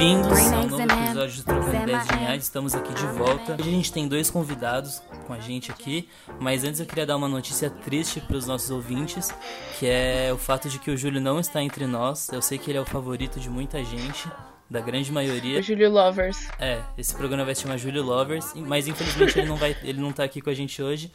Bem-vindos 0.00 0.50
ao 0.50 0.66
novo 0.66 0.82
episódio 0.82 1.36
do 1.36 1.44
Trocando 1.44 1.82
Ideias 1.82 2.06
Geniais. 2.06 2.42
Estamos 2.42 2.74
aqui 2.74 2.94
de 2.94 3.06
volta. 3.08 3.52
Hoje 3.52 3.68
a 3.68 3.72
gente 3.72 3.92
tem 3.92 4.08
dois 4.08 4.30
convidados 4.30 5.02
com 5.26 5.34
a 5.34 5.38
gente 5.38 5.70
aqui, 5.70 6.08
mas 6.40 6.64
antes 6.64 6.80
eu 6.80 6.86
queria 6.86 7.04
dar 7.04 7.18
uma 7.18 7.28
notícia 7.28 7.68
triste 7.68 8.18
para 8.18 8.34
os 8.34 8.46
nossos 8.46 8.70
ouvintes, 8.70 9.30
que 9.78 9.86
é 9.86 10.30
o 10.32 10.38
fato 10.38 10.70
de 10.70 10.78
que 10.78 10.90
o 10.90 10.96
Júlio 10.96 11.20
não 11.20 11.38
está 11.38 11.62
entre 11.62 11.86
nós. 11.86 12.30
Eu 12.30 12.40
sei 12.40 12.56
que 12.56 12.70
ele 12.70 12.78
é 12.78 12.80
o 12.80 12.86
favorito 12.86 13.38
de 13.38 13.50
muita 13.50 13.84
gente, 13.84 14.26
da 14.70 14.80
grande 14.80 15.12
maioria. 15.12 15.60
O 15.60 15.62
Júlio 15.62 15.90
Lovers. 15.90 16.48
É, 16.58 16.80
esse 16.96 17.14
programa 17.14 17.44
vai 17.44 17.54
se 17.54 17.60
chamar 17.60 17.76
Júlio 17.76 18.02
Lovers, 18.02 18.54
mas 18.54 18.88
infelizmente 18.88 19.38
ele 19.38 19.48
não 19.48 19.56
vai, 19.56 19.76
ele 19.82 20.00
não 20.00 20.12
tá 20.12 20.24
aqui 20.24 20.40
com 20.40 20.48
a 20.48 20.54
gente 20.54 20.82
hoje, 20.82 21.12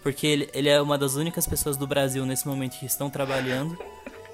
porque 0.00 0.24
ele, 0.28 0.48
ele 0.54 0.68
é 0.68 0.80
uma 0.80 0.96
das 0.96 1.16
únicas 1.16 1.44
pessoas 1.44 1.76
do 1.76 1.88
Brasil 1.88 2.24
nesse 2.24 2.46
momento 2.46 2.78
que 2.78 2.86
estão 2.86 3.10
trabalhando. 3.10 3.76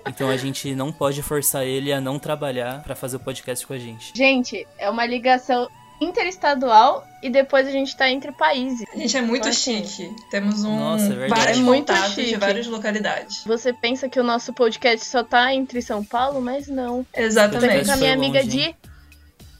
Então 0.06 0.28
a 0.30 0.36
gente 0.36 0.74
não 0.74 0.92
pode 0.92 1.22
forçar 1.22 1.64
ele 1.64 1.92
a 1.92 2.00
não 2.00 2.18
trabalhar 2.18 2.82
para 2.82 2.94
fazer 2.94 3.16
o 3.16 3.20
podcast 3.20 3.66
com 3.66 3.72
a 3.72 3.78
gente. 3.78 4.12
Gente, 4.14 4.66
é 4.78 4.88
uma 4.90 5.06
ligação 5.06 5.68
interestadual 6.00 7.04
e 7.22 7.30
depois 7.30 7.66
a 7.66 7.70
gente 7.70 7.96
tá 7.96 8.10
entre 8.10 8.32
países. 8.32 8.84
A 8.92 8.96
gente 8.96 9.16
é 9.16 9.20
muito 9.22 9.42
Então, 9.42 9.50
assim, 9.50 9.84
chique. 9.84 10.14
Temos 10.30 10.64
um 10.64 10.76
Nossa, 10.76 11.12
é 11.12 11.28
vários 11.28 11.58
É 11.58 11.60
muito 11.62 11.92
contatos 11.92 12.14
de 12.16 12.24
chique. 12.24 12.36
várias 12.36 12.66
localidades. 12.66 13.44
Você 13.44 13.72
pensa 13.72 14.08
que 14.08 14.18
o 14.20 14.24
nosso 14.24 14.52
podcast 14.52 15.06
só 15.06 15.22
tá 15.24 15.54
entre 15.54 15.80
São 15.80 16.04
Paulo, 16.04 16.40
mas 16.40 16.68
não. 16.68 16.98
Eu 16.98 17.04
tô 17.12 17.20
Exatamente. 17.20 17.86
com 17.86 17.92
a 17.92 17.96
minha 17.96 18.12
amiga 18.12 18.40
longe, 18.40 18.50
de 18.50 18.76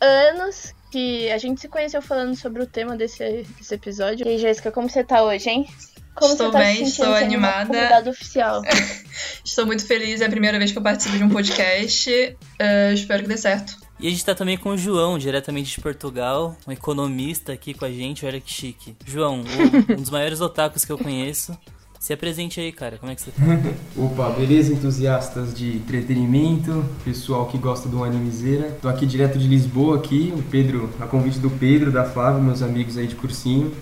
anos, 0.01 0.75
que 0.91 1.31
a 1.31 1.39
gente 1.39 1.61
se 1.61 1.69
conheceu 1.69 2.03
falando 2.03 2.37
sobre 2.37 2.63
o 2.63 2.67
tema 2.67 2.97
desse, 2.97 3.47
desse 3.57 3.75
episódio. 3.75 4.27
E 4.27 4.31
aí, 4.31 4.39
Jéssica, 4.39 4.71
como 4.71 4.89
você 4.91 5.03
tá 5.03 5.23
hoje, 5.23 5.49
hein? 5.49 5.67
Como 6.15 6.33
Estou 6.33 6.47
você 6.47 6.53
tá 6.53 6.59
bem, 6.59 6.77
se 6.77 6.91
estou 6.93 7.07
uma 7.09 7.19
animada. 7.19 8.11
oficial? 8.11 8.63
Estou 9.45 9.67
muito 9.67 9.85
feliz, 9.87 10.21
é 10.21 10.27
a 10.27 10.31
primeira 10.31 10.59
vez 10.59 10.71
que 10.73 10.79
eu 10.79 10.83
participo 10.83 11.17
de 11.17 11.25
um 11.25 11.29
podcast. 11.29 12.11
Eh, 12.59 12.93
espero 12.95 13.23
que 13.23 13.29
dê 13.29 13.37
certo. 13.37 13.77
E 14.01 14.07
a 14.09 14.11
gente 14.11 14.25
tá 14.25 14.35
também 14.35 14.57
com 14.57 14.71
o 14.71 14.79
João, 14.79 15.19
diretamente 15.19 15.75
de 15.75 15.81
Portugal, 15.81 16.57
um 16.67 16.73
economista 16.73 17.53
aqui 17.53 17.75
com 17.75 17.85
a 17.85 17.91
gente, 17.91 18.25
olha 18.27 18.41
que 18.41 18.51
chique. 18.51 18.97
João, 19.07 19.43
o- 19.43 19.93
um 19.93 19.97
dos 19.97 20.11
maiores 20.11 20.41
otakus 20.41 20.85
que 20.85 20.93
eu 20.93 20.99
conheço. 20.99 21.57
Se 22.01 22.13
apresente 22.13 22.61
aí, 22.61 22.71
cara, 22.71 22.99
como 22.99 23.11
é 23.11 23.15
que 23.15 23.23
você 23.23 23.31
tá? 23.31 23.43
Opa, 23.97 24.31
beleza, 24.31 24.73
entusiastas 24.73 25.55
de 25.55 25.77
entretenimento, 25.77 26.85
pessoal 27.05 27.47
que 27.47 27.57
gosta 27.57 27.89
do 27.89 28.05
animezeira. 28.05 28.77
Tô 28.83 28.89
aqui 28.89 29.07
direto 29.07 29.39
de 29.39 29.47
Lisboa 29.49 29.97
aqui, 29.97 30.33
o 30.37 30.43
Pedro, 30.43 30.91
a 31.01 31.07
convite 31.07 31.39
do 31.39 31.49
Pedro, 31.51 31.91
da 31.91 32.05
Flávia, 32.05 32.41
meus 32.43 32.61
amigos 32.63 32.99
aí 32.99 33.07
de 33.07 33.15
cursinho, 33.15 33.75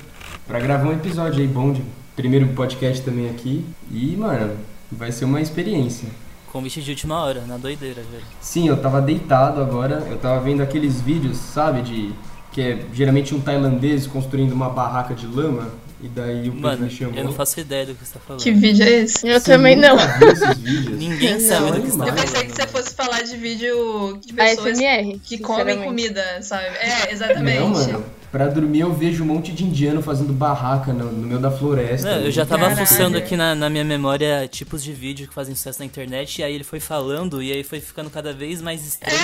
pra 0.47 0.61
gravar 0.61 0.89
um 0.89 0.93
episódio 0.93 1.41
aí 1.41 1.49
bom 1.49 1.73
de 1.73 1.83
primeiro 2.17 2.49
podcast 2.49 3.03
também 3.03 3.29
aqui. 3.31 3.65
E, 3.91 4.17
mano, 4.17 4.57
vai 4.91 5.11
ser 5.13 5.25
uma 5.25 5.41
experiência. 5.41 6.09
Convite 6.53 6.83
de 6.83 6.91
última 6.91 7.23
hora, 7.23 7.43
na 7.47 7.57
doideira, 7.57 8.03
velho. 8.03 8.25
Sim, 8.41 8.69
eu 8.69 8.77
tava 8.77 9.01
deitado 9.01 9.61
agora, 9.61 10.07
eu 10.11 10.19
tava 10.19 10.41
vendo 10.41 10.63
aqueles 10.63 11.01
vídeos, 11.01 11.39
sabe, 11.39 11.81
de 11.83 12.13
que 12.53 12.61
é 12.61 12.85
geralmente 12.93 13.35
um 13.35 13.41
tailandês 13.41 14.07
construindo 14.07 14.53
uma 14.53 14.69
barraca 14.69 15.15
de 15.15 15.27
lama 15.27 15.71
e 16.03 16.09
daí 16.09 16.41
o 16.51 16.53
Pedro 16.53 16.61
Mano, 16.61 16.85
me 16.85 16.91
chamou. 16.91 17.15
eu 17.15 17.25
não 17.25 17.33
faço 17.33 17.59
ideia 17.59 17.87
do 17.87 17.95
que 17.95 18.05
você 18.05 18.13
tá 18.13 18.21
falando. 18.21 18.43
Que 18.43 18.51
vídeo 18.53 18.85
é 18.85 18.91
esse? 18.91 19.27
Eu 19.27 19.41
Você 19.41 19.53
também 19.53 19.75
não. 19.77 19.97
Ninguém 20.99 21.41
sabe 21.41 21.71
Não, 21.71 21.71
do 21.77 21.81
que 21.81 21.91
você 21.91 21.97
tá 21.99 22.05
Eu 22.05 22.09
falando. 22.09 22.21
pensei 22.21 22.45
que 22.47 22.53
você 22.53 22.67
fosse 22.67 22.95
falar 22.95 23.23
de 23.23 23.37
vídeo 23.39 24.19
de 24.21 24.35
pessoas 24.35 24.79
ASMR. 24.79 25.19
que 25.25 25.39
comem 25.39 25.83
comida, 25.83 26.23
sabe? 26.43 26.67
É, 26.67 27.11
exatamente. 27.13 27.59
Não, 27.61 27.69
mano. 27.71 28.05
Pra 28.33 28.49
dormir 28.49 28.81
eu 28.81 28.95
vejo 28.95 29.23
um 29.23 29.27
monte 29.27 29.53
de 29.53 29.63
indiano 29.63 30.01
fazendo 30.01 30.33
barraca 30.33 30.91
no, 30.91 31.13
no 31.13 31.27
meio 31.27 31.39
da 31.39 31.51
floresta. 31.51 32.17
Não, 32.17 32.25
eu 32.25 32.31
já 32.31 32.47
tava 32.47 32.63
Caralho. 32.63 32.87
fuçando 32.87 33.19
aqui 33.19 33.37
na, 33.37 33.55
na 33.55 33.69
minha 33.69 33.85
memória 33.85 34.49
tipos 34.49 34.83
de 34.83 34.91
vídeo 34.91 35.29
que 35.29 35.35
fazem 35.35 35.55
sucesso 35.55 35.81
na 35.81 35.85
internet, 35.85 36.39
e 36.39 36.43
aí 36.43 36.55
ele 36.55 36.65
foi 36.65 36.81
falando, 36.81 37.43
e 37.43 37.53
aí 37.53 37.63
foi 37.63 37.79
ficando 37.79 38.09
cada 38.09 38.33
vez 38.33 38.63
mais 38.63 38.87
estreito. 38.87 39.21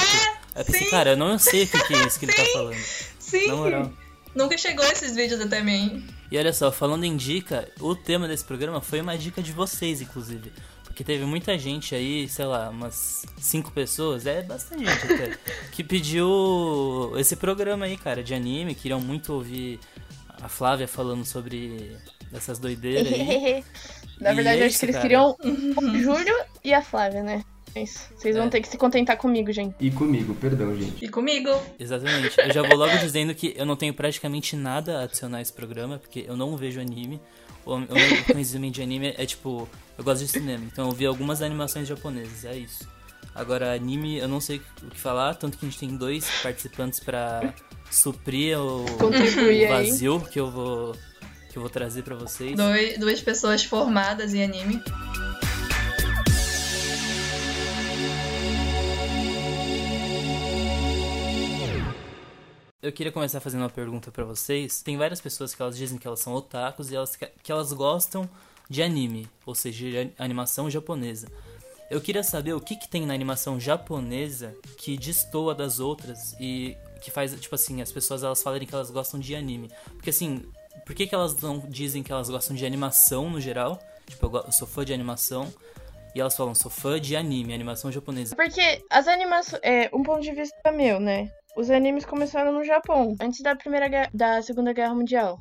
aí 0.55 0.61
eu 0.61 0.65
pensei, 0.67 0.85
sim. 0.85 0.91
cara, 0.91 1.13
eu 1.13 1.17
não 1.17 1.39
sei 1.39 1.65
o 1.65 1.69
que, 1.69 1.85
que 1.85 1.95
é 1.95 2.07
isso 2.07 2.19
que 2.19 2.27
ele 2.27 2.35
tá 2.35 2.45
falando. 2.53 2.77
Sim. 3.19 3.49
Na 3.49 3.57
moral. 3.57 3.93
Nunca 4.35 4.59
chegou 4.59 4.85
esses 4.85 5.17
vídeos 5.17 5.41
até 5.41 5.63
mim. 5.63 6.07
E 6.31 6.37
olha 6.37 6.53
só, 6.53 6.71
falando 6.71 7.05
em 7.05 7.17
dica, 7.17 7.67
o 7.81 7.95
tema 7.95 8.29
desse 8.29 8.45
programa 8.45 8.83
foi 8.83 9.01
uma 9.01 9.17
dica 9.17 9.41
de 9.41 9.53
vocês, 9.53 10.03
inclusive. 10.03 10.53
Porque 10.99 11.13
teve 11.13 11.25
muita 11.25 11.57
gente 11.57 11.95
aí, 11.95 12.29
sei 12.29 12.45
lá, 12.45 12.71
umas 12.71 13.25
cinco 13.39 13.71
pessoas, 13.71 14.27
é 14.27 14.43
bastante 14.43 14.85
gente 14.85 15.13
até, 15.13 15.39
que 15.71 15.85
pediu 15.85 17.13
esse 17.17 17.37
programa 17.37 17.85
aí, 17.85 17.97
cara, 17.97 18.21
de 18.21 18.35
anime, 18.35 18.75
queriam 18.75 19.01
muito 19.01 19.33
ouvir 19.33 19.79
a 20.43 20.49
Flávia 20.49 20.89
falando 20.89 21.25
sobre 21.25 21.97
essas 22.33 22.59
doideiras 22.59 23.13
aí. 23.13 23.63
Na 24.21 24.33
verdade, 24.33 24.61
eu 24.61 24.67
acho 24.67 24.77
que 24.77 24.87
eles 24.87 24.97
cara. 24.97 25.07
queriam 25.09 25.37
o 25.41 25.99
Júlio 26.01 26.35
e 26.65 26.75
a 26.75 26.83
Flávia, 26.83 27.23
né? 27.23 27.45
É 27.77 27.83
isso. 27.85 28.01
Vocês 28.17 28.35
vão 28.35 28.47
É. 28.47 28.51
ter 28.51 28.61
que 28.61 28.67
se 28.67 28.77
contentar 28.77 29.17
comigo, 29.17 29.53
gente. 29.53 29.77
E 29.79 29.93
comigo, 29.93 30.35
perdão, 30.35 30.75
gente. 30.75 31.05
E 31.05 31.09
comigo. 31.09 31.49
Exatamente. 31.79 32.35
Eu 32.41 32.53
já 32.53 32.63
vou 32.63 32.77
logo 32.77 32.97
dizendo 32.99 33.33
que 33.37 33.55
eu 33.57 33.65
não 33.65 33.77
tenho 33.77 33.95
praticamente 33.95 34.57
nada 34.57 34.99
a 34.99 35.03
adicionar 35.05 35.39
a 35.39 35.43
esse 35.43 35.53
programa, 35.53 35.97
porque 36.01 36.25
eu 36.27 36.37
não 36.37 36.57
vejo 36.57 36.81
anime. 36.81 37.21
O 37.65 37.75
o 37.75 37.79
meu 37.79 38.25
conhecimento 38.33 38.75
de 38.75 38.83
anime 38.83 39.15
é 39.17 39.25
tipo, 39.25 39.69
eu 39.99 40.05
gosto 40.05 40.25
de 40.25 40.29
cinema, 40.29 40.65
então 40.65 40.87
eu 40.87 40.93
vi 40.93 41.05
algumas 41.05 41.43
animações 41.43 41.89
japonesas, 41.89 42.45
é 42.45 42.57
isso. 42.57 42.89
Agora, 43.35 43.75
anime, 43.75 44.19
eu 44.19 44.29
não 44.29 44.41
sei 44.41 44.63
o 44.83 44.91
que 44.91 44.99
falar, 44.99 45.35
tanto 45.35 45.59
que 45.59 45.67
a 45.67 45.69
gente 45.69 45.79
tem 45.79 45.97
dois 45.97 46.25
participantes 46.41 47.01
pra 47.01 47.53
suprir 47.91 48.59
o, 48.59 48.85
o 48.85 49.69
vazio 49.69 50.21
que 50.21 50.39
eu 50.39 50.51
vou 50.51 50.95
que 51.51 51.57
eu 51.57 51.63
vou 51.63 51.71
trazer 51.71 52.03
pra 52.03 52.15
vocês. 52.15 52.57
Duas 52.99 53.21
pessoas 53.21 53.65
formadas 53.65 54.35
em 54.35 54.45
anime. 54.45 54.81
Eu 62.81 62.93
queria 62.93 63.11
começar 63.11 63.41
fazendo 63.41 63.63
uma 63.63 63.71
pergunta 63.71 64.13
pra 64.13 64.25
vocês. 64.25 64.81
Tem 64.81 64.97
várias 64.97 65.21
pessoas 65.21 65.55
que 65.55 65.61
elas 65.61 65.77
dizem 65.77 65.99
que 65.99 66.07
elas 66.07 66.21
são 66.21 66.33
otakus 66.35 66.93
e 66.93 66.97
elas, 66.97 67.17
que 67.17 67.51
elas 67.51 67.73
gostam 67.73 68.29
de 68.69 68.83
anime, 68.83 69.29
ou 69.47 69.55
seja, 69.55 70.05
de 70.05 70.13
animação 70.19 70.71
japonesa. 70.71 71.29
Eu 71.91 72.01
queria 72.01 72.23
saber 72.23 72.53
o 72.53 72.61
que, 72.61 72.77
que 72.77 72.89
tem 72.89 73.07
na 73.07 73.15
animação 73.15 73.59
japonesa 73.59 74.55
que 74.77 74.99
destoa 74.99 75.55
das 75.55 75.81
outras 75.81 76.35
e 76.39 76.77
que 77.01 77.11
faz, 77.11 77.35
tipo 77.41 77.55
assim, 77.55 77.81
as 77.81 77.91
pessoas 77.91 78.23
elas 78.23 78.43
falarem 78.43 78.67
que 78.67 78.75
elas 78.75 78.91
gostam 78.91 79.19
de 79.19 79.35
anime. 79.35 79.71
Porque 79.95 80.11
assim, 80.11 80.43
por 80.85 80.95
que, 80.95 81.07
que 81.07 81.15
elas 81.15 81.37
não 81.37 81.59
dizem 81.61 82.03
que 82.03 82.13
elas 82.13 82.29
gostam 82.29 82.55
de 82.55 82.67
animação 82.67 83.31
no 83.31 83.41
geral? 83.41 83.79
Tipo, 84.07 84.27
eu, 84.27 84.43
eu 84.47 84.53
sou 84.53 84.69
fã 84.69 84.85
de 84.85 84.93
animação. 84.93 85.53
E 86.15 86.21
elas 86.21 86.37
falam, 86.37 86.55
sou 86.55 86.71
fã 86.71 87.01
de 87.01 87.15
anime, 87.15 87.55
animação 87.55 87.93
japonesa. 87.93 88.35
Porque 88.35 88.83
as 88.91 89.07
animações. 89.07 89.61
É, 89.63 89.91
um 89.93 90.03
ponto 90.03 90.21
de 90.21 90.33
vista 90.33 90.73
meu, 90.73 90.99
né? 90.99 91.31
Os 91.57 91.71
animes 91.71 92.05
começaram 92.05 92.53
no 92.53 92.65
Japão, 92.65 93.17
antes 93.21 93.41
da 93.41 93.55
primeira 93.55 94.09
da 94.13 94.41
Segunda 94.43 94.73
Guerra 94.73 94.95
Mundial. 94.95 95.41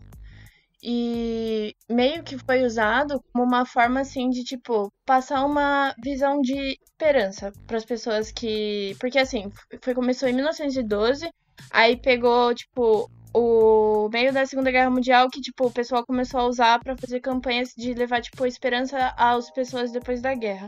E 0.81 1.75
meio 1.89 2.23
que 2.23 2.37
foi 2.37 2.63
usado 2.63 3.21
como 3.31 3.43
uma 3.43 3.65
forma 3.65 4.01
assim 4.01 4.29
de 4.29 4.43
tipo 4.43 4.91
passar 5.05 5.43
uma 5.45 5.93
visão 6.03 6.39
de 6.41 6.77
esperança 6.83 7.51
para 7.65 7.77
as 7.77 7.85
pessoas 7.85 8.31
que, 8.31 8.95
porque 8.99 9.17
assim, 9.17 9.51
foi 9.81 9.93
começou 9.95 10.29
em 10.29 10.33
1912, 10.33 11.29
aí 11.71 11.97
pegou 11.97 12.53
tipo 12.53 13.09
o 13.33 14.09
meio 14.09 14.31
da 14.33 14.45
Segunda 14.45 14.71
Guerra 14.71 14.89
Mundial 14.89 15.29
que 15.29 15.41
tipo 15.41 15.67
o 15.67 15.71
pessoal 15.71 16.05
começou 16.05 16.39
a 16.39 16.47
usar 16.47 16.79
para 16.79 16.97
fazer 16.97 17.19
campanhas 17.19 17.73
de 17.75 17.93
levar 17.93 18.21
tipo 18.21 18.45
esperança 18.45 19.13
às 19.17 19.51
pessoas 19.51 19.91
depois 19.91 20.21
da 20.21 20.33
guerra. 20.33 20.67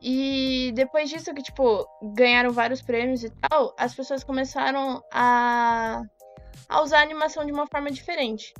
E 0.00 0.72
depois 0.74 1.08
disso 1.08 1.32
que, 1.34 1.42
tipo, 1.42 1.86
ganharam 2.14 2.52
vários 2.52 2.82
prêmios 2.82 3.24
e 3.24 3.30
tal, 3.30 3.74
as 3.78 3.94
pessoas 3.94 4.22
começaram 4.22 5.02
a, 5.12 6.02
a 6.68 6.82
usar 6.82 6.98
a 6.98 7.02
animação 7.02 7.44
de 7.44 7.52
uma 7.52 7.66
forma 7.66 7.90
diferente. 7.90 8.52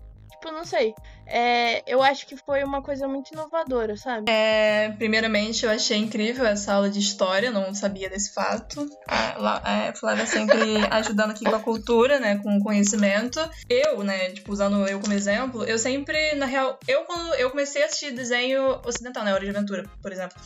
Tipo, 0.44 0.54
não 0.54 0.64
sei. 0.66 0.94
É, 1.26 1.82
eu 1.90 2.02
acho 2.02 2.26
que 2.26 2.36
foi 2.36 2.62
uma 2.62 2.82
coisa 2.82 3.08
muito 3.08 3.32
inovadora, 3.32 3.96
sabe? 3.96 4.30
É, 4.30 4.90
primeiramente, 4.98 5.64
eu 5.64 5.70
achei 5.70 5.96
incrível 5.96 6.44
essa 6.44 6.74
aula 6.74 6.90
de 6.90 6.98
história, 6.98 7.50
não 7.50 7.74
sabia 7.74 8.10
desse 8.10 8.34
fato. 8.34 8.86
A 9.08 9.38
La- 9.38 9.62
a 9.64 9.92
Flávia 9.94 10.26
sempre 10.26 10.58
ajudando 10.92 11.30
aqui 11.30 11.44
com 11.46 11.54
a 11.56 11.60
cultura, 11.60 12.20
né, 12.20 12.36
com 12.42 12.58
o 12.58 12.62
conhecimento. 12.62 13.40
Eu, 13.70 14.04
né, 14.04 14.32
tipo, 14.32 14.52
usando 14.52 14.86
eu 14.86 15.00
como 15.00 15.14
exemplo, 15.14 15.64
eu 15.64 15.78
sempre, 15.78 16.34
na 16.34 16.44
real, 16.44 16.78
eu 16.86 17.04
quando 17.04 17.34
eu 17.36 17.48
comecei 17.50 17.82
a 17.82 17.86
assistir 17.86 18.10
desenho 18.12 18.80
ocidental, 18.84 19.24
né, 19.24 19.32
Hora 19.32 19.44
de 19.44 19.48
Aventura, 19.50 19.88
por 20.02 20.12
exemplo. 20.12 20.36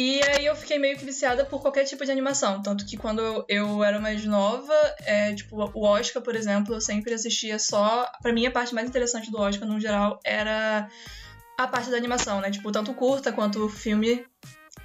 E 0.00 0.20
aí 0.22 0.46
eu 0.46 0.54
fiquei 0.54 0.78
meio 0.78 0.96
que 0.96 1.04
viciada 1.04 1.44
por 1.44 1.60
qualquer 1.60 1.82
tipo 1.82 2.04
de 2.04 2.12
animação. 2.12 2.62
Tanto 2.62 2.86
que 2.86 2.96
quando 2.96 3.44
eu, 3.48 3.82
era 3.82 3.98
mais 3.98 4.24
nova, 4.24 4.72
é, 5.04 5.34
tipo, 5.34 5.56
o 5.74 5.84
Oscar, 5.84 6.22
por 6.22 6.36
exemplo, 6.36 6.72
eu 6.72 6.80
sempre 6.80 7.12
assistia 7.12 7.58
só. 7.58 8.08
Pra 8.22 8.32
mim, 8.32 8.46
a 8.46 8.50
parte 8.52 8.72
mais 8.72 8.88
interessante 8.88 9.28
do 9.28 9.40
Oscar, 9.40 9.68
no 9.68 9.80
geral, 9.80 10.20
era 10.24 10.88
a 11.58 11.66
parte 11.66 11.90
da 11.90 11.96
animação, 11.96 12.40
né? 12.40 12.48
Tipo, 12.48 12.70
tanto 12.70 12.94
curta 12.94 13.32
quanto 13.32 13.64
o 13.64 13.68
filme. 13.68 14.24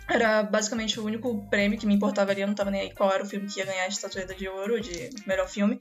Era 0.09 0.41
basicamente 0.41 0.99
o 0.99 1.05
único 1.05 1.47
prêmio 1.47 1.77
que 1.77 1.85
me 1.85 1.93
importava 1.93 2.31
ali. 2.31 2.41
Eu 2.41 2.47
não 2.47 2.55
tava 2.55 2.71
nem 2.71 2.81
aí 2.81 2.91
qual 2.91 3.13
era 3.13 3.23
o 3.23 3.27
filme 3.27 3.47
que 3.47 3.59
ia 3.59 3.67
ganhar 3.67 3.83
a 3.83 3.87
estatueta 3.89 4.33
de 4.33 4.49
ouro 4.49 4.81
de 4.81 5.11
melhor 5.27 5.47
filme. 5.47 5.79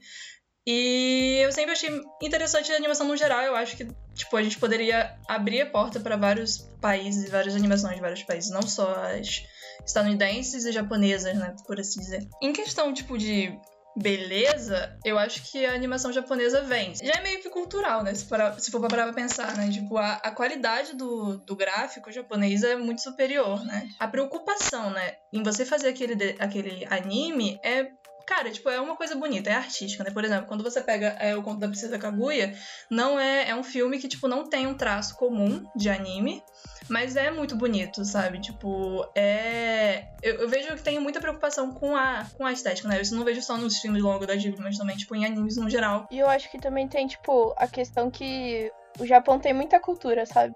E 0.65 1.39
eu 1.43 1.51
sempre 1.51 1.71
achei 1.71 1.89
interessante 2.21 2.71
a 2.71 2.75
animação 2.75 3.07
no 3.07 3.17
geral. 3.17 3.41
Eu 3.41 3.55
acho 3.55 3.75
que, 3.75 3.85
tipo, 4.13 4.37
a 4.37 4.43
gente 4.43 4.57
poderia 4.57 5.17
abrir 5.27 5.61
a 5.61 5.69
porta 5.69 5.99
para 5.99 6.15
vários 6.15 6.57
países, 6.81 7.29
várias 7.29 7.55
animações 7.55 7.95
de 7.95 8.01
vários 8.01 8.23
países, 8.23 8.49
não 8.49 8.61
só 8.61 8.93
as 9.05 9.43
estadunidenses 9.85 10.63
e 10.65 10.71
japonesas, 10.71 11.35
né, 11.35 11.55
por 11.67 11.79
assim 11.79 11.99
dizer. 11.99 12.27
Em 12.41 12.53
questão, 12.53 12.93
tipo, 12.93 13.17
de 13.17 13.53
beleza, 13.95 14.97
eu 15.05 15.19
acho 15.19 15.43
que 15.43 15.65
a 15.65 15.73
animação 15.73 16.11
japonesa 16.11 16.61
vence. 16.61 17.05
Já 17.05 17.13
é 17.13 17.21
meio 17.21 17.41
que 17.41 17.49
cultural, 17.49 18.03
né? 18.03 18.13
Se 18.13 18.25
for, 18.25 18.39
se 18.57 18.71
for 18.71 18.79
pra 18.79 18.89
parar 18.89 19.03
pra 19.03 19.13
pensar, 19.13 19.55
né? 19.55 19.69
Tipo, 19.69 19.97
a, 19.97 20.13
a 20.13 20.31
qualidade 20.31 20.95
do, 20.95 21.37
do 21.37 21.55
gráfico 21.55 22.11
japonês 22.11 22.63
é 22.63 22.75
muito 22.75 23.01
superior, 23.01 23.63
né? 23.65 23.89
A 23.99 24.07
preocupação, 24.07 24.89
né, 24.89 25.15
em 25.31 25.43
você 25.43 25.65
fazer 25.65 25.89
aquele, 25.89 26.35
aquele 26.39 26.85
anime 26.89 27.59
é 27.63 27.91
Cara, 28.25 28.49
tipo, 28.49 28.69
é 28.69 28.79
uma 28.79 28.95
coisa 28.95 29.15
bonita, 29.15 29.49
é 29.49 29.53
artística, 29.53 30.03
né? 30.03 30.11
Por 30.11 30.23
exemplo, 30.23 30.47
quando 30.47 30.63
você 30.63 30.81
pega 30.81 31.07
é, 31.19 31.35
o 31.35 31.43
Conto 31.43 31.59
da 31.59 31.67
Princesa 31.67 31.99
Kaguya, 31.99 32.53
não 32.89 33.19
é, 33.19 33.49
é 33.49 33.55
um 33.55 33.63
filme 33.63 33.99
que, 33.99 34.07
tipo, 34.07 34.27
não 34.27 34.49
tem 34.49 34.65
um 34.65 34.75
traço 34.75 35.15
comum 35.17 35.63
de 35.75 35.89
anime, 35.89 36.41
mas 36.89 37.15
é 37.15 37.31
muito 37.31 37.55
bonito, 37.55 38.03
sabe? 38.05 38.39
Tipo, 38.39 39.05
é... 39.15 40.05
Eu, 40.21 40.35
eu 40.35 40.49
vejo 40.49 40.73
que 40.75 40.81
tem 40.81 40.99
muita 40.99 41.19
preocupação 41.19 41.71
com 41.71 41.95
a, 41.95 42.25
com 42.37 42.45
a 42.45 42.51
estética, 42.51 42.87
né? 42.87 43.01
Eu 43.01 43.17
não 43.17 43.25
vejo 43.25 43.41
só 43.41 43.57
nos 43.57 43.79
filmes 43.79 44.01
longos 44.01 44.27
da 44.27 44.35
Ghibli, 44.35 44.61
mas 44.61 44.77
também, 44.77 44.95
tipo, 44.95 45.15
em 45.15 45.25
animes 45.25 45.57
no 45.57 45.69
geral. 45.69 46.07
E 46.09 46.19
eu 46.19 46.29
acho 46.29 46.49
que 46.49 46.59
também 46.59 46.87
tem, 46.87 47.07
tipo, 47.07 47.53
a 47.57 47.67
questão 47.67 48.09
que 48.09 48.71
o 48.99 49.05
Japão 49.05 49.39
tem 49.39 49.53
muita 49.53 49.79
cultura, 49.79 50.25
sabe? 50.25 50.55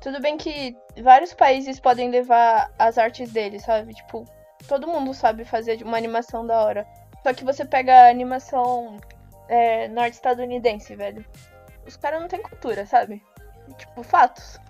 Tudo 0.00 0.20
bem 0.20 0.36
que 0.36 0.76
vários 1.02 1.32
países 1.32 1.80
podem 1.80 2.10
levar 2.10 2.70
as 2.78 2.98
artes 2.98 3.30
deles, 3.30 3.62
sabe? 3.62 3.94
Tipo, 3.94 4.24
todo 4.68 4.86
mundo 4.86 5.14
sabe 5.14 5.44
fazer 5.44 5.82
uma 5.82 5.96
animação 5.96 6.46
da 6.46 6.60
hora. 6.62 6.86
Só 7.24 7.32
que 7.32 7.42
você 7.42 7.64
pega 7.64 8.02
a 8.02 8.10
animação 8.10 8.98
é, 9.48 9.88
norte-estadunidense, 9.88 10.94
velho. 10.94 11.24
Os 11.86 11.96
caras 11.96 12.20
não 12.20 12.28
têm 12.28 12.42
cultura, 12.42 12.84
sabe? 12.84 13.22
Tipo, 13.78 14.02
fatos. 14.02 14.60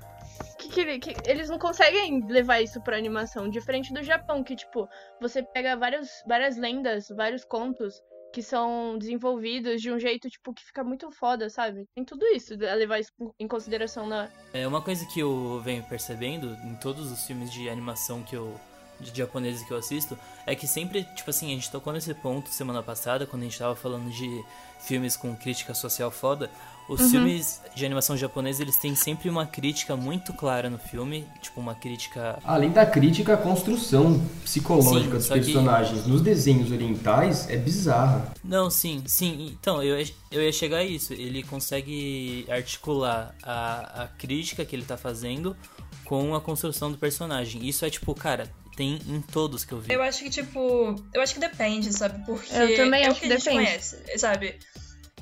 Que, 0.56 0.68
que, 0.68 0.98
que, 1.00 1.30
eles 1.30 1.50
não 1.50 1.58
conseguem 1.58 2.24
levar 2.28 2.60
isso 2.60 2.80
pra 2.80 2.96
animação. 2.96 3.50
Diferente 3.50 3.92
do 3.92 4.04
Japão, 4.04 4.44
que, 4.44 4.54
tipo, 4.54 4.88
você 5.20 5.42
pega 5.42 5.76
vários, 5.76 6.08
várias 6.28 6.56
lendas, 6.56 7.08
vários 7.08 7.44
contos 7.44 8.00
que 8.32 8.42
são 8.42 8.98
desenvolvidos 8.98 9.82
de 9.82 9.92
um 9.92 9.98
jeito, 9.98 10.30
tipo, 10.30 10.54
que 10.54 10.64
fica 10.64 10.84
muito 10.84 11.10
foda, 11.10 11.50
sabe? 11.50 11.88
Tem 11.92 12.04
tudo 12.04 12.24
isso 12.26 12.54
a 12.54 12.74
levar 12.74 13.00
isso 13.00 13.12
em 13.38 13.48
consideração 13.48 14.06
na. 14.06 14.28
É 14.52 14.66
uma 14.66 14.80
coisa 14.80 15.04
que 15.06 15.18
eu 15.18 15.60
venho 15.60 15.82
percebendo 15.84 16.52
em 16.64 16.74
todos 16.76 17.10
os 17.10 17.26
filmes 17.26 17.52
de 17.52 17.68
animação 17.68 18.22
que 18.22 18.34
eu 18.34 18.58
de 19.00 19.16
japoneses 19.16 19.62
que 19.66 19.72
eu 19.72 19.78
assisto, 19.78 20.18
é 20.46 20.54
que 20.54 20.66
sempre, 20.66 21.04
tipo 21.14 21.30
assim, 21.30 21.46
a 21.46 21.54
gente 21.54 21.70
tocou 21.70 21.92
nesse 21.92 22.12
ponto 22.14 22.50
semana 22.50 22.82
passada, 22.82 23.26
quando 23.26 23.42
a 23.42 23.44
gente 23.46 23.58
tava 23.58 23.74
falando 23.74 24.10
de 24.10 24.44
filmes 24.80 25.16
com 25.16 25.34
crítica 25.34 25.74
social 25.74 26.10
foda. 26.10 26.50
Os 26.86 27.00
uhum. 27.00 27.10
filmes 27.10 27.62
de 27.74 27.86
animação 27.86 28.14
japonesa, 28.14 28.62
eles 28.62 28.76
têm 28.76 28.94
sempre 28.94 29.30
uma 29.30 29.46
crítica 29.46 29.96
muito 29.96 30.34
clara 30.34 30.68
no 30.68 30.76
filme, 30.76 31.26
tipo 31.40 31.58
uma 31.58 31.74
crítica... 31.74 32.38
Além 32.44 32.70
da 32.70 32.84
crítica, 32.84 33.32
a 33.32 33.36
construção 33.38 34.22
psicológica 34.42 35.18
sim, 35.18 35.28
dos 35.28 35.28
personagens 35.28 36.02
que... 36.02 36.08
nos 36.10 36.20
desenhos 36.20 36.70
orientais 36.70 37.48
é 37.48 37.56
bizarra. 37.56 38.34
Não, 38.44 38.70
sim, 38.70 39.02
sim. 39.06 39.56
Então, 39.58 39.82
eu, 39.82 39.96
eu 40.30 40.42
ia 40.42 40.52
chegar 40.52 40.78
a 40.78 40.84
isso. 40.84 41.14
Ele 41.14 41.42
consegue 41.42 42.44
articular 42.50 43.34
a, 43.42 44.02
a 44.02 44.06
crítica 44.08 44.62
que 44.62 44.76
ele 44.76 44.84
tá 44.84 44.98
fazendo 44.98 45.56
com 46.04 46.34
a 46.34 46.40
construção 46.40 46.92
do 46.92 46.98
personagem. 46.98 47.66
Isso 47.66 47.86
é 47.86 47.88
tipo, 47.88 48.14
cara, 48.14 48.50
tem 48.76 49.00
em 49.06 49.20
todos 49.20 49.64
que 49.64 49.72
eu 49.72 49.80
vi. 49.80 49.92
Eu 49.92 50.02
acho 50.02 50.22
que, 50.22 50.30
tipo, 50.30 50.94
eu 51.12 51.20
acho 51.20 51.34
que 51.34 51.40
depende, 51.40 51.92
sabe? 51.92 52.24
Porque 52.24 52.52
eu 52.54 52.76
também 52.76 53.04
é 53.04 53.08
acho 53.08 53.18
o 53.18 53.20
que, 53.20 53.26
que 53.28 53.32
a 53.32 53.36
gente 53.36 53.44
depende. 53.44 53.64
conhece, 53.66 54.18
sabe? 54.18 54.58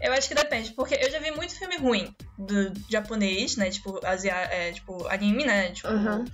Eu 0.02 0.12
acho 0.12 0.26
que 0.26 0.34
depende, 0.34 0.72
porque 0.72 0.96
eu 1.00 1.08
já 1.12 1.20
vi 1.20 1.31
muito 1.31 1.56
filme 1.56 1.76
ruim 1.76 2.12
do 2.37 2.72
japonês, 2.90 3.56
né? 3.56 3.70
Tipo, 3.70 4.04
asia 4.04 4.32
é, 4.32 4.72
tipo 4.72 5.06
anime, 5.06 5.44
né? 5.44 5.70
Tipo, 5.70 5.90
uhum. 5.90 6.25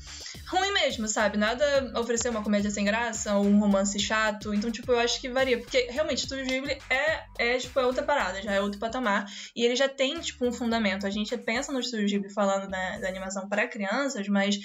ruim 0.49 0.73
mesmo, 0.73 1.07
sabe? 1.07 1.37
Nada 1.37 1.93
oferecer 2.01 2.31
uma 2.31 2.43
comédia 2.43 2.71
sem 2.71 2.83
graça 2.83 3.37
ou 3.37 3.45
um 3.45 3.61
romance 3.61 4.01
chato. 4.01 4.55
Então, 4.55 4.71
tipo, 4.71 4.91
eu 4.91 4.99
acho 4.99 5.21
que 5.21 5.29
varia. 5.29 5.59
Porque 5.59 5.87
realmente, 5.91 6.23
Studio 6.23 6.47
Ghibli 6.47 6.79
é, 6.89 7.25
é, 7.39 7.59
tipo, 7.59 7.79
é 7.79 7.85
outra 7.85 8.03
parada, 8.03 8.41
já 8.41 8.55
é 8.55 8.61
outro 8.61 8.81
patamar. 8.81 9.27
E 9.55 9.67
ele 9.67 9.77
já 9.77 9.87
tem, 9.87 10.19
tipo, 10.19 10.47
um 10.47 10.53
fundamento. 10.53 11.07
A 11.07 11.11
gente 11.11 11.37
pensa 11.37 11.71
no 11.71 11.83
Studio 11.83 12.07
Ghibli 12.07 12.33
falando 12.33 12.71
da, 12.71 12.99
da 12.99 13.09
animação 13.09 13.51
para 13.51 13.69
crianças, 13.69 14.27
mas 14.29 14.59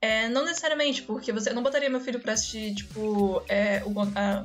é, 0.00 0.28
não 0.28 0.44
necessariamente, 0.44 1.02
porque 1.02 1.32
você 1.32 1.50
eu 1.50 1.54
não 1.54 1.62
botaria 1.62 1.90
meu 1.90 2.00
filho 2.00 2.20
pra 2.20 2.34
assistir, 2.34 2.72
tipo, 2.72 3.42
é, 3.48 3.82
o 3.84 3.92
a, 4.00 4.44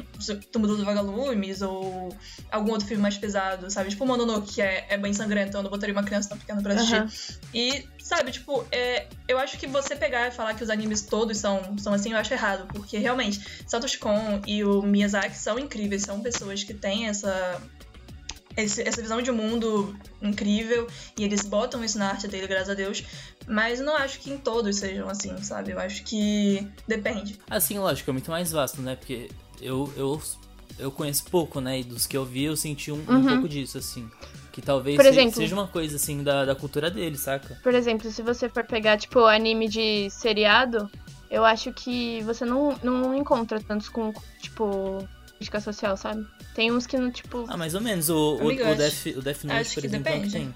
Túmulo 0.51 0.75
do 0.75 0.83
Vagalumes 0.83 1.61
ou 1.61 2.09
algum 2.49 2.71
outro 2.71 2.87
filme 2.87 3.03
mais 3.03 3.19
pesado, 3.19 3.69
sabe? 3.69 3.91
Tipo, 3.91 4.03
o 4.03 4.07
Mononoke, 4.07 4.55
que 4.55 4.61
é, 4.63 4.87
é 4.89 4.97
bem 4.97 5.13
sangrento, 5.13 5.55
eu 5.55 5.61
não 5.61 5.69
botaria 5.69 5.93
uma 5.93 6.03
criança 6.03 6.29
tão 6.29 6.39
pequena 6.39 6.59
pra 6.59 6.73
assistir. 6.73 7.01
Uhum. 7.01 7.09
E, 7.53 7.85
sabe, 7.99 8.31
tipo, 8.31 8.65
é, 8.71 9.05
eu 9.27 9.37
acho 9.37 9.59
que 9.59 9.67
você 9.67 9.95
pegar 9.95 10.27
e 10.27 10.31
falar 10.31 10.55
que 10.55 10.63
os 10.63 10.71
animes 10.71 11.01
todos 11.01 11.37
são, 11.37 11.77
são 11.77 11.93
assim, 11.93 12.13
eu 12.13 12.17
acho 12.17 12.33
errado, 12.33 12.67
porque 12.73 12.97
realmente, 12.97 13.39
Satoshi 13.67 13.99
Kon 13.99 14.41
e 14.47 14.63
o 14.63 14.81
Miyazaki 14.81 15.37
são 15.37 15.59
incríveis, 15.59 16.01
são 16.01 16.19
pessoas 16.19 16.63
que 16.63 16.73
têm 16.73 17.07
essa 17.07 17.61
esse, 18.55 18.81
essa 18.81 19.01
visão 19.01 19.21
de 19.21 19.31
mundo 19.31 19.95
incrível 20.21 20.87
e 21.17 21.23
eles 21.23 21.43
botam 21.43 21.83
isso 21.83 21.97
na 21.97 22.09
arte 22.09 22.27
dele, 22.27 22.47
graças 22.47 22.69
a 22.69 22.73
Deus. 22.73 23.03
Mas 23.47 23.79
eu 23.79 23.85
não 23.85 23.95
acho 23.95 24.19
que 24.19 24.31
em 24.31 24.37
todos 24.37 24.77
sejam 24.77 25.09
assim, 25.09 25.35
sabe? 25.41 25.71
Eu 25.71 25.79
acho 25.79 26.03
que 26.03 26.67
depende. 26.87 27.39
Assim, 27.49 27.77
lógico, 27.79 28.09
é 28.09 28.13
muito 28.13 28.31
mais 28.31 28.51
vasto, 28.51 28.81
né? 28.81 28.95
Porque 28.95 29.29
eu, 29.61 29.91
eu, 29.95 30.21
eu 30.79 30.91
conheço 30.91 31.25
pouco, 31.25 31.59
né? 31.59 31.79
E 31.79 31.83
dos 31.83 32.05
que 32.05 32.15
eu 32.15 32.25
vi, 32.25 32.45
eu 32.45 32.55
senti 32.55 32.91
um, 32.91 33.03
uhum. 33.07 33.17
um 33.17 33.27
pouco 33.27 33.49
disso, 33.49 33.77
assim. 33.77 34.09
Que 34.51 34.61
talvez 34.61 34.95
Por 34.95 35.05
exemplo, 35.05 35.33
seja 35.33 35.55
uma 35.55 35.67
coisa, 35.67 35.95
assim, 35.95 36.23
da, 36.23 36.45
da 36.45 36.55
cultura 36.55 36.89
dele, 36.91 37.17
saca? 37.17 37.59
Por 37.63 37.73
exemplo, 37.73 38.11
se 38.11 38.21
você 38.21 38.47
for 38.47 38.63
pegar, 38.63 38.97
tipo, 38.97 39.25
anime 39.25 39.67
de 39.67 40.09
seriado, 40.11 40.89
eu 41.29 41.43
acho 41.43 41.73
que 41.73 42.21
você 42.21 42.45
não, 42.45 42.77
não 42.83 43.17
encontra 43.17 43.59
tantos 43.59 43.89
com, 43.89 44.13
tipo, 44.39 45.03
crítica 45.37 45.59
social, 45.59 45.97
sabe? 45.97 46.25
Tem 46.55 46.71
uns 46.71 46.87
que 46.87 46.97
não, 46.97 47.11
tipo. 47.11 47.45
Ah, 47.47 47.57
mais 47.57 47.75
ou 47.75 47.81
menos. 47.81 48.09
O, 48.09 48.35
o, 48.35 48.47
o, 48.47 48.75
Death, 48.75 49.05
o 49.17 49.21
Death 49.21 49.43
Note, 49.43 49.59
acho 49.59 49.73
por 49.75 49.85
exemplo, 49.85 50.03
depende. 50.03 50.31
tem. 50.31 50.55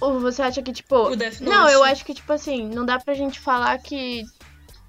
Ou 0.00 0.20
você 0.20 0.42
acha 0.42 0.62
que, 0.62 0.72
tipo. 0.72 0.96
O 0.96 1.16
Death 1.16 1.40
Note. 1.40 1.44
Não, 1.44 1.68
eu 1.68 1.82
acho 1.84 2.04
que, 2.04 2.14
tipo 2.14 2.32
assim, 2.32 2.68
não 2.68 2.84
dá 2.84 2.98
pra 2.98 3.14
gente 3.14 3.38
falar 3.38 3.78
que 3.78 4.24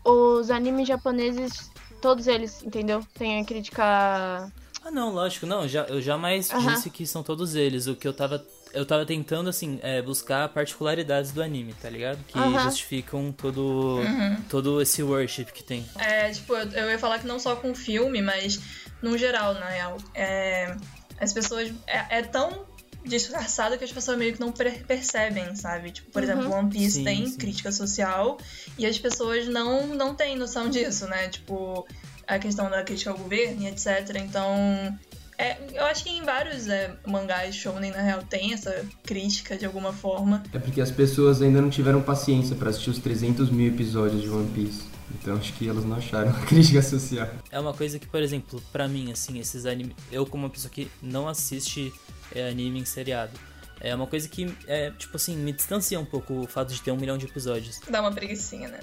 os 0.04 0.50
animes 0.50 0.88
japoneses, 0.88 1.70
todos 2.02 2.28
eles, 2.28 2.64
entendeu? 2.64 3.06
Tem 3.18 3.40
a 3.42 3.46
crítica. 3.46 3.84
Ah, 4.84 4.92
não, 4.92 5.12
lógico, 5.14 5.46
não. 5.46 5.68
Já, 5.68 5.84
eu 5.84 6.02
jamais 6.02 6.50
uh 6.50 6.54
-huh. 6.54 6.74
disse 6.74 6.90
que 6.90 7.06
são 7.06 7.22
todos 7.22 7.56
eles. 7.56 7.88
O 7.88 7.96
que 7.96 8.08
eu 8.08 8.14
tava. 8.14 8.46
Eu 8.72 8.86
tava 8.86 9.04
tentando, 9.04 9.50
assim, 9.50 9.80
é, 9.82 10.00
buscar 10.00 10.48
particularidades 10.50 11.32
do 11.32 11.42
anime, 11.42 11.74
tá 11.74 11.90
ligado? 11.90 12.24
Que 12.28 12.38
uh 12.38 12.44
-huh. 12.44 12.64
justificam 12.66 13.32
todo, 13.32 13.98
uhum. 13.98 14.38
todo 14.48 14.80
esse 14.80 15.02
worship 15.02 15.46
que 15.46 15.64
tem. 15.64 15.84
É, 15.98 16.30
tipo, 16.30 16.54
eu, 16.54 16.70
eu 16.74 16.90
ia 16.92 17.00
falar 17.00 17.18
que 17.18 17.26
não 17.26 17.40
só 17.40 17.56
com 17.56 17.74
filme, 17.74 18.22
mas 18.22 18.62
no 19.02 19.18
geral, 19.18 19.54
na 19.54 19.68
real. 19.68 19.98
É, 20.14 20.76
as 21.20 21.34
pessoas. 21.34 21.72
É, 21.88 22.20
é, 22.20 22.22
tão 22.22 22.68
disfarçado 23.06 23.78
que 23.78 23.84
as 23.84 23.92
pessoas 23.92 24.18
meio 24.18 24.34
que 24.34 24.40
não 24.40 24.52
percebem, 24.52 25.56
sabe? 25.56 25.92
Tipo, 25.92 26.12
por 26.12 26.22
uhum. 26.22 26.30
exemplo, 26.30 26.52
One 26.52 26.70
Piece 26.70 26.98
sim, 26.98 27.04
tem 27.04 27.26
sim. 27.26 27.38
crítica 27.38 27.72
social 27.72 28.38
e 28.78 28.86
as 28.86 29.00
pessoas 29.00 29.48
não, 29.48 29.88
não 29.88 30.14
têm 30.14 30.36
noção 30.36 30.70
disso, 30.70 31.08
né? 31.08 31.30
Tipo, 31.30 31.88
a 32.28 32.38
questão 32.38 32.70
da 32.70 32.84
crítica 32.84 33.12
ao 33.12 33.18
governo 33.18 33.64
e 33.64 33.68
etc. 33.68 34.16
Então. 34.18 34.98
É, 35.38 35.58
eu 35.74 35.86
acho 35.86 36.04
que 36.04 36.10
em 36.10 36.22
vários 36.22 36.68
é, 36.68 36.94
mangás 37.08 37.56
shounen, 37.56 37.92
na 37.92 38.02
real, 38.02 38.22
tem 38.24 38.54
essa 38.54 38.86
crítica 39.04 39.58
de 39.58 39.66
alguma 39.66 39.94
forma. 39.94 40.44
É 40.52 40.60
porque 40.60 40.82
as 40.82 40.92
pessoas 40.92 41.42
ainda 41.42 41.62
não 41.62 41.70
tiveram 41.70 42.02
paciência 42.02 42.58
para 42.58 42.70
assistir 42.70 42.90
os 42.90 43.00
300 43.00 43.50
mil 43.50 43.70
episódios 43.70 44.22
de 44.22 44.30
One 44.30 44.50
Piece. 44.50 44.99
Então 45.16 45.36
acho 45.36 45.54
que 45.54 45.68
elas 45.68 45.86
não 45.86 45.98
acharam 45.98 46.30
a 46.36 46.46
crítica 46.46 46.82
social. 46.82 47.30
É 47.52 47.60
uma 47.60 47.74
coisa 47.74 48.00
que, 48.00 48.08
por 48.08 48.22
exemplo, 48.22 48.62
para 48.72 48.88
mim, 48.88 49.12
assim, 49.12 49.40
esses 49.40 49.66
animes. 49.66 49.96
Eu, 50.12 50.26
como 50.26 50.44
uma 50.44 50.50
pessoa 50.50 50.72
que 50.72 50.90
não 51.02 51.28
assiste 51.28 51.94
é, 52.34 52.50
anime 52.50 52.80
em 52.80 52.86
seriado, 52.86 53.38
é 53.80 53.96
uma 53.96 54.08
coisa 54.08 54.28
que, 54.28 54.54
é, 54.68 54.92
tipo 54.92 55.16
assim, 55.16 55.36
me 55.38 55.52
distancia 55.52 56.00
um 56.00 56.06
pouco 56.06 56.34
o 56.34 56.48
fato 56.48 56.74
de 56.74 56.82
ter 56.82 56.92
um 56.92 56.98
milhão 56.98 57.18
de 57.18 57.26
episódios. 57.26 57.80
Dá 57.90 58.02
uma 58.02 58.12
preguicinha, 58.12 58.68
né? 58.68 58.80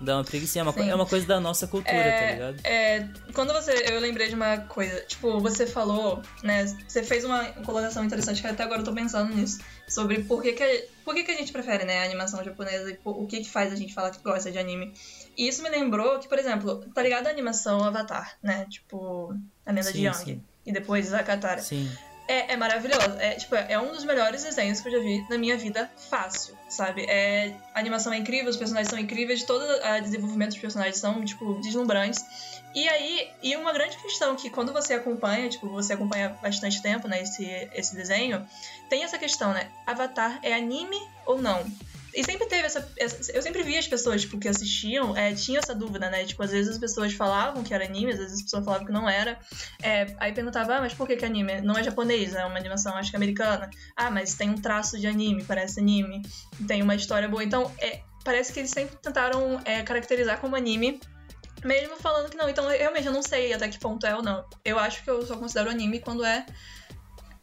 Dá 0.00 0.16
uma 0.16 0.24
preguiça, 0.24 0.58
é 0.58 0.62
uma, 0.62 0.72
é 0.72 0.94
uma 0.94 1.06
coisa 1.06 1.26
da 1.26 1.40
nossa 1.40 1.66
cultura, 1.66 1.96
é, 1.96 2.18
tá 2.18 2.32
ligado? 2.32 2.66
É, 2.66 3.08
quando 3.32 3.52
você. 3.52 3.72
Eu 3.90 4.00
lembrei 4.00 4.28
de 4.28 4.34
uma 4.34 4.58
coisa, 4.58 5.00
tipo, 5.02 5.40
você 5.40 5.66
falou, 5.66 6.20
né? 6.42 6.66
Você 6.86 7.02
fez 7.02 7.24
uma 7.24 7.44
colocação 7.64 8.04
interessante 8.04 8.40
que 8.40 8.46
até 8.46 8.64
agora 8.64 8.80
eu 8.80 8.84
tô 8.84 8.92
pensando 8.92 9.34
nisso. 9.34 9.60
Sobre 9.88 10.22
por 10.24 10.42
que, 10.42 10.52
que, 10.52 10.88
por 11.04 11.14
que, 11.14 11.22
que 11.22 11.30
a 11.30 11.36
gente 11.36 11.52
prefere, 11.52 11.84
né, 11.84 12.00
a 12.00 12.04
animação 12.04 12.42
japonesa 12.42 12.90
e 12.90 12.98
o 13.04 13.26
que, 13.26 13.40
que 13.40 13.50
faz 13.50 13.72
a 13.72 13.76
gente 13.76 13.94
falar 13.94 14.10
que 14.10 14.22
gosta 14.22 14.50
de 14.50 14.58
anime. 14.58 14.92
E 15.36 15.48
isso 15.48 15.62
me 15.62 15.68
lembrou 15.68 16.18
que, 16.18 16.28
por 16.28 16.38
exemplo, 16.38 16.84
tá 16.94 17.02
ligado 17.02 17.26
a 17.26 17.30
animação 17.30 17.82
Avatar, 17.82 18.36
né? 18.42 18.66
Tipo, 18.68 19.34
a 19.64 19.72
lenda 19.72 19.92
de 19.92 20.02
Yang. 20.02 20.42
E 20.66 20.72
depois 20.72 21.06
Zakatara. 21.06 21.60
Sim. 21.60 21.90
É, 22.26 22.54
é 22.54 22.56
maravilhoso. 22.56 23.16
É, 23.18 23.34
tipo, 23.34 23.54
é 23.54 23.78
um 23.78 23.92
dos 23.92 24.04
melhores 24.04 24.42
desenhos 24.42 24.80
que 24.80 24.88
eu 24.88 24.92
já 24.92 24.98
vi 24.98 25.26
na 25.28 25.36
minha 25.36 25.58
vida 25.58 25.90
fácil, 26.08 26.56
sabe? 26.70 27.04
É, 27.04 27.54
a 27.74 27.78
animação 27.78 28.12
é 28.12 28.16
incrível, 28.16 28.48
os 28.48 28.56
personagens 28.56 28.88
são 28.88 28.98
incríveis, 28.98 29.42
todo 29.42 29.62
o 29.62 30.00
desenvolvimento 30.00 30.50
dos 30.50 30.58
personagens 30.58 30.98
são, 30.98 31.22
tipo, 31.24 31.60
deslumbrantes. 31.60 32.24
E 32.74 32.88
aí, 32.88 33.30
e 33.42 33.54
uma 33.56 33.72
grande 33.72 33.96
questão 33.98 34.34
que 34.34 34.48
quando 34.50 34.72
você 34.72 34.94
acompanha, 34.94 35.48
tipo, 35.48 35.68
você 35.68 35.92
acompanha 35.92 36.30
bastante 36.42 36.82
tempo, 36.82 37.06
né, 37.06 37.22
esse, 37.22 37.44
esse 37.72 37.94
desenho, 37.94 38.44
tem 38.88 39.04
essa 39.04 39.18
questão, 39.18 39.52
né? 39.52 39.68
Avatar 39.86 40.40
é 40.42 40.54
anime 40.54 41.00
ou 41.26 41.40
não? 41.40 41.64
E 42.14 42.24
sempre 42.24 42.46
teve 42.46 42.66
essa, 42.66 42.88
Eu 43.32 43.42
sempre 43.42 43.62
vi 43.62 43.76
as 43.76 43.88
pessoas, 43.88 44.22
tipo, 44.22 44.38
que 44.38 44.48
assistiam, 44.48 45.16
é, 45.16 45.34
tinham 45.34 45.60
essa 45.60 45.74
dúvida, 45.74 46.08
né? 46.08 46.24
Tipo, 46.24 46.42
às 46.42 46.50
vezes 46.50 46.72
as 46.72 46.78
pessoas 46.78 47.12
falavam 47.12 47.62
que 47.62 47.74
era 47.74 47.84
anime, 47.84 48.12
às 48.12 48.18
vezes 48.18 48.34
as 48.34 48.42
pessoas 48.42 48.64
falavam 48.64 48.86
que 48.86 48.92
não 48.92 49.08
era. 49.08 49.38
É, 49.82 50.14
aí 50.18 50.32
perguntava, 50.32 50.76
ah, 50.76 50.80
mas 50.80 50.94
por 50.94 51.06
que, 51.06 51.16
que 51.16 51.24
anime? 51.24 51.60
Não 51.60 51.76
é 51.76 51.82
japonês, 51.82 52.34
é 52.34 52.44
uma 52.44 52.58
animação, 52.58 52.94
acho 52.96 53.10
que 53.10 53.16
americana. 53.16 53.68
Ah, 53.96 54.10
mas 54.10 54.34
tem 54.34 54.50
um 54.50 54.56
traço 54.56 54.98
de 54.98 55.06
anime, 55.06 55.44
parece 55.44 55.80
anime. 55.80 56.22
Tem 56.66 56.82
uma 56.82 56.94
história 56.94 57.28
boa. 57.28 57.42
Então, 57.42 57.70
é, 57.78 58.00
parece 58.24 58.52
que 58.52 58.60
eles 58.60 58.70
sempre 58.70 58.96
tentaram 58.96 59.60
é, 59.64 59.82
caracterizar 59.82 60.40
como 60.40 60.56
anime 60.56 61.00
mesmo 61.64 61.96
falando 61.96 62.30
que 62.30 62.36
não. 62.36 62.48
Então, 62.48 62.70
eu 62.70 63.12
não 63.12 63.22
sei 63.22 63.52
até 63.52 63.68
que 63.68 63.78
ponto 63.78 64.06
é 64.06 64.14
ou 64.14 64.22
não. 64.22 64.44
Eu 64.64 64.78
acho 64.78 65.02
que 65.02 65.10
eu 65.10 65.26
só 65.26 65.36
considero 65.36 65.70
anime 65.70 65.98
quando 65.98 66.24
é 66.24 66.44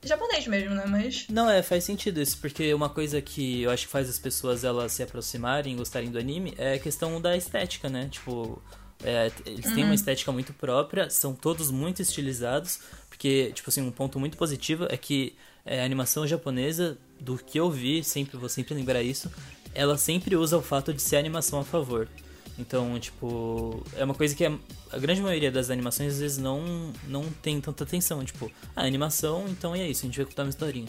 japonês 0.04 0.48
mesmo, 0.48 0.76
né? 0.76 0.86
Mas. 0.88 1.26
Não, 1.30 1.50
é, 1.50 1.62
faz 1.62 1.84
sentido 1.84 2.22
isso, 2.22 2.38
porque 2.38 2.74
uma 2.74 2.90
coisa 2.90 3.22
que 3.22 3.62
eu 3.62 3.72
acho 3.72 3.86
que 3.86 3.92
faz 3.92 4.10
as 4.10 4.20
pessoas 4.20 4.64
elas 4.64 4.92
se 4.92 5.04
aproximarem, 5.04 5.76
gostarem 5.76 6.10
do 6.10 6.18
anime, 6.18 6.54
é 6.58 6.74
a 6.74 6.80
questão 6.80 7.20
da 7.22 7.36
estética, 7.38 7.90
né? 7.90 8.08
Tipo, 8.10 8.62
é, 9.04 9.32
eles 9.46 9.66
uhum. 9.66 9.74
têm 9.74 9.84
uma 9.84 9.90
uhum. 9.90 9.94
estética 9.94 10.32
muito 10.32 10.54
própria, 10.54 11.10
são 11.10 11.34
todos 11.34 11.72
muito 11.72 12.02
estilizados, 12.02 12.80
porque, 13.10 13.52
tipo 13.54 13.70
assim, 13.70 13.82
um 13.82 13.92
ponto 13.92 14.20
muito 14.20 14.38
positivo 14.38 14.86
é 14.90 14.98
que 14.98 15.36
é, 15.66 15.82
a 15.82 15.86
animação 15.86 16.26
japonesa, 16.26 16.98
do 17.20 17.38
que 17.38 17.60
eu 17.60 17.70
vi, 17.70 18.04
sempre 18.04 18.38
vou 18.38 18.50
sempre 18.50 18.74
lembrar 18.74 19.04
isso, 19.04 19.32
ela 19.74 19.98
sempre 19.98 20.36
usa 20.36 20.58
o 20.58 20.62
fato 20.62 20.94
de 20.94 21.02
ser 21.02 21.18
animação 21.18 21.60
a 21.60 21.64
favor. 21.64 22.08
Então, 22.60 23.00
tipo, 23.00 23.84
é 23.98 24.04
uma 24.04 24.14
coisa 24.14 24.36
que 24.36 24.46
a, 24.46 24.52
a, 24.92 24.98
grande 24.98 25.22
maioria 25.22 25.52
das 25.52 25.70
animações 25.70 26.14
às 26.14 26.20
vezes 26.20 26.38
não, 26.38 26.92
não 27.08 27.26
tem 27.42 27.60
tanta 27.60 27.84
atenção. 27.84 28.24
Tipo, 28.24 28.52
a 28.76 28.82
ah, 28.82 28.86
animação, 28.86 29.46
então 29.50 29.74
é 29.74 29.88
isso, 29.88 30.06
a 30.06 30.08
gente 30.08 30.18
vai 30.18 30.26
contar 30.26 30.44
uma 30.44 30.50
historinha. 30.50 30.88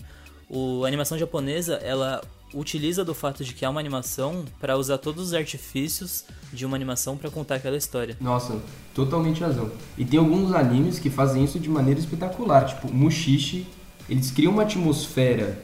O, 0.49 0.85
a 0.85 0.89
animação 0.89 1.17
japonesa, 1.17 1.77
ela 1.77 2.21
utiliza 2.55 3.05
do 3.05 3.15
fato 3.15 3.43
de 3.45 3.55
que 3.55 3.65
é 3.65 3.69
uma 3.69 3.81
animação 3.81 4.45
para 4.61 4.77
usar 4.77 4.99
todos 4.99 5.29
os 5.29 5.35
artifícios 5.35 6.25
de 6.53 6.67
uma 6.67 6.77
animação 6.77 7.17
para 7.17 7.31
contar 7.31 7.55
aquela 7.55 7.77
história. 7.77 8.17
Nossa, 8.21 8.61
totalmente 8.95 9.41
razão. 9.41 9.71
E 9.97 10.05
tem 10.05 10.19
alguns 10.19 10.53
animes 10.53 10.99
que 10.99 11.09
fazem 11.09 11.45
isso 11.45 11.59
de 11.59 11.69
maneira 11.69 11.99
espetacular, 11.99 12.67
tipo 12.67 12.93
Mushishi, 12.93 13.67
eles 14.09 14.31
criam 14.31 14.53
uma 14.53 14.63
atmosfera 14.63 15.59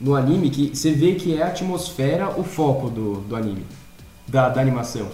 no 0.00 0.14
anime 0.14 0.50
que 0.50 0.74
você 0.74 0.92
vê 0.92 1.14
que 1.14 1.36
é 1.36 1.42
a 1.42 1.48
atmosfera 1.48 2.28
o 2.30 2.42
foco 2.42 2.90
do, 2.90 3.20
do 3.20 3.36
anime, 3.36 3.64
da, 4.26 4.48
da 4.48 4.60
animação. 4.60 5.08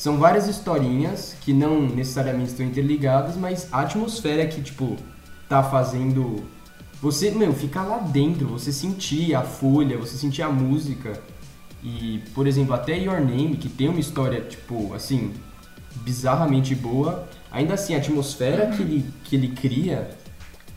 São 0.00 0.16
várias 0.16 0.48
historinhas 0.48 1.36
que 1.42 1.52
não 1.52 1.82
necessariamente 1.82 2.52
estão 2.52 2.64
interligadas, 2.64 3.36
mas 3.36 3.68
a 3.70 3.80
atmosfera 3.80 4.46
que, 4.46 4.62
tipo, 4.62 4.96
tá 5.46 5.62
fazendo. 5.62 6.42
Você, 7.02 7.30
meu, 7.30 7.52
ficar 7.52 7.82
lá 7.82 7.98
dentro, 7.98 8.46
você 8.46 8.72
sentir 8.72 9.34
a 9.34 9.42
folha, 9.42 9.98
você 9.98 10.16
sentir 10.16 10.40
a 10.40 10.48
música. 10.48 11.20
E, 11.82 12.22
por 12.34 12.46
exemplo, 12.46 12.72
até 12.72 12.96
Your 12.96 13.20
Name, 13.20 13.58
que 13.58 13.68
tem 13.68 13.90
uma 13.90 14.00
história, 14.00 14.40
tipo, 14.40 14.94
assim, 14.94 15.34
bizarramente 15.96 16.74
boa, 16.74 17.28
ainda 17.52 17.74
assim, 17.74 17.94
a 17.94 17.98
atmosfera 17.98 18.68
que 18.68 18.80
ele, 18.80 19.04
que 19.24 19.36
ele 19.36 19.48
cria 19.48 20.16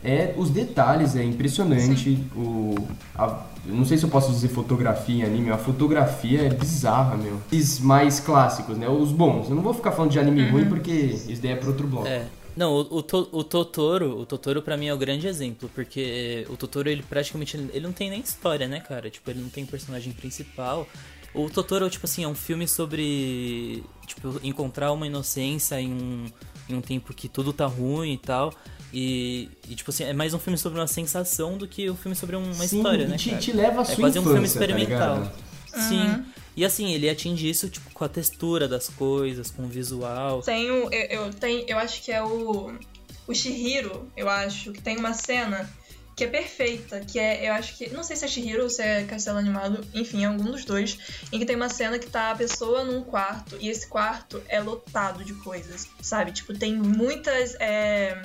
é 0.04 0.34
os 0.36 0.50
detalhes, 0.50 1.16
é 1.16 1.24
impressionante. 1.24 2.22
O, 2.36 2.74
a, 3.14 3.42
não 3.64 3.84
sei 3.84 3.96
se 3.96 4.04
eu 4.04 4.10
posso 4.10 4.30
dizer 4.30 4.48
fotografia 4.48 5.24
em 5.24 5.26
anime, 5.26 5.50
a 5.50 5.56
fotografia 5.56 6.42
é 6.42 6.50
bizarra, 6.50 7.16
meu. 7.16 7.40
Os 7.50 7.80
mais 7.80 8.20
clássicos, 8.20 8.76
né? 8.76 8.88
Os 8.88 9.10
bons. 9.10 9.48
Eu 9.48 9.56
não 9.56 9.62
vou 9.62 9.72
ficar 9.72 9.92
falando 9.92 10.10
de 10.10 10.18
anime 10.18 10.42
uhum. 10.42 10.52
ruim 10.52 10.66
porque 10.66 10.92
isso 10.92 11.40
daí 11.40 11.52
é 11.52 11.56
pra 11.56 11.68
outro 11.68 11.86
bloco. 11.86 12.06
É. 12.06 12.26
Não, 12.56 12.72
o, 12.72 13.00
o, 13.00 13.38
o, 13.38 13.42
Totoro, 13.44 14.20
o 14.20 14.26
Totoro 14.26 14.62
pra 14.62 14.76
mim 14.76 14.86
é 14.86 14.94
o 14.94 14.98
grande 14.98 15.26
exemplo, 15.26 15.68
porque 15.74 16.46
o 16.48 16.56
Totoro, 16.56 16.88
ele 16.88 17.02
praticamente, 17.02 17.56
ele 17.56 17.80
não 17.80 17.92
tem 17.92 18.08
nem 18.10 18.20
história, 18.20 18.68
né, 18.68 18.78
cara? 18.78 19.10
Tipo, 19.10 19.30
ele 19.30 19.40
não 19.40 19.48
tem 19.48 19.66
personagem 19.66 20.12
principal. 20.12 20.86
O 21.34 21.50
Totoro, 21.50 21.90
tipo 21.90 22.06
assim, 22.06 22.22
é 22.22 22.28
um 22.28 22.34
filme 22.34 22.68
sobre, 22.68 23.82
tipo, 24.06 24.38
encontrar 24.44 24.92
uma 24.92 25.04
inocência 25.04 25.80
em 25.80 25.92
um, 25.92 26.26
em 26.68 26.74
um 26.74 26.80
tempo 26.80 27.12
que 27.12 27.28
tudo 27.28 27.52
tá 27.52 27.66
ruim 27.66 28.14
e 28.14 28.18
tal. 28.18 28.52
E, 28.92 29.48
e, 29.68 29.74
tipo 29.74 29.90
assim, 29.90 30.04
é 30.04 30.12
mais 30.12 30.34
um 30.34 30.38
filme 30.38 30.56
sobre 30.56 30.78
uma 30.78 30.86
sensação 30.86 31.58
do 31.58 31.66
que 31.66 31.90
um 31.90 31.96
filme 31.96 32.14
sobre 32.14 32.36
uma 32.36 32.54
Sim, 32.54 32.76
história, 32.76 33.08
né? 33.08 33.16
Te, 33.16 33.30
cara? 33.30 33.42
te 33.42 33.52
leva 33.52 33.80
a 33.80 33.84
sua 33.84 33.94
É 33.94 33.96
quase 33.96 34.18
infância, 34.18 34.20
um 34.20 34.24
filme 34.24 34.40
tá 34.40 34.52
experimental. 34.52 35.32
Tá 35.72 35.80
Sim. 35.88 36.06
Uhum. 36.06 36.24
E 36.56 36.64
assim, 36.64 36.92
ele 36.92 37.10
atinge 37.10 37.48
isso 37.48 37.68
tipo, 37.68 37.90
com 37.92 38.04
a 38.04 38.08
textura 38.08 38.68
das 38.68 38.88
coisas, 38.88 39.50
com 39.50 39.64
o 39.64 39.68
visual. 39.68 40.42
Tem 40.42 40.70
o. 40.70 40.88
Eu, 40.92 41.24
eu, 41.24 41.34
tenho, 41.34 41.64
eu 41.66 41.78
acho 41.78 42.02
que 42.02 42.12
é 42.12 42.22
o. 42.22 42.72
O 43.26 43.34
Shihiro, 43.34 44.06
eu 44.16 44.28
acho, 44.28 44.70
que 44.70 44.82
tem 44.82 44.98
uma 44.98 45.14
cena 45.14 45.68
que 46.16 46.24
é 46.24 46.26
perfeita, 46.26 47.00
que 47.00 47.18
é, 47.18 47.48
eu 47.48 47.52
acho 47.54 47.76
que, 47.76 47.90
não 47.90 48.02
sei 48.02 48.16
se 48.16 48.24
é 48.24 48.28
Shihiro 48.28 48.62
ou 48.62 48.70
se 48.70 48.82
é 48.82 49.04
Castelo 49.04 49.38
Animado, 49.38 49.84
enfim, 49.92 50.22
é 50.22 50.26
algum 50.26 50.44
dos 50.44 50.64
dois, 50.64 50.98
em 51.32 51.38
que 51.38 51.44
tem 51.44 51.56
uma 51.56 51.68
cena 51.68 51.98
que 51.98 52.08
tá 52.08 52.30
a 52.30 52.36
pessoa 52.36 52.84
num 52.84 53.02
quarto 53.02 53.56
e 53.60 53.68
esse 53.68 53.86
quarto 53.86 54.42
é 54.48 54.60
lotado 54.60 55.24
de 55.24 55.34
coisas, 55.34 55.88
sabe? 56.00 56.32
Tipo, 56.32 56.56
tem 56.56 56.74
muitas 56.74 57.56
é, 57.58 58.22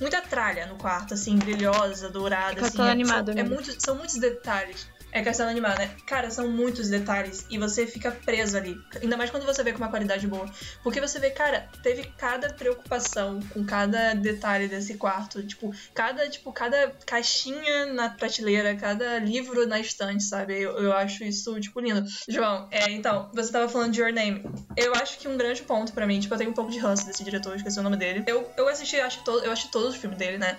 muita 0.00 0.20
tralha 0.22 0.66
no 0.66 0.76
quarto, 0.76 1.14
assim, 1.14 1.36
brilhosa, 1.36 2.08
dourada. 2.08 2.56
Castelo 2.56 2.84
assim, 2.84 2.92
animado, 2.92 3.30
é, 3.30 3.40
é 3.40 3.42
muito, 3.44 3.80
São 3.80 3.94
muitos 3.94 4.16
detalhes. 4.16 4.88
É 5.12 5.22
Castelo 5.22 5.50
Animado, 5.50 5.78
né? 5.78 5.90
Cara, 6.06 6.30
são 6.30 6.48
muitos 6.48 6.88
detalhes 6.88 7.44
e 7.50 7.58
você 7.58 7.86
fica 7.86 8.10
preso 8.10 8.56
ali. 8.56 8.80
Ainda 9.02 9.16
mais 9.16 9.30
quando 9.30 9.44
você 9.44 9.62
vê 9.62 9.72
com 9.72 9.78
uma 9.78 9.88
qualidade 9.88 10.26
boa. 10.26 10.46
Porque 10.82 11.00
você 11.00 11.18
vê, 11.18 11.30
cara, 11.30 11.68
teve 11.82 12.04
cada 12.16 12.52
preocupação 12.52 13.40
com 13.52 13.64
cada 13.64 14.14
detalhe 14.14 14.68
desse 14.68 14.94
quarto. 14.94 15.42
Tipo, 15.42 15.72
cada, 15.94 16.28
tipo, 16.28 16.52
cada 16.52 16.92
caixinha 17.06 17.86
na 17.86 18.10
prateleira, 18.10 18.76
cada 18.76 19.18
livro 19.18 19.66
na 19.66 19.80
estante, 19.80 20.22
sabe? 20.22 20.60
Eu, 20.60 20.78
eu 20.78 20.92
acho 20.92 21.24
isso, 21.24 21.58
tipo, 21.60 21.80
lindo. 21.80 22.06
João, 22.28 22.68
é, 22.70 22.90
então, 22.90 23.30
você 23.34 23.50
tava 23.50 23.68
falando 23.68 23.92
de 23.92 24.00
Your 24.00 24.12
Name. 24.12 24.44
Eu 24.76 24.94
acho 24.94 25.18
que 25.18 25.26
um 25.26 25.36
grande 25.36 25.62
ponto 25.62 25.92
para 25.92 26.06
mim, 26.06 26.20
tipo, 26.20 26.32
eu 26.34 26.38
tenho 26.38 26.50
um 26.50 26.54
pouco 26.54 26.70
de 26.70 26.78
ranço 26.78 27.06
desse 27.06 27.24
diretor, 27.24 27.56
esqueci 27.56 27.78
o 27.80 27.82
nome 27.82 27.96
dele. 27.96 28.22
Eu, 28.26 28.48
eu 28.56 28.68
assisti, 28.68 29.00
acho, 29.00 29.24
todo, 29.24 29.44
eu 29.44 29.50
acho 29.50 29.70
todos 29.70 29.90
os 29.90 29.96
filmes 29.96 30.18
dele, 30.18 30.38
né? 30.38 30.56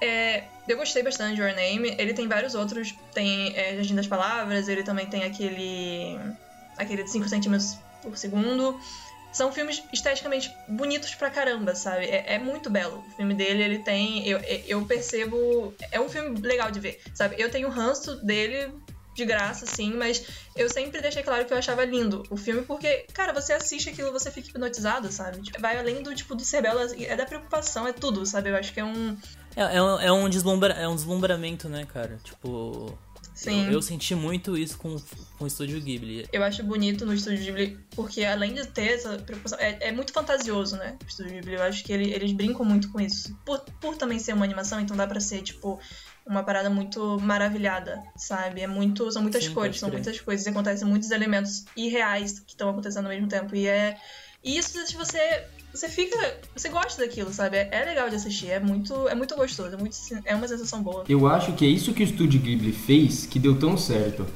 É, 0.00 0.44
eu 0.68 0.76
gostei 0.76 1.02
bastante 1.02 1.36
de 1.36 1.42
Your 1.42 1.54
Name. 1.54 1.94
Ele 1.98 2.12
tem 2.12 2.28
vários 2.28 2.54
outros. 2.54 2.94
Tem 3.14 3.56
é, 3.56 3.76
Jardim 3.76 3.94
das 3.94 4.06
Palavras, 4.06 4.68
ele 4.68 4.82
também 4.82 5.06
tem 5.06 5.24
aquele. 5.24 6.18
aquele 6.76 7.02
de 7.02 7.10
5 7.10 7.28
centímetros 7.28 7.76
por 8.02 8.16
segundo. 8.16 8.78
São 9.32 9.52
filmes 9.52 9.82
esteticamente 9.92 10.50
bonitos 10.66 11.14
pra 11.14 11.28
caramba, 11.28 11.74
sabe? 11.74 12.06
É, 12.06 12.34
é, 12.34 12.38
muito 12.38 12.70
belo. 12.70 13.04
O 13.06 13.16
filme 13.16 13.34
dele, 13.34 13.62
ele 13.62 13.78
tem. 13.80 14.26
Eu, 14.26 14.38
eu 14.66 14.84
percebo. 14.86 15.74
É 15.90 16.00
um 16.00 16.08
filme 16.08 16.40
legal 16.40 16.70
de 16.70 16.80
ver, 16.80 17.00
sabe? 17.14 17.36
Eu 17.38 17.50
tenho 17.50 17.68
ranço 17.68 18.16
dele 18.24 18.72
de 19.16 19.24
graça, 19.24 19.66
sim, 19.66 19.94
mas 19.94 20.24
eu 20.54 20.68
sempre 20.68 21.00
deixei 21.00 21.22
claro 21.22 21.44
que 21.44 21.52
eu 21.52 21.58
achava 21.58 21.84
lindo 21.84 22.22
o 22.30 22.36
filme, 22.36 22.62
porque, 22.62 23.06
cara, 23.12 23.32
você 23.32 23.54
assiste 23.54 23.88
aquilo, 23.88 24.12
você 24.12 24.30
fica 24.30 24.50
hipnotizado, 24.50 25.10
sabe? 25.10 25.40
Vai 25.58 25.78
além 25.78 26.02
do, 26.02 26.14
tipo, 26.14 26.34
do 26.34 26.44
ser 26.44 26.62
belo, 26.62 26.80
é 26.80 27.16
da 27.16 27.24
preocupação, 27.24 27.88
é 27.88 27.92
tudo, 27.92 28.24
sabe? 28.26 28.50
Eu 28.50 28.56
acho 28.56 28.72
que 28.72 28.80
é 28.80 28.84
um 28.84 29.16
é, 29.56 29.76
é, 29.76 29.82
um, 29.82 30.00
é, 30.00 30.12
um 30.12 30.28
deslumbra, 30.28 30.74
é 30.74 30.86
um 30.86 30.94
deslumbramento, 30.94 31.66
né, 31.68 31.86
cara? 31.86 32.18
Tipo. 32.22 32.96
Sim. 33.34 33.66
Eu, 33.66 33.72
eu, 33.72 33.82
senti 33.82 34.14
muito 34.14 34.56
isso 34.56 34.78
com, 34.78 34.96
com 35.38 35.44
o 35.44 35.46
Estúdio 35.46 35.80
Ghibli. 35.80 36.26
Eu 36.32 36.42
acho 36.42 36.62
bonito 36.62 37.04
no 37.04 37.12
Estúdio 37.12 37.44
Ghibli, 37.44 37.78
porque 37.94 38.24
além 38.24 38.54
de 38.54 38.66
ter 38.66 38.94
essa 38.94 39.18
preocupação. 39.18 39.58
É, 39.58 39.88
é 39.88 39.92
muito 39.92 40.12
fantasioso, 40.12 40.76
né? 40.76 40.96
O 41.02 41.06
Estúdio 41.06 41.32
Ghibli. 41.32 41.54
Eu 41.54 41.62
acho 41.62 41.84
que 41.84 41.92
ele, 41.92 42.12
eles 42.12 42.32
brincam 42.32 42.64
muito 42.64 42.90
com 42.90 43.00
isso. 43.00 43.34
Por, 43.44 43.60
por 43.80 43.96
também 43.96 44.18
ser 44.18 44.34
uma 44.34 44.44
animação, 44.44 44.78
então 44.80 44.96
dá 44.96 45.06
pra 45.06 45.20
ser, 45.20 45.42
tipo, 45.42 45.78
uma 46.26 46.42
parada 46.42 46.68
muito 46.68 47.18
maravilhada, 47.20 48.02
sabe? 48.16 48.60
É 48.60 48.66
muito, 48.66 49.10
são 49.12 49.22
muitas 49.22 49.44
Sim, 49.44 49.54
cores, 49.54 49.78
são 49.78 49.90
muitas 49.90 50.20
coisas, 50.20 50.46
acontecem 50.46 50.86
muitos 50.86 51.10
elementos 51.10 51.64
irreais 51.76 52.40
que 52.40 52.52
estão 52.52 52.68
acontecendo 52.68 53.06
ao 53.06 53.12
mesmo 53.12 53.28
tempo. 53.28 53.54
E 53.54 53.66
é. 53.66 53.96
E 54.42 54.58
isso 54.58 54.84
se 54.86 54.96
você 54.96 55.44
você 55.72 55.88
fica. 55.88 56.16
Você 56.54 56.68
gosta 56.68 57.02
daquilo, 57.02 57.32
sabe? 57.32 57.58
É, 57.58 57.68
é, 57.70 57.84
legal 57.84 58.08
de 58.08 58.16
assistir, 58.16 58.50
é 58.50 58.58
muito, 58.58 59.08
é 59.08 59.14
muito 59.14 59.36
gostoso, 59.36 59.74
é, 59.74 59.76
muito, 59.76 59.96
é 60.24 60.34
uma 60.34 60.48
sensação 60.48 60.82
boa. 60.82 61.04
Eu 61.08 61.26
acho 61.26 61.52
que 61.52 61.64
é 61.64 61.68
isso 61.68 61.92
que 61.92 62.02
o 62.02 62.06
Studio 62.06 62.40
Ghibli 62.40 62.72
fez 62.72 63.26
que 63.26 63.38
deu 63.38 63.58
tão 63.58 63.76
certo. 63.76 64.26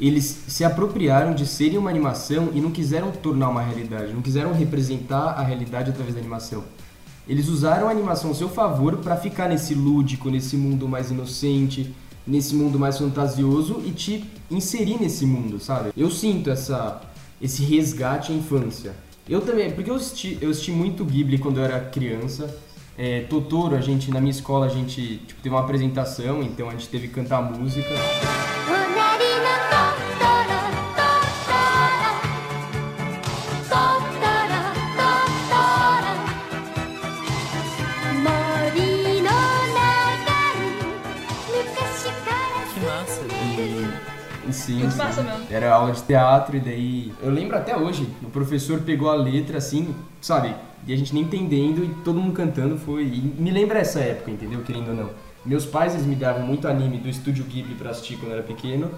Eles 0.00 0.24
se 0.46 0.64
apropriaram 0.64 1.34
de 1.34 1.44
serem 1.46 1.78
uma 1.78 1.90
animação 1.90 2.50
e 2.54 2.60
não 2.60 2.70
quiseram 2.70 3.10
tornar 3.10 3.48
uma 3.48 3.62
realidade, 3.62 4.12
não 4.12 4.22
quiseram 4.22 4.52
representar 4.52 5.30
a 5.30 5.42
realidade 5.42 5.90
através 5.90 6.14
da 6.14 6.20
animação. 6.20 6.64
Eles 7.28 7.48
usaram 7.48 7.88
a 7.88 7.90
animação 7.90 8.30
a 8.30 8.34
seu 8.34 8.48
favor 8.48 8.96
para 8.96 9.16
ficar 9.16 9.48
nesse 9.48 9.74
lúdico, 9.74 10.30
nesse 10.30 10.56
mundo 10.56 10.88
mais 10.88 11.10
inocente, 11.10 11.94
nesse 12.26 12.54
mundo 12.54 12.78
mais 12.78 12.98
fantasioso 12.98 13.82
e 13.84 13.90
te 13.90 14.24
inserir 14.50 15.00
nesse 15.00 15.26
mundo, 15.26 15.60
sabe? 15.60 15.90
Eu 15.96 16.10
sinto 16.10 16.50
essa 16.50 17.02
esse 17.40 17.62
resgate 17.62 18.32
à 18.32 18.34
infância. 18.34 18.94
Eu 19.28 19.40
também, 19.40 19.70
porque 19.70 19.90
eu 19.90 19.94
assisti, 19.94 20.38
eu 20.40 20.50
assisti 20.50 20.72
muito 20.72 21.04
Ghibli 21.04 21.38
quando 21.38 21.58
eu 21.58 21.64
era 21.64 21.80
criança. 21.80 22.58
É, 22.96 23.20
Totoro, 23.20 23.76
a 23.76 23.80
gente, 23.80 24.10
na 24.10 24.20
minha 24.20 24.32
escola, 24.32 24.66
a 24.66 24.68
gente 24.68 25.18
tipo, 25.26 25.40
teve 25.40 25.54
uma 25.54 25.60
apresentação, 25.60 26.42
então 26.42 26.68
a 26.68 26.72
gente 26.72 26.88
teve 26.88 27.08
que 27.08 27.14
cantar 27.14 27.42
música. 27.42 27.88
Sim, 44.68 44.80
Muito 44.80 44.92
sim. 44.92 44.98
massa 44.98 45.22
mesmo. 45.22 45.46
Era 45.50 45.72
aula 45.72 45.92
de 45.92 46.02
teatro 46.02 46.54
e 46.54 46.60
daí. 46.60 47.12
Eu 47.22 47.30
lembro 47.30 47.56
até 47.56 47.74
hoje, 47.74 48.06
o 48.22 48.28
professor 48.28 48.80
pegou 48.82 49.10
a 49.10 49.14
letra 49.14 49.56
assim, 49.56 49.94
sabe? 50.20 50.54
E 50.86 50.92
a 50.92 50.96
gente 50.96 51.14
nem 51.14 51.22
entendendo 51.22 51.82
e 51.82 51.88
todo 52.04 52.20
mundo 52.20 52.34
cantando 52.34 52.76
foi. 52.76 53.04
E 53.04 53.20
me 53.38 53.50
lembra 53.50 53.78
essa 53.78 54.00
época, 54.00 54.30
entendeu? 54.30 54.60
Querendo 54.60 54.88
ou 54.88 54.94
não. 54.94 55.10
Meus 55.42 55.64
pais, 55.64 55.94
eles 55.94 56.04
me 56.04 56.14
davam 56.14 56.42
muito 56.42 56.68
anime 56.68 56.98
do 56.98 57.08
estúdio 57.08 57.44
Ghibli 57.44 57.76
pra 57.76 57.90
assistir 57.90 58.18
quando 58.18 58.32
eu 58.32 58.38
era 58.38 58.46
pequeno. 58.46 58.90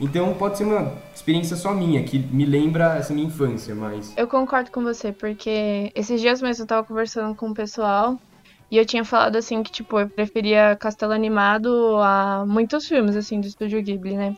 Então 0.00 0.32
pode 0.32 0.56
ser 0.56 0.64
uma 0.64 0.92
experiência 1.14 1.56
só 1.56 1.74
minha, 1.74 2.02
que 2.04 2.18
me 2.18 2.46
lembra 2.46 2.96
essa 2.96 3.12
minha 3.12 3.26
infância, 3.26 3.74
mas. 3.74 4.14
Eu 4.16 4.26
concordo 4.26 4.70
com 4.70 4.82
você, 4.82 5.12
porque 5.12 5.92
esses 5.94 6.22
dias 6.22 6.40
mesmo 6.40 6.62
eu 6.62 6.66
tava 6.66 6.86
conversando 6.86 7.34
com 7.34 7.50
o 7.50 7.54
pessoal 7.54 8.18
e 8.70 8.78
eu 8.78 8.86
tinha 8.86 9.04
falado 9.04 9.36
assim 9.36 9.62
que, 9.62 9.72
tipo, 9.72 9.98
eu 9.98 10.08
preferia 10.08 10.76
Castelo 10.76 11.12
Animado 11.12 11.96
a 11.98 12.44
muitos 12.46 12.86
filmes, 12.86 13.16
assim, 13.16 13.40
do 13.40 13.46
Estúdio 13.46 13.82
Ghibli, 13.82 14.16
né? 14.16 14.36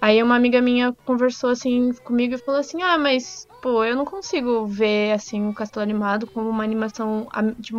Aí 0.00 0.22
uma 0.22 0.36
amiga 0.36 0.60
minha 0.62 0.92
conversou 1.04 1.50
assim 1.50 1.92
comigo 2.04 2.34
e 2.34 2.38
falou 2.38 2.60
assim: 2.60 2.82
Ah, 2.82 2.96
mas, 2.98 3.46
pô, 3.60 3.84
eu 3.84 3.96
não 3.96 4.04
consigo 4.04 4.66
ver, 4.66 5.12
assim, 5.12 5.48
o 5.48 5.54
Castelo 5.54 5.82
Animado 5.82 6.26
como 6.26 6.48
uma 6.48 6.62
animação, 6.64 7.26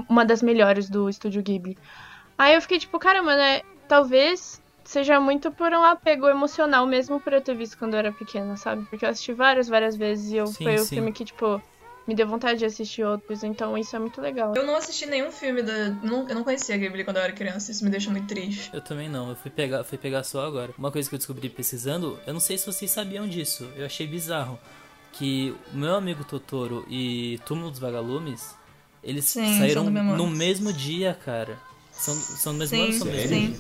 uma 0.09 0.25
das 0.25 0.41
melhores 0.41 0.89
do 0.89 1.07
Estúdio 1.09 1.41
Ghibli. 1.41 1.77
Aí 2.37 2.55
eu 2.55 2.61
fiquei 2.61 2.79
tipo, 2.79 2.99
caramba, 2.99 3.35
né? 3.35 3.61
Talvez 3.87 4.61
seja 4.83 5.19
muito 5.19 5.51
por 5.51 5.71
um 5.71 5.83
apego 5.83 6.27
emocional 6.27 6.85
mesmo 6.85 7.19
por 7.19 7.31
eu 7.33 7.41
ter 7.41 7.55
visto 7.55 7.77
quando 7.77 7.93
eu 7.93 7.99
era 7.99 8.11
pequena, 8.11 8.57
sabe? 8.57 8.85
Porque 8.89 9.05
eu 9.05 9.09
assisti 9.09 9.33
várias, 9.33 9.67
várias 9.67 9.95
vezes 9.95 10.31
e 10.31 10.37
eu, 10.37 10.47
Sim, 10.47 10.63
foi 10.63 10.75
o 10.75 10.85
sim. 10.85 10.95
filme 10.95 11.13
que, 11.13 11.25
tipo, 11.25 11.61
me 12.09 12.15
deu 12.15 12.27
vontade 12.27 12.57
de 12.57 12.65
assistir 12.65 13.03
outros, 13.03 13.43
então 13.43 13.77
isso 13.77 13.95
é 13.95 13.99
muito 13.99 14.19
legal. 14.19 14.55
Eu 14.55 14.65
não 14.65 14.75
assisti 14.75 15.05
nenhum 15.05 15.31
filme 15.31 15.61
da. 15.61 15.89
não- 16.01 16.27
eu 16.27 16.33
não 16.33 16.43
conhecia 16.43 16.75
Ghibli 16.75 17.03
quando 17.03 17.17
eu 17.17 17.23
era 17.23 17.31
criança, 17.31 17.71
isso 17.71 17.83
me 17.85 17.91
deixa 17.91 18.09
muito 18.09 18.25
triste. 18.27 18.71
Eu 18.73 18.81
também 18.81 19.07
não, 19.07 19.29
eu 19.29 19.35
fui 19.35 19.51
pegar, 19.51 19.83
fui 19.83 19.95
pegar 19.97 20.23
só 20.23 20.43
agora. 20.43 20.73
Uma 20.75 20.91
coisa 20.91 21.07
que 21.07 21.13
eu 21.13 21.19
descobri 21.19 21.47
pesquisando, 21.49 22.19
eu 22.25 22.33
não 22.33 22.39
sei 22.39 22.57
se 22.57 22.65
vocês 22.65 22.89
sabiam 22.89 23.27
disso, 23.27 23.69
eu 23.75 23.85
achei 23.85 24.07
bizarro. 24.07 24.57
Que 25.11 25.55
o 25.71 25.77
meu 25.77 25.93
amigo 25.93 26.23
Totoro 26.23 26.83
e 26.89 27.39
Túmulo 27.45 27.69
dos 27.69 27.79
Vagalumes, 27.79 28.55
eles 29.03 29.25
Sim, 29.25 29.57
saíram 29.59 29.83
no 29.87 30.27
mesmo 30.27 30.73
dia, 30.73 31.15
cara. 31.23 31.57
São, 31.91 32.15
são 32.15 32.53
do 32.53 32.59
mesmo 32.59 32.75
Sim, 32.77 32.83
ano, 32.83 32.93
são 32.93 33.07
do 33.07 33.13
mesmo 33.13 33.29
sim. 33.35 33.59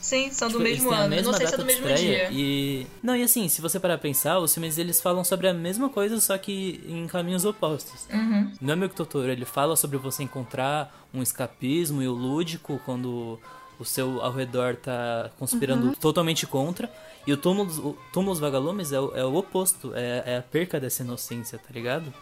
Sim, 0.00 0.30
são 0.32 0.48
do 0.48 0.52
Tipo, 0.58 0.64
mesmo 0.64 0.90
ano. 0.90 1.14
Eu 1.14 1.22
não 1.22 1.32
sei 1.34 1.46
se 1.46 1.54
é 1.54 1.56
do 1.58 1.64
mesmo 1.64 1.86
dia. 1.86 2.28
E. 2.32 2.86
Não, 3.02 3.14
e 3.14 3.22
assim, 3.22 3.48
se 3.48 3.60
você 3.60 3.78
parar 3.78 3.98
pra 3.98 4.02
pensar, 4.02 4.38
os 4.38 4.52
filmes 4.54 4.78
eles 4.78 5.00
falam 5.00 5.22
sobre 5.22 5.46
a 5.46 5.52
mesma 5.54 5.88
coisa, 5.90 6.18
só 6.20 6.36
que 6.38 6.82
em 6.88 7.06
caminhos 7.06 7.44
opostos. 7.44 8.06
Uhum. 8.12 8.50
Meu 8.60 8.72
amigo 8.74 8.94
Totoro, 8.94 9.30
ele 9.30 9.44
fala 9.44 9.76
sobre 9.76 9.98
você 9.98 10.22
encontrar 10.22 11.06
um 11.12 11.22
escapismo 11.22 12.02
e 12.02 12.08
o 12.08 12.12
lúdico 12.12 12.80
quando 12.84 13.38
o 13.78 13.84
seu 13.84 14.22
ao 14.22 14.32
redor 14.32 14.76
tá 14.76 15.30
conspirando 15.38 15.88
Uhum. 15.88 15.94
totalmente 15.94 16.46
contra. 16.46 16.90
E 17.26 17.32
o 17.32 17.36
Túmulo, 17.36 17.70
o 17.86 17.98
Túmulo 18.12 18.32
dos 18.32 18.40
Vagalumes 18.40 18.92
é, 18.92 19.00
o- 19.00 19.14
é 19.14 19.24
o 19.24 19.34
oposto, 19.34 19.92
é, 19.94 20.22
é 20.26 20.36
a 20.38 20.42
perca 20.42 20.80
dessa 20.80 21.02
inocência, 21.02 21.58
tá 21.58 21.68
ligado? 21.72 22.12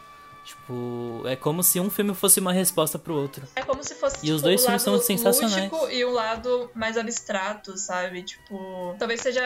Tipo, 0.49 1.23
é 1.27 1.37
como 1.37 1.63
se 1.63 1.79
um 1.79 1.91
filme 1.91 2.15
fosse 2.15 2.41
uma 2.41 2.55
resposta 2.55 2.99
pro 2.99 3.13
outro. 3.15 3.47
É 3.55 3.63
como 3.63 3.85
se 3.85 3.95
fosse 3.95 4.17
E 4.17 4.21
tipo, 4.23 4.35
os 4.37 4.41
dois 4.41 4.63
o 4.63 4.65
filmes 4.65 4.83
são 4.83 4.99
sensacionais. 4.99 5.71
e 5.93 6.03
o 6.07 6.11
lado 6.11 6.71
mais 6.75 6.97
abstrato, 6.97 7.77
sabe? 7.77 8.23
Tipo, 8.23 8.97
talvez 8.99 9.21
seja. 9.21 9.43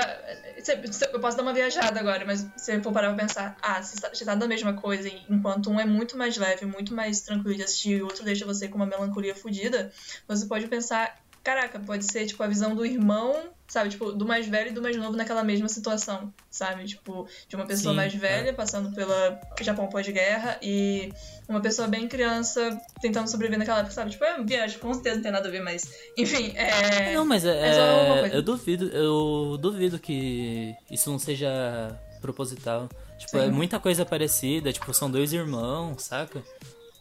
se- 0.63 0.93
se- 0.93 1.11
Eu 1.13 1.19
posso 1.19 1.37
dar 1.37 1.43
uma 1.43 1.53
viajada 1.53 1.99
agora, 1.99 2.25
mas 2.25 2.47
se 2.57 2.73
eu 2.77 2.81
for 2.85 2.93
parar 2.93 3.09
pra 3.15 3.25
pensar, 3.27 3.57
ah, 3.61 3.83
se 3.83 3.97
está, 3.97 4.11
tá 4.11 4.35
da 4.37 4.47
mesma 4.47 4.75
coisa, 4.75 5.09
enquanto 5.29 5.71
um 5.71 5.81
é 5.81 5.85
muito 5.85 6.17
mais 6.17 6.37
leve, 6.37 6.67
muito 6.67 6.95
mais 6.95 7.21
tranquilo 7.21 7.57
de 7.57 7.65
assistir, 7.65 7.97
e 7.99 8.03
o 8.03 8.05
outro 8.05 8.25
deixa 8.25 8.47
você 8.47 8.69
com 8.69 8.77
uma 8.77 8.87
melancolia 8.87 9.35
fodida, 9.35 9.91
você 10.29 10.47
pode 10.47 10.69
pensar, 10.69 11.19
caraca, 11.43 11.81
pode 11.81 12.05
ser 12.13 12.27
tipo 12.27 12.41
a 12.45 12.47
visão 12.47 12.77
do 12.77 12.87
irmão, 12.87 13.51
sabe? 13.73 13.89
Tipo, 13.89 14.13
do 14.13 14.27
mais 14.27 14.47
velho 14.47 14.69
e 14.69 14.73
do 14.75 14.83
mais 14.83 14.95
novo 14.99 15.17
naquela 15.17 15.43
mesma 15.43 15.67
situação, 15.67 16.31
sabe? 16.51 16.85
Tipo, 16.85 17.27
de 17.49 17.57
uma 17.57 17.65
pessoa 17.65 17.93
Sim, 17.93 17.97
mais 17.97 18.15
é. 18.15 18.19
velha 18.19 18.53
passando 18.53 18.95
pela 18.95 19.41
Japão 19.63 19.89
pós-guerra 19.89 20.59
e 20.61 21.11
uma 21.49 21.59
pessoa 21.59 21.89
bem 21.89 22.07
criança 22.07 22.79
tentando 23.01 23.31
sobreviver 23.31 23.59
naquela 23.59 23.79
época, 23.79 23.95
sabe? 23.95 24.11
Tipo, 24.11 24.25
é 24.25 24.43
viagem, 24.43 24.79
com 24.79 24.93
certeza 24.93 25.17
não 25.17 25.23
tem 25.23 25.33
nada 25.33 25.49
a 25.49 25.51
ver, 25.51 25.63
mas. 25.63 25.91
Enfim, 26.19 26.53
é. 26.55 27.15
Não, 27.15 27.25
mas 27.25 27.47
é, 27.47 27.79
é 27.79 28.05
uma 28.05 28.17
é- 28.17 28.21
coisa. 28.21 28.35
eu 28.35 28.43
duvido, 28.43 28.89
eu 28.89 29.57
duvido 29.59 29.99
que 29.99 30.75
isso 30.91 31.11
não 31.11 31.19
seja 31.19 31.99
proposital. 32.21 32.91
Tipo, 33.17 33.39
é 33.39 33.47
Sim. 33.47 33.53
muita 33.53 33.81
coisa 33.81 34.05
parecida, 34.05 34.71
tipo, 34.71 34.93
são 34.93 35.11
dois 35.11 35.33
irmãos, 35.33 36.03
saca? 36.03 36.43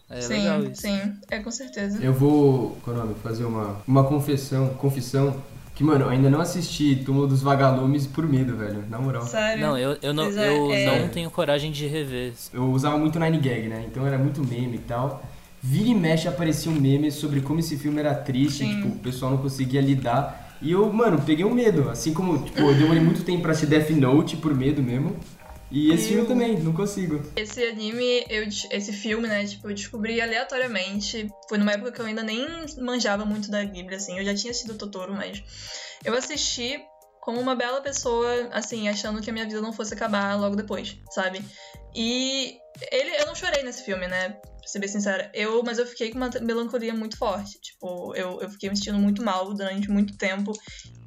É 0.10 0.22
sim, 0.22 0.34
legal 0.36 0.64
isso. 0.64 0.82
sim, 0.84 1.18
é 1.30 1.40
com 1.40 1.52
certeza. 1.52 2.02
Eu 2.02 2.14
vou, 2.14 2.78
é 2.88 2.92
nome? 2.92 3.16
Fazer 3.16 3.44
uma, 3.44 3.82
uma 3.86 4.06
confissão, 4.06 4.70
confissão. 4.76 5.42
Que, 5.82 5.86
mano, 5.86 6.06
eu 6.06 6.10
ainda 6.10 6.30
não 6.30 6.40
assisti 6.40 6.96
Túmulo 7.04 7.26
dos 7.26 7.42
Vagalumes 7.42 8.06
por 8.06 8.28
medo, 8.28 8.56
velho. 8.56 8.84
Na 8.88 9.00
moral. 9.00 9.26
Sério. 9.26 9.66
Não, 9.66 9.76
eu, 9.76 9.98
eu, 10.00 10.14
não, 10.14 10.26
é, 10.26 10.56
eu 10.56 10.72
é- 10.72 11.00
não 11.02 11.08
tenho 11.10 11.28
coragem 11.32 11.72
de 11.72 11.88
rever. 11.88 12.34
Eu 12.54 12.72
usava 12.72 13.00
muito 13.00 13.20
Nine 13.20 13.40
Gag, 13.40 13.68
né? 13.68 13.86
Então 13.90 14.06
era 14.06 14.16
muito 14.16 14.46
meme 14.46 14.76
e 14.76 14.82
tal. 14.82 15.24
Vira 15.60 15.90
e 15.90 15.96
mexe 15.96 16.28
aparecia 16.28 16.72
um 16.72 16.76
meme 16.76 17.12
sobre 17.12 17.42
como 17.42 17.60
esse 17.60 17.78
filme 17.78 18.00
era 18.00 18.14
triste, 18.14 18.64
Sim. 18.64 18.76
tipo, 18.76 18.88
o 18.90 19.00
pessoal 19.00 19.32
não 19.32 19.40
conseguia 19.40 19.82
lidar. 19.82 20.56
E 20.62 20.72
eu, 20.72 20.94
mano, 20.94 21.20
peguei 21.20 21.44
um 21.44 21.54
medo. 21.54 21.90
Assim 21.90 22.14
como, 22.14 22.38
tipo, 22.44 22.60
eu 22.60 22.76
demorei 22.76 23.02
muito 23.02 23.24
tempo 23.24 23.42
pra 23.42 23.52
assistir 23.52 23.68
Death 23.68 23.90
Note 23.90 24.38
por 24.38 24.54
medo 24.54 24.84
mesmo. 24.84 25.16
E 25.72 25.92
esse 25.92 26.08
filme 26.10 26.24
Eu- 26.24 26.28
também, 26.28 26.60
não 26.60 26.74
consigo. 26.74 27.24
Esse 27.36 27.64
anime, 27.64 28.26
eu, 28.30 28.44
esse 28.72 28.92
filme, 28.92 29.28
né, 29.28 29.46
tipo, 29.46 29.70
eu 29.70 29.74
descobri 29.74 30.20
aleatoriamente. 30.20 31.30
Foi 31.48 31.58
numa 31.58 31.72
época 31.72 31.92
que 31.94 32.02
eu 32.02 32.06
ainda 32.06 32.24
nem 32.24 32.46
manjava 32.80 33.24
muito 33.26 33.50
da 33.50 33.64
Ghibli, 33.64 33.96
assim. 33.96 34.18
Eu 34.20 34.26
já 34.26 34.36
tinha 34.36 34.52
assistido 34.52 34.78
Totoro, 34.78 35.14
mas 35.14 35.42
eu 36.04 36.14
assisti 36.14 36.78
como 37.22 37.40
uma 37.40 37.56
bela 37.56 37.80
pessoa, 37.82 38.50
assim, 38.52 38.90
achando 38.90 39.22
que 39.22 39.30
a 39.30 39.34
minha 39.34 39.46
vida 39.46 39.62
não 39.62 39.72
fosse 39.72 39.94
acabar 39.94 40.36
logo 40.36 40.56
depois, 40.56 40.98
sabe? 41.12 41.42
E 41.96 42.58
ele, 42.92 43.16
eu 43.18 43.28
não 43.28 43.36
chorei 43.36 43.62
nesse 43.64 43.84
filme, 43.84 44.08
né? 44.08 44.30
Pra 44.30 44.68
ser 44.68 44.80
bem 44.80 44.90
sincera. 44.90 45.32
Eu, 45.34 45.62
mas 45.64 45.78
eu 45.78 45.86
fiquei 45.86 46.12
com 46.12 46.18
uma 46.18 46.32
melancolia 46.42 46.94
muito 46.94 47.18
forte. 47.18 47.62
Tipo, 47.62 48.16
eu, 48.16 48.42
eu 48.42 48.50
fiquei 48.50 48.70
me 48.70 48.76
sentindo 48.76 48.98
muito 48.98 49.24
mal 49.24 49.54
durante 49.54 49.90
muito 49.90 50.18
tempo. 50.18 50.52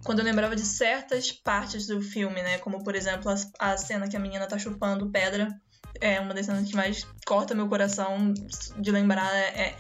Quando 0.05 0.21
eu 0.21 0.25
lembrava 0.25 0.55
de 0.55 0.65
certas 0.65 1.33
partes 1.33 1.87
do 1.87 2.01
filme, 2.01 2.41
né? 2.43 2.59
Como, 2.59 2.85
por 2.85 2.95
exemplo, 2.95 3.31
a, 3.31 3.73
a 3.73 3.77
cena 3.77 4.09
que 4.09 4.17
a 4.17 4.21
menina 4.21 4.47
tá 4.47 4.57
chupando 4.57 5.11
pedra. 5.11 5.49
É 6.01 6.21
uma 6.21 6.35
das 6.35 6.47
cenas 6.47 6.69
que 6.69 6.77
mais 6.77 7.07
corta 7.27 7.55
meu 7.55 7.69
coração 7.69 8.33
de 8.79 8.91
lembrar. 8.91 9.35
É, 9.35 9.69
é, 9.69 9.77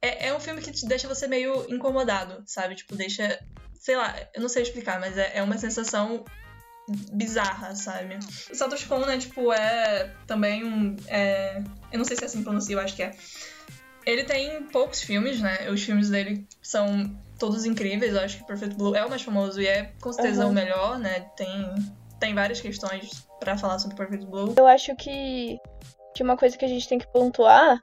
é 0.00 0.34
um 0.34 0.40
filme 0.40 0.60
que 0.62 0.70
te 0.72 0.86
deixa 0.86 1.08
você 1.08 1.26
meio 1.26 1.66
incomodado, 1.72 2.42
sabe? 2.46 2.74
Tipo, 2.74 2.94
deixa. 2.96 3.38
Sei 3.80 3.96
lá, 3.96 4.14
eu 4.34 4.40
não 4.40 4.48
sei 4.48 4.62
explicar, 4.62 5.00
mas 5.00 5.16
é, 5.16 5.32
é 5.38 5.42
uma 5.42 5.56
sensação 5.58 6.24
bizarra, 7.12 7.74
sabe? 7.74 8.18
O 8.50 8.54
Satoshi 8.54 8.86
Kon, 8.86 9.00
né, 9.04 9.18
tipo, 9.18 9.52
é 9.52 10.12
também 10.26 10.64
um. 10.64 10.96
é- 11.06 11.62
eu 11.92 11.98
não 11.98 12.04
sei 12.04 12.16
se 12.16 12.22
é 12.22 12.26
assim 12.26 12.38
que 12.38 12.44
pronuncia, 12.44 12.74
eu 12.74 12.80
acho 12.80 12.94
que 12.96 13.02
é. 13.02 13.12
Ele 14.06 14.24
tem 14.24 14.62
poucos 14.64 15.02
filmes, 15.02 15.40
né? 15.40 15.70
Os 15.70 15.82
filmes 15.82 16.08
dele 16.08 16.46
são 16.62 17.14
todos 17.38 17.66
incríveis. 17.66 18.14
Eu 18.14 18.20
acho 18.20 18.38
que 18.38 18.46
Perfect 18.46 18.74
Blue 18.74 18.94
é 18.96 19.04
o 19.04 19.10
mais 19.10 19.20
famoso 19.22 19.60
e 19.60 19.66
é 19.66 19.92
com 20.00 20.12
certeza 20.12 20.44
Uhum. 20.44 20.50
o 20.50 20.54
melhor, 20.54 20.98
né? 20.98 21.20
Tem, 21.36 21.74
tem 22.18 22.34
várias 22.34 22.58
questões 22.60 23.26
pra 23.38 23.58
falar 23.58 23.78
sobre 23.78 23.96
Perfect 23.96 24.24
Blue. 24.26 24.54
Eu 24.56 24.66
acho 24.66 24.96
que, 24.96 25.58
que 26.14 26.22
uma 26.22 26.38
coisa 26.38 26.56
que 26.56 26.64
a 26.64 26.68
gente 26.68 26.88
tem 26.88 26.98
que 26.98 27.06
pontuar 27.12 27.78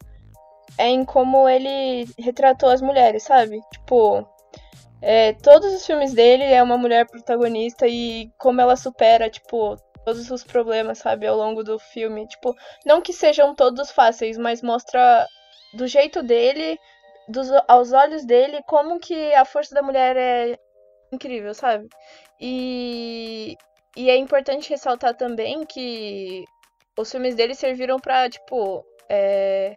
é 0.77 0.87
em 0.87 1.05
como 1.05 1.47
ele 1.47 2.07
retratou 2.17 2.69
as 2.69 2.81
mulheres, 2.81 3.23
sabe? 3.23 3.59
Tipo, 3.71 4.27
é, 5.01 5.33
todos 5.33 5.73
os 5.73 5.85
filmes 5.85 6.13
dele 6.13 6.43
é 6.43 6.61
uma 6.61 6.77
mulher 6.77 7.07
protagonista 7.07 7.87
e 7.87 8.31
como 8.37 8.61
ela 8.61 8.75
supera, 8.75 9.29
tipo, 9.29 9.77
todos 10.05 10.29
os 10.29 10.43
problemas, 10.43 10.99
sabe, 10.99 11.27
ao 11.27 11.37
longo 11.37 11.63
do 11.63 11.79
filme. 11.79 12.27
Tipo, 12.27 12.55
não 12.85 13.01
que 13.01 13.13
sejam 13.13 13.55
todos 13.55 13.91
fáceis, 13.91 14.37
mas 14.37 14.61
mostra 14.61 15.27
do 15.73 15.87
jeito 15.87 16.23
dele, 16.23 16.79
dos, 17.27 17.49
aos 17.67 17.91
olhos 17.91 18.25
dele, 18.25 18.61
como 18.67 18.99
que 18.99 19.33
a 19.33 19.45
força 19.45 19.73
da 19.75 19.81
mulher 19.81 20.15
é 20.17 20.57
incrível, 21.11 21.53
sabe? 21.53 21.87
E, 22.39 23.55
e 23.95 24.09
é 24.09 24.17
importante 24.17 24.69
ressaltar 24.69 25.15
também 25.15 25.65
que 25.65 26.45
os 26.97 27.11
filmes 27.11 27.35
dele 27.35 27.55
serviram 27.55 27.99
pra, 27.99 28.29
tipo, 28.29 28.85
é, 29.09 29.75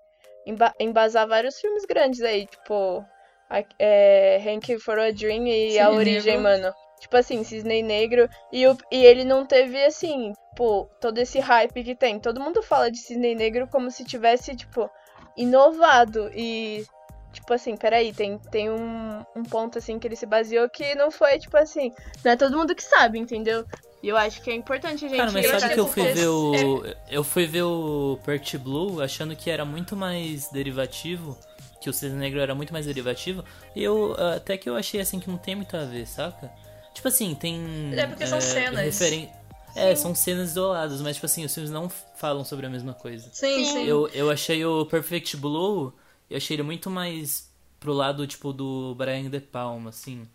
embasar 0.78 1.26
vários 1.26 1.58
filmes 1.60 1.84
grandes 1.84 2.20
aí, 2.22 2.46
tipo, 2.46 3.04
a, 3.48 3.64
é, 3.78 4.40
Hank 4.44 4.78
for 4.78 4.98
a 4.98 5.10
Dream 5.10 5.46
e 5.46 5.68
Cisne 5.68 5.78
A 5.78 5.90
Origem, 5.90 6.36
Negro. 6.36 6.42
mano. 6.42 6.74
Tipo 7.00 7.16
assim, 7.16 7.44
Cisne 7.44 7.82
Negro. 7.82 8.28
E, 8.52 8.66
o, 8.66 8.76
e 8.90 9.04
ele 9.04 9.24
não 9.24 9.46
teve, 9.46 9.82
assim, 9.84 10.32
tipo, 10.50 10.88
todo 11.00 11.18
esse 11.18 11.38
hype 11.38 11.84
que 11.84 11.94
tem. 11.94 12.18
Todo 12.18 12.40
mundo 12.40 12.62
fala 12.62 12.90
de 12.90 12.98
Cisne 12.98 13.34
Negro 13.34 13.68
como 13.68 13.90
se 13.90 14.04
tivesse, 14.04 14.54
tipo, 14.56 14.90
inovado. 15.36 16.30
E, 16.34 16.84
tipo 17.32 17.54
assim, 17.54 17.76
peraí, 17.76 18.12
tem, 18.12 18.38
tem 18.50 18.70
um, 18.70 19.24
um 19.36 19.42
ponto, 19.44 19.78
assim, 19.78 19.98
que 19.98 20.06
ele 20.08 20.16
se 20.16 20.26
baseou 20.26 20.68
que 20.68 20.94
não 20.94 21.10
foi, 21.10 21.38
tipo 21.38 21.56
assim, 21.56 21.92
não 22.24 22.32
é 22.32 22.36
todo 22.36 22.56
mundo 22.56 22.74
que 22.74 22.82
sabe, 22.82 23.18
entendeu? 23.18 23.64
E 24.02 24.08
eu 24.08 24.16
acho 24.16 24.40
que 24.42 24.50
é 24.50 24.54
importante 24.54 25.04
a 25.04 25.08
gente... 25.08 25.18
Cara, 25.18 25.32
mas 25.32 25.44
eu 25.44 25.58
sabe 25.58 25.74
que 25.74 25.80
eu 25.80 25.86
que 25.86 25.92
fui 25.92 26.12
ver 26.12 26.28
o. 26.28 26.84
Eu 27.10 27.24
fui 27.24 27.46
ver 27.46 27.62
o 27.62 28.18
Perct 28.24 28.56
Blue 28.58 29.00
achando 29.02 29.34
que 29.34 29.50
era 29.50 29.64
muito 29.64 29.96
mais 29.96 30.48
derivativo. 30.50 31.36
Que 31.80 31.88
o 31.90 31.92
Cisne 31.92 32.16
Negro 32.18 32.40
era 32.40 32.54
muito 32.54 32.72
mais 32.72 32.86
derivativo. 32.86 33.44
E 33.74 33.82
eu 33.82 34.14
até 34.36 34.56
que 34.56 34.68
eu 34.68 34.76
achei 34.76 35.00
assim 35.00 35.18
que 35.20 35.28
não 35.30 35.38
tem 35.38 35.54
muito 35.56 35.76
a 35.76 35.84
ver, 35.84 36.06
saca? 36.06 36.50
Tipo 36.94 37.08
assim, 37.08 37.34
tem. 37.34 37.92
É 37.96 38.06
porque 38.06 38.26
são 38.26 38.40
cenas. 38.40 38.84
referen- 38.84 39.30
É, 39.76 39.94
são 39.94 40.12
cenas 40.14 40.50
isoladas, 40.50 41.00
mas 41.00 41.16
tipo 41.16 41.26
assim, 41.26 41.44
os 41.44 41.54
filmes 41.54 41.70
não 41.70 41.88
falam 41.88 42.44
sobre 42.44 42.66
a 42.66 42.70
mesma 42.70 42.94
coisa. 42.94 43.28
Sim, 43.32 43.64
sim. 43.64 43.84
Eu, 43.84 44.08
eu 44.08 44.28
achei 44.30 44.64
o 44.64 44.84
Perfect 44.86 45.36
Blue, 45.36 45.92
eu 46.28 46.36
achei 46.36 46.56
ele 46.56 46.64
muito 46.64 46.90
mais 46.90 47.48
pro 47.78 47.92
lado, 47.92 48.26
tipo, 48.26 48.52
do 48.52 48.94
Brian 48.96 49.30
De 49.30 49.38
Palma, 49.40 49.90
assim. 49.90 50.26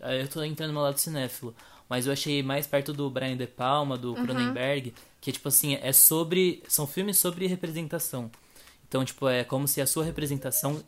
Aí 0.00 0.20
Eu 0.20 0.28
tô 0.28 0.42
entrando 0.42 0.68
no 0.68 0.74
meu 0.74 0.82
lado 0.82 0.98
cinéfilo. 0.98 1.54
Mas 1.88 2.06
eu 2.06 2.12
achei 2.12 2.42
mais 2.42 2.66
perto 2.66 2.92
do 2.92 3.08
Brian 3.08 3.36
De 3.36 3.46
Palma, 3.46 3.96
do 3.96 4.14
Cronenberg, 4.14 4.92
que, 5.20 5.32
tipo 5.32 5.48
assim, 5.48 5.78
é 5.80 5.92
sobre... 5.92 6.62
São 6.68 6.86
filmes 6.86 7.18
sobre 7.18 7.46
representação. 7.46 8.30
Então, 8.86 9.04
tipo, 9.04 9.28
é 9.28 9.42
como 9.42 9.66
se 9.66 9.80
a 9.80 9.86
sua 9.86 10.04
representação 10.04 10.82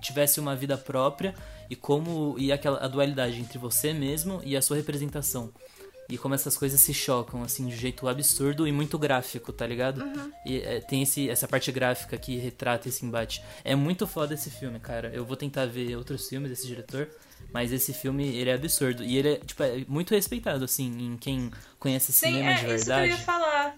tivesse 0.00 0.38
uma 0.38 0.54
vida 0.54 0.78
própria 0.78 1.34
e 1.68 1.74
como... 1.74 2.36
E 2.38 2.52
aquela 2.52 2.78
a 2.78 2.88
dualidade 2.88 3.40
entre 3.40 3.58
você 3.58 3.92
mesmo 3.92 4.40
e 4.44 4.56
a 4.56 4.62
sua 4.62 4.76
representação. 4.76 5.52
E 6.08 6.18
como 6.18 6.34
essas 6.34 6.56
coisas 6.56 6.80
se 6.80 6.92
chocam, 6.92 7.42
assim, 7.42 7.66
de 7.66 7.74
um 7.74 7.78
jeito 7.78 8.06
absurdo 8.06 8.68
e 8.68 8.72
muito 8.72 8.98
gráfico, 8.98 9.52
tá 9.52 9.66
ligado? 9.66 10.04
E 10.44 10.58
é, 10.58 10.80
tem 10.80 11.02
esse, 11.02 11.30
essa 11.30 11.48
parte 11.48 11.72
gráfica 11.72 12.16
que 12.18 12.36
retrata 12.36 12.88
esse 12.88 13.04
embate. 13.06 13.42
É 13.64 13.74
muito 13.74 14.06
foda 14.06 14.34
esse 14.34 14.50
filme, 14.50 14.78
cara. 14.78 15.10
Eu 15.14 15.24
vou 15.24 15.36
tentar 15.36 15.66
ver 15.66 15.96
outros 15.96 16.28
filmes 16.28 16.50
desse 16.50 16.66
diretor, 16.66 17.08
mas 17.52 17.72
esse 17.72 17.92
filme, 17.92 18.26
ele 18.36 18.50
é 18.50 18.54
absurdo. 18.54 19.04
E 19.04 19.16
ele 19.16 19.34
é, 19.34 19.36
tipo, 19.36 19.62
é 19.62 19.84
muito 19.86 20.14
respeitado, 20.14 20.64
assim, 20.64 20.86
em 21.06 21.16
quem 21.16 21.50
conhece 21.78 22.12
Sim, 22.12 22.26
cinema 22.26 22.50
é 22.50 22.54
de 22.54 22.58
isso 22.58 22.64
que 22.64 22.70
eu 22.72 22.76
verdade. 22.78 23.08
ia 23.08 23.18
falar. 23.18 23.76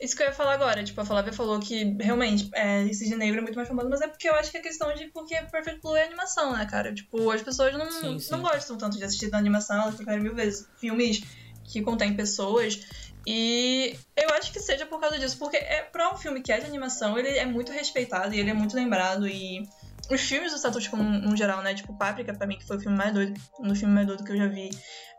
Isso 0.00 0.16
que 0.16 0.22
eu 0.22 0.26
ia 0.28 0.32
falar 0.32 0.54
agora. 0.54 0.82
Tipo, 0.82 1.00
a 1.02 1.04
Flávia 1.04 1.32
falou 1.32 1.60
que 1.60 1.84
realmente 2.00 2.48
é, 2.54 2.84
esse 2.84 3.06
de 3.06 3.16
negro 3.16 3.38
é 3.38 3.42
muito 3.42 3.56
mais 3.56 3.68
famoso, 3.68 3.88
mas 3.90 4.00
é 4.00 4.08
porque 4.08 4.28
eu 4.28 4.34
acho 4.34 4.50
que 4.50 4.56
é 4.56 4.60
questão 4.60 4.94
de 4.94 5.06
porque 5.08 5.34
Perfect 5.50 5.80
Blue 5.82 5.94
é 5.94 6.04
animação, 6.04 6.56
né, 6.56 6.66
cara? 6.66 6.94
Tipo, 6.94 7.30
as 7.30 7.42
pessoas 7.42 7.74
não, 7.74 7.90
Sim, 7.90 8.18
sim. 8.18 8.30
não 8.32 8.40
gostam 8.40 8.78
tanto 8.78 8.96
de 8.96 9.04
assistir 9.04 9.28
da 9.28 9.36
animação, 9.36 9.80
elas 9.80 9.94
preferem 9.94 10.20
mil 10.22 10.34
vezes 10.34 10.66
filmes 10.78 11.22
que 11.64 11.82
contêm 11.82 12.14
pessoas. 12.14 12.80
E 13.26 13.94
eu 14.16 14.30
acho 14.30 14.50
que 14.52 14.60
seja 14.60 14.86
por 14.86 14.98
causa 14.98 15.18
disso, 15.18 15.36
porque 15.38 15.58
é 15.58 15.82
pra 15.82 16.12
um 16.12 16.16
filme 16.16 16.40
que 16.40 16.50
é 16.50 16.58
de 16.58 16.64
animação, 16.66 17.18
ele 17.18 17.28
é 17.28 17.44
muito 17.44 17.70
respeitado 17.70 18.34
e 18.34 18.40
ele 18.40 18.50
é 18.50 18.54
muito 18.54 18.74
lembrado 18.74 19.28
e 19.28 19.68
os 20.10 20.20
filmes 20.20 20.52
do 20.52 20.58
Satoshi 20.58 20.90
como 20.90 21.02
no 21.02 21.36
geral, 21.36 21.62
né? 21.62 21.74
Tipo, 21.74 21.96
Páprica, 21.96 22.34
pra 22.34 22.46
mim, 22.46 22.58
que 22.58 22.66
foi 22.66 22.76
o 22.76 22.80
filme 22.80 22.96
mais 22.96 23.12
doido, 23.12 23.40
um 23.58 23.68
dos 23.68 23.78
filmes 23.78 23.94
mais 23.94 24.06
doidos 24.06 24.24
que 24.26 24.32
eu 24.32 24.36
já 24.36 24.46
vi. 24.46 24.70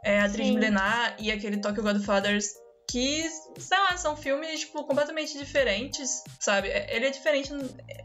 É 0.03 0.21
Atriz 0.21 0.47
Sim. 0.47 0.53
Milenar 0.55 1.15
e 1.19 1.31
aquele 1.31 1.57
Tokyo 1.57 1.83
Godfathers, 1.83 2.47
que, 2.89 3.23
sei 3.57 3.77
lá, 3.77 3.95
são 3.95 4.17
filmes, 4.17 4.61
tipo, 4.61 4.83
completamente 4.83 5.37
diferentes, 5.37 6.23
sabe? 6.39 6.67
É- 6.67 6.93
Ele 6.95 7.05
é 7.05 7.09
diferente. 7.09 7.49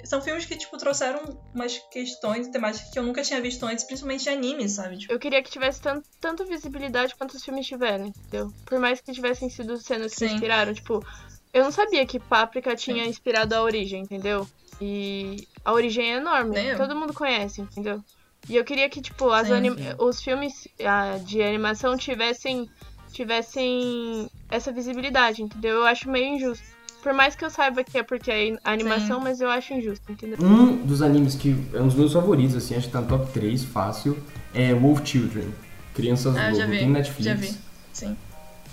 São 0.05 0.21
filmes 0.21 0.45
que, 0.45 0.57
tipo, 0.57 0.77
trouxeram 0.77 1.21
umas 1.53 1.79
questões 1.91 2.47
temáticas 2.49 2.91
que 2.93 2.99
eu 2.99 3.03
nunca 3.03 3.23
tinha 3.23 3.41
visto 3.41 3.65
antes, 3.67 3.85
principalmente 3.85 4.23
de 4.25 4.29
anime, 4.29 4.69
sabe? 4.69 4.99
Tipo, 4.99 5.13
Eu 5.13 5.19
queria 5.19 5.43
que 5.43 5.51
tivesse 5.51 5.81
tanto, 5.81 6.07
tanto 6.21 6.45
visibilidade 6.47 7.17
quanto 7.17 7.35
os 7.35 7.43
filmes 7.43 7.67
tiveram, 7.67 8.07
entendeu? 8.07 8.53
Por 8.65 8.79
mais 8.79 9.01
que 9.01 9.13
tivessem 9.13 9.49
sido 9.51 9.77
cenas 9.79 10.13
que 10.13 10.21
Sim. 10.21 10.35
inspiraram, 10.35 10.73
tipo, 10.73 11.05
eu 11.53 11.65
não 11.65 11.73
sabia 11.73 12.07
que 12.07 12.21
Páprica 12.21 12.77
tinha 12.77 13.07
inspirado 13.07 13.55
a 13.57 13.63
origem, 13.63 14.03
entendeu? 14.03 14.47
E 14.81 15.37
a 15.65 15.73
origem 15.73 16.13
é 16.13 16.17
enorme, 16.17 16.51
Nem 16.51 16.67
eu. 16.69 16.77
todo 16.77 16.95
mundo 16.95 17.15
conhece, 17.15 17.61
entendeu? 17.61 18.03
E 18.49 18.57
eu 18.57 18.65
queria 18.65 18.89
que, 18.89 19.01
tipo, 19.01 19.31
as 19.31 19.49
Sim, 19.49 19.55
anim- 19.55 19.77
sim. 19.77 19.95
os 19.99 20.23
filmes 20.23 20.69
ah, 20.85 21.19
de 21.25 21.43
animação 21.43 21.97
tivessem, 21.97 22.69
tivessem 23.13 24.29
essa 24.51 24.71
visibilidade, 24.71 25.43
entendeu? 25.43 25.77
Eu 25.77 25.85
acho 25.87 26.11
meio 26.11 26.37
injusto. 26.37 26.65
Por 27.03 27.13
mais 27.13 27.35
que 27.37 27.45
eu 27.45 27.51
saiba 27.51 27.83
que 27.85 27.99
é 27.99 28.03
porque 28.03 28.31
é 28.31 28.57
animação, 28.65 29.19
Sim. 29.19 29.25
mas 29.25 29.41
eu 29.41 29.49
acho 29.49 29.73
injusto, 29.75 30.11
entendeu? 30.11 30.39
Um 30.41 30.77
dos 30.85 31.03
animes 31.03 31.35
que 31.35 31.57
é 31.73 31.81
um 31.81 31.87
dos 31.87 31.95
meus 31.97 32.13
favoritos, 32.13 32.57
assim, 32.57 32.75
acho 32.75 32.87
que 32.87 32.93
tá 32.93 33.01
no 33.01 33.09
top 33.09 33.33
3, 33.33 33.65
fácil, 33.65 34.19
é 34.53 34.75
Wolf 34.75 35.05
Children. 35.05 35.49
Crianças 35.95 36.37
ah, 36.37 36.51
Lobo. 36.51 36.71
Tem 36.71 36.87
no 36.87 36.93
Netflix. 36.93 37.25
Já 37.25 37.35
vi. 37.35 37.55
Sim. 37.93 38.17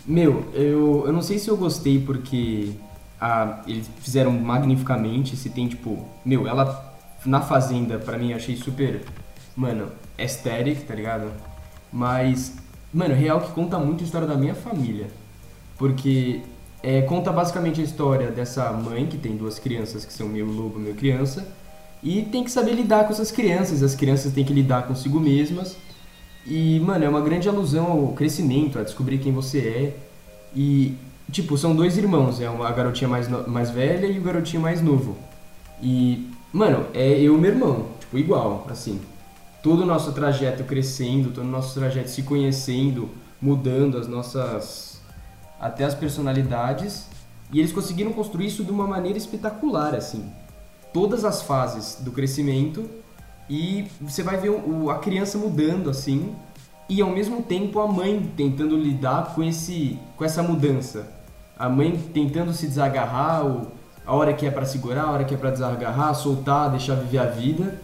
Meu, 0.05 0.51
eu, 0.53 1.03
eu 1.05 1.13
não 1.13 1.21
sei 1.21 1.39
se 1.39 1.47
eu 1.49 1.55
gostei 1.55 1.99
porque 1.99 2.73
ah, 3.25 3.61
eles 3.65 3.89
fizeram 4.01 4.31
magnificamente, 4.33 5.37
se 5.37 5.49
tem 5.49 5.65
tipo, 5.65 6.05
meu, 6.25 6.45
ela 6.45 6.93
na 7.25 7.39
fazenda 7.39 7.97
pra 7.97 8.17
mim 8.17 8.31
eu 8.31 8.35
achei 8.35 8.57
super, 8.57 9.01
mano, 9.55 9.87
aesthetic, 10.19 10.85
tá 10.85 10.93
ligado? 10.93 11.31
Mas, 11.89 12.57
mano, 12.93 13.15
real 13.15 13.39
que 13.39 13.49
conta 13.53 13.79
muito 13.79 14.01
a 14.01 14.03
história 14.03 14.27
da 14.27 14.35
minha 14.35 14.53
família. 14.53 15.07
Porque 15.77 16.41
é, 16.83 17.01
conta 17.03 17.31
basicamente 17.31 17.79
a 17.79 17.83
história 17.85 18.29
dessa 18.29 18.73
mãe 18.73 19.07
que 19.07 19.17
tem 19.17 19.37
duas 19.37 19.57
crianças 19.57 20.03
que 20.03 20.11
são 20.11 20.27
meio 20.27 20.45
lobo, 20.45 20.77
meio 20.77 20.93
criança, 20.93 21.47
e 22.03 22.23
tem 22.23 22.43
que 22.43 22.51
saber 22.51 22.73
lidar 22.73 23.05
com 23.05 23.13
essas 23.13 23.31
crianças, 23.31 23.81
as 23.81 23.95
crianças 23.95 24.33
têm 24.33 24.43
que 24.43 24.51
lidar 24.53 24.85
consigo 24.85 25.17
mesmas. 25.17 25.77
E, 26.45 26.77
mano, 26.81 27.05
é 27.05 27.07
uma 27.07 27.21
grande 27.21 27.47
alusão 27.47 27.89
ao 27.89 28.07
crescimento, 28.09 28.77
a 28.77 28.83
descobrir 28.83 29.19
quem 29.19 29.31
você 29.31 29.59
é. 29.59 29.97
E, 30.53 30.97
tipo, 31.33 31.57
são 31.57 31.75
dois 31.75 31.97
irmãos, 31.97 32.39
é 32.39 32.49
uma 32.49 32.71
garotinha 32.71 33.09
mais, 33.09 33.27
mais 33.47 33.71
velha 33.71 34.05
e 34.05 34.19
o 34.19 34.21
garotinho 34.21 34.61
mais 34.61 34.81
novo. 34.81 35.17
E, 35.81 36.29
mano, 36.53 36.85
é 36.93 37.19
eu 37.19 37.35
e 37.35 37.41
meu 37.41 37.51
irmão, 37.51 37.87
tipo, 37.99 38.17
igual, 38.17 38.67
assim. 38.69 39.01
Todo 39.61 39.81
o 39.81 39.85
nosso 39.85 40.11
trajeto 40.11 40.63
crescendo, 40.63 41.31
todo 41.31 41.45
o 41.45 41.49
nosso 41.49 41.73
trajeto 41.73 42.09
se 42.09 42.21
conhecendo, 42.21 43.09
mudando 43.41 43.97
as 43.97 44.07
nossas. 44.07 45.01
até 45.59 45.83
as 45.83 45.95
personalidades. 45.95 47.07
E 47.51 47.59
eles 47.59 47.71
conseguiram 47.71 48.13
construir 48.13 48.47
isso 48.47 48.63
de 48.63 48.71
uma 48.71 48.85
maneira 48.85 49.17
espetacular, 49.17 49.95
assim. 49.95 50.31
Todas 50.93 51.25
as 51.25 51.41
fases 51.41 51.97
do 52.01 52.11
crescimento 52.11 52.87
e 53.49 53.87
você 53.99 54.23
vai 54.23 54.37
ver 54.37 54.49
o, 54.49 54.89
a 54.89 54.99
criança 54.99 55.37
mudando 55.37 55.89
assim 55.89 56.33
e 56.87 57.01
ao 57.01 57.09
mesmo 57.09 57.41
tempo 57.41 57.79
a 57.79 57.87
mãe 57.87 58.31
tentando 58.37 58.77
lidar 58.77 59.33
com 59.35 59.43
esse 59.43 59.99
com 60.15 60.23
essa 60.23 60.41
mudança 60.41 61.22
a 61.63 61.69
mãe 61.69 61.97
tentando 62.13 62.51
se 62.53 62.67
desagarrar 62.67 63.45
o, 63.45 63.71
a 64.05 64.13
hora 64.13 64.33
que 64.33 64.45
é 64.45 64.51
pra 64.51 64.65
segurar 64.65 65.03
a 65.03 65.11
hora 65.11 65.23
que 65.23 65.33
é 65.33 65.37
pra 65.37 65.49
desagarrar 65.49 66.13
soltar 66.13 66.69
deixar 66.69 66.95
viver 66.95 67.19
a 67.19 67.25
vida 67.25 67.79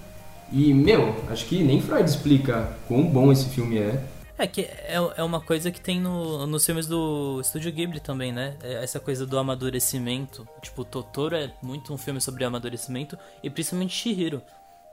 e 0.52 0.74
meu 0.74 1.15
acho 1.30 1.46
que 1.46 1.63
nem 1.63 1.82
Freud 1.82 2.04
explica 2.04 2.74
quão 2.89 3.04
bom 3.04 3.32
esse 3.32 3.48
filme 3.48 3.78
é 3.78 4.04
É 4.38 4.46
que 4.46 4.62
é, 4.63 4.96
é 5.15 5.24
uma 5.24 5.39
coisa 5.39 5.72
que 5.72 5.80
tem 5.80 6.02
no, 6.02 6.46
nos 6.46 6.65
filmes 6.65 6.88
do 6.88 7.39
Estúdio 7.39 7.72
Ghibli 7.72 8.02
também, 8.02 8.34
né? 8.34 8.58
É 8.63 8.84
Essa 8.84 8.98
coisa 8.98 9.26
do 9.26 9.38
amadurecimento. 9.38 10.48
Tipo, 10.62 10.86
Totoro 10.86 11.36
é 11.36 11.52
muito 11.62 11.94
um 11.94 11.98
filme 11.98 12.22
sobre 12.22 12.46
amadurecimento 12.46 13.18
e 13.44 13.50
principalmente 13.50 13.94
Shihiro. 13.94 14.42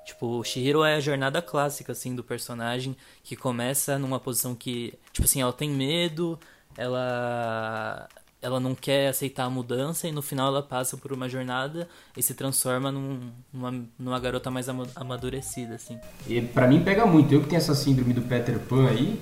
Tipo, 0.05 0.43
Shihiro 0.43 0.83
é 0.83 0.97
a 0.97 1.01
jornada 1.01 1.41
clássica, 1.41 1.93
assim, 1.93 2.17
do 2.17 2.25
personagem 2.25 2.97
que 3.23 3.37
começa 3.37 3.97
numa 4.01 4.19
posição 4.19 4.53
que, 4.53 4.99
tipo 5.13 5.27
assim, 5.27 5.41
ela 5.41 5.53
tem 5.53 5.71
medo, 5.71 6.37
ela 6.77 8.09
ela 8.47 8.61
não 8.61 8.75
quer 8.75 9.09
aceitar 9.09 9.45
a 9.45 9.51
mudança 9.51 10.07
e 10.07 10.13
no 10.13 10.23
final 10.23 10.47
ela 10.49 10.63
passa 10.63 10.97
por 10.97 11.13
uma 11.13 11.29
jornada 11.29 11.89
e 12.17 12.23
se 12.23 12.33
transforma 12.35 12.93
num- 12.93 13.31
numa, 13.53 13.75
numa 13.99 14.21
garota 14.21 14.51
mais 14.51 14.69
ama- 14.69 14.87
amadurecida, 14.95 15.75
assim. 15.75 15.99
e 16.29 16.41
pra 16.41 16.67
mim 16.69 16.83
pega 16.83 17.05
muito 17.05 17.33
eu 17.35 17.41
que 17.43 17.49
tenho 17.49 17.59
essa 17.59 17.75
síndrome 17.75 18.13
do 18.13 18.23
Peter 18.23 18.59
Pan 18.61 18.89
aí 18.89 19.21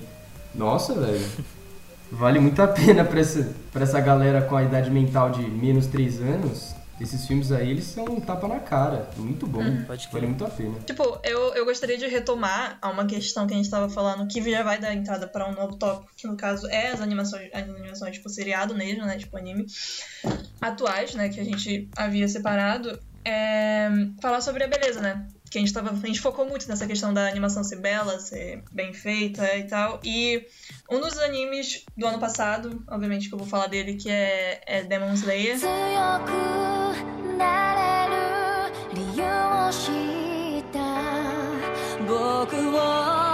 nossa 0.53 0.93
velho 0.93 1.25
vale 2.11 2.39
muito 2.39 2.61
a 2.61 2.67
pena 2.67 3.03
pra 3.03 3.19
essa, 3.19 3.51
pra 3.73 3.83
essa 3.83 3.99
galera 3.99 4.41
com 4.43 4.55
a 4.55 4.63
idade 4.63 4.89
mental 4.91 5.31
de 5.31 5.41
menos 5.41 5.87
3 5.87 6.21
anos 6.21 6.75
esses 6.99 7.25
filmes 7.27 7.51
aí 7.51 7.69
eles 7.69 7.85
são 7.85 8.05
um 8.05 8.21
tapa 8.21 8.47
na 8.47 8.59
cara. 8.59 9.09
Muito 9.17 9.45
bom. 9.45 9.83
Pode 9.85 10.07
vale 10.11 10.27
muito 10.27 10.45
a 10.45 10.49
pena. 10.49 10.79
Tipo, 10.85 11.19
eu, 11.23 11.53
eu 11.53 11.65
gostaria 11.65 11.97
de 11.97 12.07
retomar 12.07 12.77
a 12.81 12.89
uma 12.89 13.05
questão 13.05 13.45
que 13.45 13.53
a 13.53 13.57
gente 13.57 13.69
tava 13.69 13.89
falando, 13.89 14.27
que 14.27 14.41
já 14.49 14.63
vai 14.63 14.79
dar 14.79 14.93
entrada 14.93 15.27
pra 15.27 15.47
um 15.49 15.53
novo 15.53 15.75
tópico, 15.75 16.11
que 16.15 16.27
no 16.27 16.37
caso 16.37 16.67
é 16.67 16.91
as 16.91 17.01
animações, 17.01 17.49
as 17.53 17.63
animações 17.63 18.15
tipo 18.15 18.29
seriado 18.29 18.75
mesmo, 18.75 19.05
né, 19.05 19.17
tipo 19.17 19.35
anime, 19.37 19.65
atuais, 20.61 21.13
né, 21.15 21.29
que 21.29 21.39
a 21.39 21.43
gente 21.43 21.89
havia 21.97 22.27
separado, 22.27 22.97
é 23.23 23.89
falar 24.21 24.41
sobre 24.41 24.63
a 24.63 24.67
beleza, 24.67 25.01
né, 25.01 25.27
que 25.49 25.57
a 25.57 25.61
gente 25.61 25.73
tava, 25.73 25.91
a 25.91 26.07
gente 26.07 26.19
focou 26.19 26.45
muito 26.45 26.67
nessa 26.67 26.85
questão 26.87 27.13
da 27.13 27.27
animação 27.27 27.63
ser 27.63 27.77
bela, 27.77 28.19
ser 28.19 28.63
bem 28.71 28.93
feita 28.93 29.57
e 29.57 29.63
tal, 29.63 29.99
e 30.03 30.45
um 30.89 30.99
dos 30.99 31.17
animes 31.19 31.83
do 31.95 32.05
ano 32.05 32.19
passado, 32.19 32.83
obviamente 32.87 33.29
que 33.29 33.33
eu 33.33 33.39
vou 33.39 33.47
falar 33.47 33.67
dele, 33.67 33.95
que 33.95 34.09
é, 34.09 34.61
é 34.65 34.83
Demon 34.83 35.13
Slayer, 35.13 35.59
強 42.47 43.24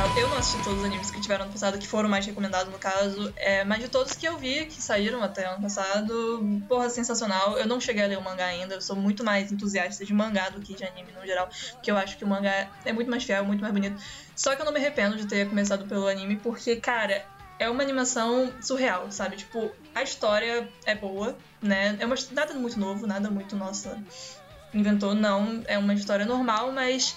passado. 0.00 0.12
Eu 0.16 0.28
não 0.28 0.36
assisti 0.36 0.62
todos 0.62 0.80
os 0.80 0.84
animes 0.84 1.10
que 1.10 1.20
tiveram 1.20 1.44
ano 1.44 1.52
passado, 1.52 1.78
que 1.78 1.86
foram 1.86 2.08
mais 2.08 2.24
recomendados 2.24 2.72
no 2.72 2.78
caso, 2.78 3.32
é, 3.36 3.64
mas 3.64 3.80
de 3.80 3.88
todos 3.88 4.14
que 4.14 4.26
eu 4.26 4.38
vi, 4.38 4.66
que 4.66 4.80
saíram 4.80 5.22
até 5.22 5.46
ano 5.46 5.60
passado, 5.60 6.62
porra, 6.68 6.88
sensacional. 6.88 7.58
Eu 7.58 7.66
não 7.66 7.80
cheguei 7.80 8.04
a 8.04 8.06
ler 8.06 8.18
o 8.18 8.22
mangá 8.22 8.46
ainda, 8.46 8.74
eu 8.74 8.80
sou 8.80 8.96
muito 8.96 9.22
mais 9.22 9.52
entusiasta 9.52 10.04
de 10.04 10.14
mangá 10.14 10.48
do 10.48 10.60
que 10.60 10.74
de 10.74 10.84
anime 10.84 11.12
no 11.12 11.26
geral, 11.26 11.48
porque 11.72 11.90
eu 11.90 11.96
acho 11.96 12.16
que 12.16 12.24
o 12.24 12.28
mangá 12.28 12.70
é 12.84 12.92
muito 12.92 13.10
mais 13.10 13.24
fiel, 13.24 13.44
muito 13.44 13.60
mais 13.60 13.72
bonito. 13.72 14.00
Só 14.34 14.54
que 14.54 14.62
eu 14.62 14.64
não 14.64 14.72
me 14.72 14.78
arrependo 14.78 15.16
de 15.16 15.26
ter 15.26 15.48
começado 15.48 15.86
pelo 15.86 16.06
anime, 16.06 16.36
porque, 16.36 16.76
cara, 16.76 17.26
é 17.58 17.68
uma 17.68 17.82
animação 17.82 18.50
surreal, 18.62 19.10
sabe? 19.10 19.36
Tipo, 19.36 19.70
a 19.94 20.02
história 20.02 20.68
é 20.86 20.94
boa, 20.94 21.36
né? 21.60 21.96
É 22.00 22.06
uma, 22.06 22.14
nada 22.32 22.54
muito 22.54 22.80
novo, 22.80 23.06
nada 23.06 23.30
muito, 23.30 23.54
nossa, 23.54 24.02
inventou, 24.72 25.14
não. 25.14 25.62
É 25.66 25.76
uma 25.76 25.92
história 25.92 26.24
normal, 26.24 26.72
mas 26.72 27.14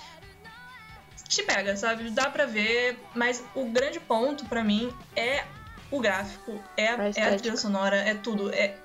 te 1.36 1.44
pega, 1.44 1.76
sabe? 1.76 2.10
Dá 2.12 2.30
pra 2.30 2.46
ver, 2.46 2.98
mas 3.16 3.44
o 3.56 3.66
grande 3.72 4.00
ponto 4.00 4.46
pra 4.46 4.64
mim 4.64 4.92
é 5.16 5.44
o 5.92 6.00
gráfico, 6.00 6.64
é, 6.78 6.88
a- 6.90 6.98
é 7.20 7.24
a 7.24 7.30
trilha 7.38 7.58
sonora, 7.58 7.96
é 7.98 8.14
tudo. 8.16 8.52
É, 8.54 8.78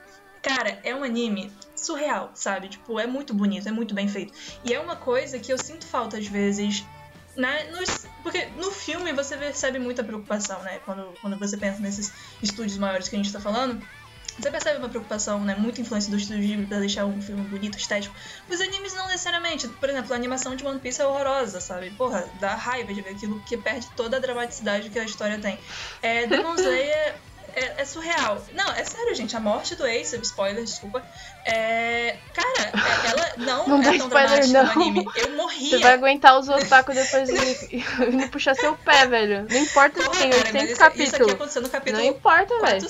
cara, 0.42 0.78
é 0.84 0.94
um 0.94 1.02
anime 1.04 1.52
surreal, 1.74 2.32
sabe? 2.34 2.68
Tipo, 2.68 2.98
é 3.00 3.06
muito 3.06 3.32
bonito, 3.34 3.68
é 3.68 3.72
muito 3.72 3.94
bem 3.94 4.08
feito. 4.08 4.32
E 4.64 4.72
é 4.74 4.80
uma 4.80 4.96
coisa 4.96 5.38
que 5.38 5.52
eu 5.52 5.58
sinto 5.58 5.86
falta 5.86 6.18
às 6.18 6.26
vezes. 6.26 6.84
Na, 7.36 7.64
nos, 7.70 8.06
porque 8.22 8.46
no 8.56 8.70
filme 8.72 9.12
você 9.12 9.36
percebe 9.36 9.78
muita 9.78 10.02
preocupação, 10.02 10.60
né? 10.64 10.80
Quando, 10.80 11.16
quando 11.20 11.38
você 11.38 11.56
pensa 11.56 11.80
nesses 11.80 12.12
estúdios 12.42 12.76
maiores 12.78 13.08
que 13.08 13.14
a 13.14 13.18
gente 13.18 13.32
tá 13.32 13.40
falando. 13.40 13.80
Você 14.38 14.50
percebe 14.50 14.78
uma 14.78 14.88
preocupação, 14.88 15.40
né? 15.44 15.56
Muita 15.58 15.80
influência 15.80 16.10
do 16.10 16.16
estúdio 16.16 16.42
Ghibli 16.42 16.66
pra 16.66 16.78
deixar 16.78 17.04
um 17.06 17.20
filme 17.20 17.42
bonito, 17.42 17.76
estético. 17.76 18.14
Os 18.48 18.60
animes 18.60 18.94
não 18.94 19.06
necessariamente. 19.06 19.66
Por 19.68 19.88
exemplo, 19.90 20.12
a 20.12 20.16
animação 20.16 20.54
de 20.54 20.64
One 20.64 20.78
Piece 20.78 21.00
é 21.02 21.06
horrorosa, 21.06 21.60
sabe? 21.60 21.90
Porra, 21.90 22.28
dá 22.40 22.54
raiva 22.54 22.94
de 22.94 23.02
ver 23.02 23.10
aquilo 23.10 23.40
que 23.40 23.56
perde 23.56 23.88
toda 23.96 24.16
a 24.16 24.20
dramaticidade 24.20 24.90
que 24.90 24.98
a 24.98 25.04
história 25.04 25.38
tem. 25.38 25.58
É, 26.02 26.26
Demon 26.26 26.54
Slayer 26.58 27.16
é, 27.54 27.82
é 27.82 27.84
surreal. 27.84 28.40
Não, 28.54 28.70
é 28.72 28.84
sério, 28.84 29.14
gente. 29.14 29.36
A 29.36 29.40
morte 29.40 29.74
do 29.74 29.84
Ace, 29.86 30.16
spoiler, 30.22 30.64
desculpa. 30.64 31.02
É. 31.44 32.16
Cara, 32.32 32.72
ela 33.10 33.32
não, 33.38 33.66
Não 33.68 33.80
é 33.80 33.84
tão 33.84 33.94
spoiler, 33.94 34.28
dramática 34.28 34.46
no 34.46 34.64
não. 34.64 34.70
anime. 34.82 35.04
Eu 35.16 35.36
morria. 35.36 35.70
Você 35.70 35.78
vai 35.78 35.94
aguentar 35.94 36.38
os 36.38 36.48
otaku 36.48 36.92
depois 36.94 37.28
de 37.28 37.84
não 38.14 38.28
puxar 38.28 38.54
seu 38.54 38.76
pé, 38.76 39.06
velho. 39.06 39.46
Não 39.50 39.58
importa 39.58 40.00
se 40.00 40.10
tem 40.10 40.30
cara, 40.30 40.42
800 40.42 40.52
mas 40.52 40.70
isso, 40.70 40.84
aqui 40.84 40.98
capítulos. 40.98 41.32
aconteceu 41.32 41.62
no 41.62 41.68
Não 41.68 41.72
capítulo 41.72 42.02
importa, 42.04 42.60
velho. 42.60 42.80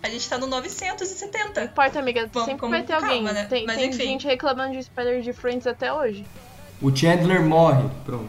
400. 0.00 0.02
A 0.02 0.08
gente 0.08 0.28
tá 0.28 0.38
no 0.38 0.46
970. 0.46 1.60
Não 1.60 1.66
importa, 1.66 1.98
amiga. 1.98 2.28
Vamos 2.32 2.48
Sempre 2.48 2.68
vai 2.68 2.82
ter 2.82 2.92
calma, 2.92 3.06
alguém. 3.08 3.22
né? 3.24 3.44
Tem, 3.44 3.66
Mas 3.66 3.76
tem 3.76 3.88
enfim. 3.90 3.98
gente 3.98 4.26
reclamando 4.26 4.72
de 4.72 4.78
spoiler 4.80 5.20
de 5.22 5.32
Friends 5.32 5.66
até 5.66 5.92
hoje. 5.92 6.24
O 6.80 6.94
Chandler 6.94 7.42
morre. 7.42 7.88
Pronto. 8.04 8.28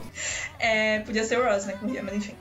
É, 0.58 1.00
podia 1.00 1.24
ser 1.24 1.40
o 1.40 1.44
Ross, 1.46 1.66
né? 1.66 1.78
Mas 1.82 2.14
enfim. 2.16 2.36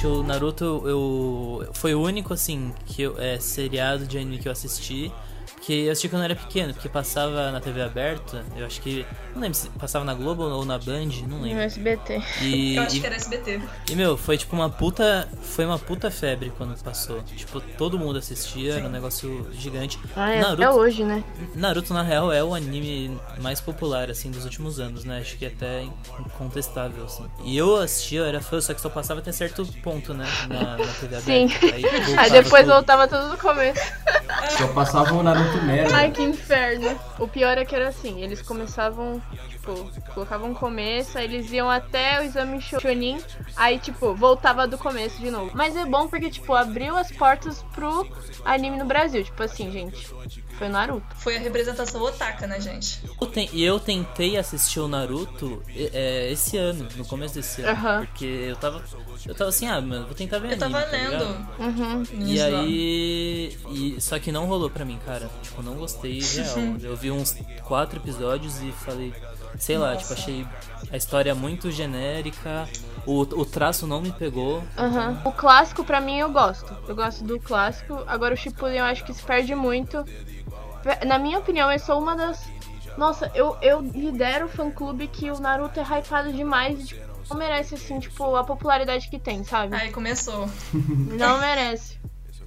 Seguinte, 0.00 0.06
o 0.06 0.22
Naruto 0.22 0.82
eu 0.86 1.68
foi 1.74 1.94
o 1.94 2.00
único 2.00 2.32
assim 2.32 2.72
que 2.86 3.02
eu, 3.02 3.18
é 3.18 3.38
seriado 3.38 4.06
de 4.06 4.18
anime 4.18 4.38
que 4.38 4.48
eu 4.48 4.52
assisti 4.52 5.12
que 5.70 5.84
eu 5.86 5.92
assisti 5.92 6.08
quando 6.08 6.22
eu 6.22 6.24
era 6.26 6.34
pequeno, 6.36 6.74
porque 6.74 6.88
passava 6.88 7.50
na 7.52 7.60
TV 7.60 7.80
aberta, 7.82 8.44
eu 8.56 8.66
acho 8.66 8.80
que 8.80 9.06
não 9.34 9.40
lembro 9.42 9.56
se 9.56 9.68
passava 9.70 10.04
na 10.04 10.14
Globo 10.14 10.42
ou 10.42 10.64
na 10.64 10.76
Band, 10.78 11.06
não 11.28 11.38
No 11.38 11.42
lembro. 11.42 11.62
SBT. 11.62 12.20
E, 12.42 12.74
Eu 12.76 12.82
acho 12.82 12.96
e- 12.96 13.00
que 13.00 13.06
era 13.06 13.14
SBT. 13.14 13.60
e, 13.88 13.94
meu, 13.94 14.16
foi 14.16 14.36
tipo 14.36 14.56
uma 14.56 14.68
puta. 14.68 15.28
Foi 15.42 15.64
uma 15.64 15.78
puta 15.78 16.10
febre 16.10 16.52
quando 16.56 16.76
passou. 16.82 17.22
Tipo, 17.22 17.60
todo 17.60 17.98
mundo 17.98 18.18
assistia, 18.18 18.74
era 18.74 18.86
um 18.86 18.90
negócio 18.90 19.46
gigante. 19.52 19.98
Ah, 20.16 20.30
é 20.30 20.40
Naruto, 20.40 20.62
até 20.62 20.70
hoje, 20.72 21.04
né? 21.04 21.22
Naruto, 21.54 21.94
na 21.94 22.02
real, 22.02 22.32
é 22.32 22.42
o 22.42 22.52
anime 22.54 23.16
mais 23.40 23.60
popular, 23.60 24.10
assim, 24.10 24.30
dos 24.30 24.44
últimos 24.44 24.80
anos, 24.80 25.04
né? 25.04 25.18
Acho 25.20 25.36
que 25.36 25.46
até 25.46 25.84
incontestável, 26.18 27.04
assim. 27.04 27.24
E 27.44 27.56
eu 27.56 27.76
assistia, 27.76 28.20
eu 28.20 28.24
era 28.24 28.40
fã, 28.40 28.60
só 28.60 28.74
que 28.74 28.80
só 28.80 28.88
passava 28.88 29.20
até 29.20 29.30
certo 29.32 29.64
ponto, 29.82 30.12
né? 30.14 30.26
Na, 30.48 30.76
na 30.78 30.92
TV 30.94 31.16
aberta. 31.16 31.22
Sim. 31.24 31.48
Aí, 31.72 31.84
Aí 32.18 32.30
depois 32.30 32.62
tudo. 32.64 32.72
voltava 32.74 33.06
tudo 33.06 33.28
no 33.28 33.36
começo. 33.38 33.80
Só 34.48 34.68
passava 34.68 35.14
o 35.14 35.22
Naruto 35.22 35.62
merda. 35.64 35.96
Ai, 35.96 36.10
que 36.10 36.22
inferno. 36.22 36.98
O 37.18 37.28
pior 37.28 37.58
é 37.58 37.64
que 37.64 37.74
era 37.74 37.88
assim, 37.88 38.22
eles 38.22 38.42
começavam, 38.42 39.20
tipo, 39.48 39.90
colocavam 40.14 40.50
um 40.50 40.54
começo, 40.54 41.18
aí 41.18 41.24
eles 41.24 41.50
iam 41.52 41.68
até 41.68 42.20
o 42.20 42.24
exame 42.24 42.60
Chunin, 42.60 43.18
aí, 43.56 43.78
tipo, 43.78 44.14
voltava 44.14 44.66
do 44.66 44.78
começo 44.78 45.18
de 45.18 45.30
novo. 45.30 45.50
Mas 45.54 45.76
é 45.76 45.84
bom 45.84 46.08
porque, 46.08 46.30
tipo, 46.30 46.54
abriu 46.54 46.96
as 46.96 47.10
portas 47.10 47.62
pro 47.74 48.06
anime 48.44 48.78
no 48.78 48.84
Brasil. 48.84 49.24
Tipo 49.24 49.42
assim, 49.42 49.70
gente, 49.70 50.08
foi 50.60 50.68
Naruto. 50.68 51.06
Foi 51.16 51.36
a 51.36 51.40
representação 51.40 52.02
otaka, 52.02 52.46
né, 52.46 52.60
gente? 52.60 53.02
Eu 53.18 53.26
ten- 53.26 53.48
E 53.52 53.64
eu 53.64 53.80
tentei 53.80 54.36
assistir 54.36 54.78
o 54.78 54.86
Naruto 54.86 55.62
é, 55.74 56.30
esse 56.30 56.58
ano, 56.58 56.86
no 56.96 57.04
começo 57.06 57.34
desse 57.34 57.62
ano. 57.62 57.70
Aham. 57.72 58.06
Porque 58.06 58.24
eu 58.26 58.56
tava. 58.56 58.84
Eu 59.26 59.34
tava 59.34 59.48
assim, 59.50 59.66
ah, 59.66 59.80
mano, 59.80 60.04
vou 60.06 60.14
tentar 60.14 60.38
ver 60.38 60.52
Eu 60.52 60.58
tava 60.58 60.78
anime, 60.78 60.90
tá 60.90 60.96
ligado? 60.98 61.24
lendo. 61.58 61.78
Uhum. 61.80 62.02
E 62.26 62.34
Isso. 62.34 62.44
aí. 62.44 63.58
E, 63.70 64.00
só 64.00 64.18
que 64.18 64.30
não 64.30 64.46
rolou 64.46 64.68
pra 64.70 64.84
mim, 64.84 64.98
cara. 65.04 65.30
Tipo, 65.42 65.62
não 65.62 65.74
gostei 65.76 66.20
real. 66.20 66.76
Eu 66.82 66.96
vi 66.96 67.10
uns 67.10 67.34
quatro 67.64 67.98
episódios 67.98 68.60
e 68.62 68.70
falei. 68.72 69.12
Sei 69.58 69.76
lá, 69.76 69.96
tipo, 69.96 70.12
achei 70.12 70.46
a 70.92 70.96
história 70.96 71.34
muito 71.34 71.70
genérica. 71.70 72.68
O, 73.06 73.20
o 73.22 73.44
traço 73.44 73.86
não 73.86 74.00
me 74.00 74.12
pegou. 74.12 74.62
Aham. 74.76 75.20
O 75.24 75.32
clássico, 75.32 75.82
pra 75.84 76.00
mim, 76.00 76.18
eu 76.18 76.30
gosto. 76.30 76.74
Eu 76.86 76.94
gosto 76.94 77.24
do 77.24 77.38
clássico. 77.40 77.98
Agora, 78.06 78.34
o 78.34 78.36
Shippuden, 78.36 78.78
eu 78.78 78.84
acho 78.84 79.04
que 79.04 79.12
se 79.12 79.22
perde 79.22 79.54
muito. 79.54 80.04
Na 81.06 81.18
minha 81.18 81.38
opinião, 81.38 81.70
eu 81.70 81.78
sou 81.78 81.98
uma 81.98 82.16
das... 82.16 82.48
Nossa, 82.96 83.30
eu, 83.34 83.56
eu 83.62 83.80
lidero 83.80 84.46
o 84.46 84.48
fã-clube 84.48 85.06
que 85.08 85.30
o 85.30 85.38
Naruto 85.40 85.78
é 85.80 85.82
hypado 85.82 86.32
demais 86.32 86.80
e, 86.80 86.84
tipo, 86.86 87.10
não 87.30 87.36
merece, 87.36 87.76
assim, 87.76 87.98
tipo, 88.00 88.34
a 88.36 88.42
popularidade 88.44 89.08
que 89.08 89.18
tem, 89.18 89.44
sabe? 89.44 89.74
Aí 89.76 89.90
começou. 89.90 90.48
Não 90.72 91.38
merece. 91.38 91.98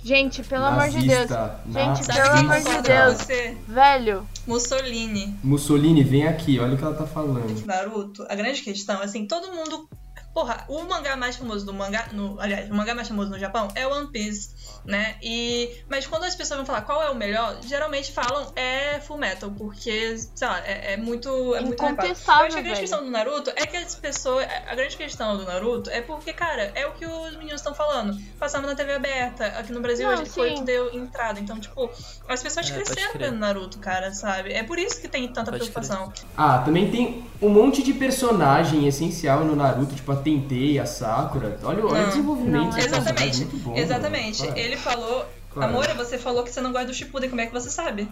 Gente, 0.03 0.43
pelo 0.43 0.65
amor 0.65 0.89
de 0.89 1.07
Deus. 1.07 1.29
Nazista, 1.29 1.59
Gente, 1.65 2.07
nazista. 2.07 2.13
pelo 2.13 2.37
amor 2.37 2.61
de 2.61 2.81
Deus. 2.81 3.13
você? 3.13 3.57
Velho, 3.65 4.27
Mussolini. 4.45 5.39
Mussolini, 5.41 6.03
vem 6.03 6.27
aqui, 6.27 6.59
olha 6.59 6.73
o 6.73 6.77
que 6.77 6.83
ela 6.83 6.93
tá 6.93 7.07
falando. 7.07 7.65
Naruto, 7.65 8.25
a 8.29 8.35
grande 8.35 8.61
questão, 8.61 9.01
assim, 9.01 9.25
todo 9.25 9.47
mundo. 9.53 9.87
Porra, 10.33 10.65
o 10.67 10.81
mangá 10.83 11.15
mais 11.15 11.35
famoso 11.35 11.63
do 11.65 11.73
mangá. 11.73 12.07
No, 12.11 12.39
aliás, 12.39 12.69
o 12.69 12.73
mangá 12.73 12.95
mais 12.95 13.07
famoso 13.07 13.29
no 13.29 13.37
Japão 13.37 13.67
é 13.75 13.85
One 13.85 14.07
Piece, 14.07 14.49
né? 14.83 15.15
E. 15.21 15.69
Mas 15.87 16.07
quando 16.07 16.23
as 16.23 16.35
pessoas 16.35 16.57
vão 16.57 16.65
falar 16.65 16.81
qual 16.81 17.03
é 17.03 17.09
o 17.09 17.15
melhor, 17.15 17.57
geralmente 17.67 18.11
falam 18.11 18.51
é 18.55 18.99
Full 19.01 19.17
Metal, 19.17 19.51
porque, 19.51 20.17
sei 20.33 20.47
lá, 20.47 20.59
é, 20.65 20.93
é 20.93 20.97
muito. 20.97 21.29
É 21.55 21.61
muito. 21.61 21.73
Incontestável, 21.83 22.41
Eu 22.43 22.47
acho 22.47 22.55
que 22.55 22.59
a 22.59 22.63
grande 22.63 22.79
questão 22.79 23.03
do 23.03 23.11
Naruto 23.11 23.51
é 23.55 23.67
que 23.67 23.77
as 23.77 23.93
pessoas. 23.95 24.47
A 24.67 24.73
grande 24.73 24.97
questão 24.97 25.37
do 25.37 25.43
Naruto 25.45 25.89
é 25.91 26.01
porque, 26.01 26.33
cara, 26.33 26.71
é 26.73 26.87
o 26.87 26.93
que 26.93 27.05
os 27.05 27.33
meninos 27.37 27.61
estão 27.61 27.75
falando. 27.75 28.17
Passava 28.39 28.65
na 28.65 28.73
TV 28.73 28.93
aberta, 28.93 29.45
aqui 29.45 29.71
no 29.71 29.81
Brasil 29.81 30.07
Não, 30.07 30.13
ele 30.17 30.25
foi 30.25 30.47
o 30.47 30.55
sim. 30.55 30.61
que 30.61 30.65
deu 30.65 30.93
entrada. 30.95 31.39
Então, 31.39 31.59
tipo, 31.59 31.89
as 32.27 32.41
pessoas 32.41 32.69
É, 32.69 32.73
cresceram 32.73 33.11
crer. 33.11 33.29
vendo 33.29 33.39
Naruto, 33.39 33.77
cara, 33.77 34.11
sabe? 34.13 34.51
É 34.51 34.63
por 34.63 34.79
isso 34.79 34.99
que 34.99 35.07
tem 35.07 35.27
tanta 35.27 35.51
Pode 35.51 35.57
preocupação. 35.69 36.11
Ah, 36.35 36.59
também 36.59 36.89
tem 36.89 37.23
um 37.41 37.49
monte 37.49 37.83
de 37.83 37.93
personagem 37.93 38.87
essencial 38.87 39.45
no 39.45 39.55
Naruto, 39.55 39.93
tipo 39.95 40.11
a 40.11 40.22
Tentei, 40.23 40.79
a 40.79 40.85
Sakura. 40.85 41.59
Olha, 41.63 41.85
olha 41.85 41.93
Não, 41.93 42.03
o 42.03 42.07
desenvolvimento. 42.07 42.51
não, 42.71 42.77
Exatamente, 42.77 43.37
muito 43.39 43.57
bom, 43.57 43.75
exatamente. 43.75 44.43
Claro. 44.43 44.59
Ele 44.59 44.77
falou. 44.77 45.25
Claro. 45.51 45.69
Amora, 45.71 45.93
você 45.93 46.17
falou 46.17 46.43
que 46.43 46.49
você 46.51 46.61
não 46.61 46.71
gosta 46.71 46.87
do 46.87 46.93
Shippuden, 46.93 47.29
como 47.29 47.41
é 47.41 47.45
que 47.45 47.53
você 47.53 47.69
sabe? 47.69 48.07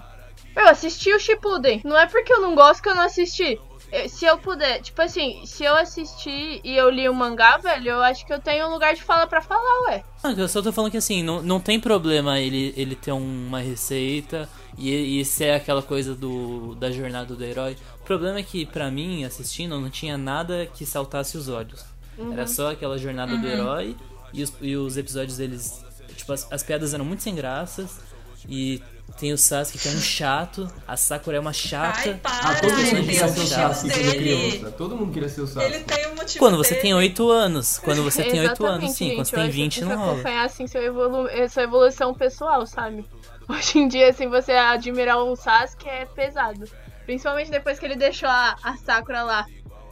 eu 0.56 0.68
assisti 0.68 1.12
o 1.14 1.20
Shippuden. 1.20 1.82
Não 1.84 1.98
é 1.98 2.06
porque 2.06 2.32
eu 2.32 2.42
não 2.42 2.54
gosto 2.56 2.84
que 2.84 2.90
eu 2.90 2.96
não 2.96 3.04
assisti. 3.04 3.60
Eh, 3.92 4.08
Se 4.08 4.26
eu 4.26 4.38
puder, 4.38 4.82
tipo 4.82 5.02
assim, 5.02 5.42
se 5.46 5.64
eu 5.64 5.76
assistir 5.76 6.62
e 6.64 6.76
eu 6.78 6.90
li 6.90 7.08
o 7.10 7.14
mangá, 7.14 7.58
velho, 7.58 7.90
eu 7.92 8.02
acho 8.04 8.26
que 8.26 8.32
eu 8.34 8.40
tenho 8.40 8.68
um 8.68 8.72
lugar 8.72 8.94
de 8.94 9.02
fala 9.04 9.26
pra 9.28 9.42
falar, 9.42 9.82
ué. 9.88 10.04
Ah, 10.24 10.32
eu 10.32 10.48
só 10.48 10.62
tô 10.62 10.72
falando 10.72 10.92
que 10.92 10.98
assim, 10.98 11.24
não, 11.24 11.42
não 11.42 11.60
tem 11.60 11.80
problema 11.80 12.40
ele, 12.40 12.74
ele 12.78 12.96
ter 12.96 13.12
uma 13.12 13.60
receita 13.60 14.48
e, 14.78 15.20
e 15.20 15.26
ser 15.26 15.52
aquela 15.52 15.82
coisa 15.82 16.14
do, 16.16 16.76
da 16.76 16.92
jornada 16.92 17.34
do 17.36 17.44
herói. 17.44 17.76
O 18.02 18.04
problema 18.06 18.40
é 18.40 18.44
que, 18.44 18.66
pra 18.66 18.90
mim, 18.92 19.24
assistindo, 19.26 19.80
não 19.80 19.90
tinha 19.90 20.18
nada 20.18 20.66
que 20.74 20.86
saltasse 20.86 21.38
os 21.38 21.50
olhos. 21.50 21.84
Era 22.32 22.48
só 22.48 22.72
aquela 22.72 22.98
jornada 22.98 23.36
do 23.38 23.48
herói 23.48 23.96
e 24.34 24.44
os, 24.44 24.54
e 24.62 24.76
os 24.76 24.98
episódios 24.98 25.38
deles. 25.38 25.84
Tipo, 26.16 26.34
as, 26.34 26.52
as 26.52 26.64
piadas 26.64 26.94
eram 26.94 27.06
muito 27.06 27.24
sem 27.24 27.34
graças. 27.36 28.00
E 28.48 28.82
tem 29.20 29.34
o 29.34 29.38
Sasuke 29.38 29.78
que 29.78 29.88
é 29.88 29.92
um 29.92 30.00
chato, 30.02 30.68
a 30.88 30.98
Sakura 30.98 31.38
é 31.38 31.40
uma 31.40 31.54
chata. 31.54 32.10
Ai, 32.12 32.14
para, 32.16 32.50
Ah, 32.50 32.56
todo 32.56 32.72
mundo 32.72 33.02
queria 33.06 33.28
ser 33.28 33.40
o 33.40 33.46
Sasuke 33.48 33.94
quando 33.94 34.12
criança. 34.16 34.72
Todo 34.72 34.96
mundo 34.98 35.14
queria 35.14 35.30
ser 35.30 35.42
o 35.42 35.48
Sasuke. 35.48 35.74
Ele 35.76 35.84
tem 35.84 36.08
um 36.08 36.16
motivo 36.16 36.40
Quando 36.40 36.58
você 36.58 36.70
dele. 36.72 36.82
tem 36.82 36.94
8 36.94 37.30
anos. 37.30 37.78
Quando 37.80 38.04
você 38.04 38.24
tem 38.24 38.40
8 38.40 38.66
anos, 38.66 38.84
Exatamente, 38.84 38.94
sim. 38.98 39.16
Quando 39.16 39.26
você 39.28 39.36
gente, 39.36 39.36
tem 39.36 39.46
eu 39.46 39.52
20, 39.52 39.72
acho 39.72 39.80
que 39.80 39.86
não 39.86 39.98
rola. 40.00 40.14
acompanhar 40.14 40.46
assim 40.46 40.68
seu 40.68 40.82
evolu 40.82 41.28
sua 41.50 41.64
evolução 41.64 42.14
pessoal, 42.14 42.66
sabe? 42.66 43.06
Hoje 43.50 43.80
em 43.80 43.88
dia, 43.88 44.10
assim, 44.10 44.28
você 44.28 44.54
admirar 44.54 45.18
o 45.18 45.36
Sasuke 45.36 45.88
é 45.90 46.06
pesado. 46.06 46.66
Principalmente 47.06 47.52
depois 47.52 47.78
que 47.78 47.86
ele 47.86 47.96
deixou 47.96 48.30
a, 48.30 48.56
a 48.64 48.78
Sakura 48.78 49.24
lá, 49.24 49.46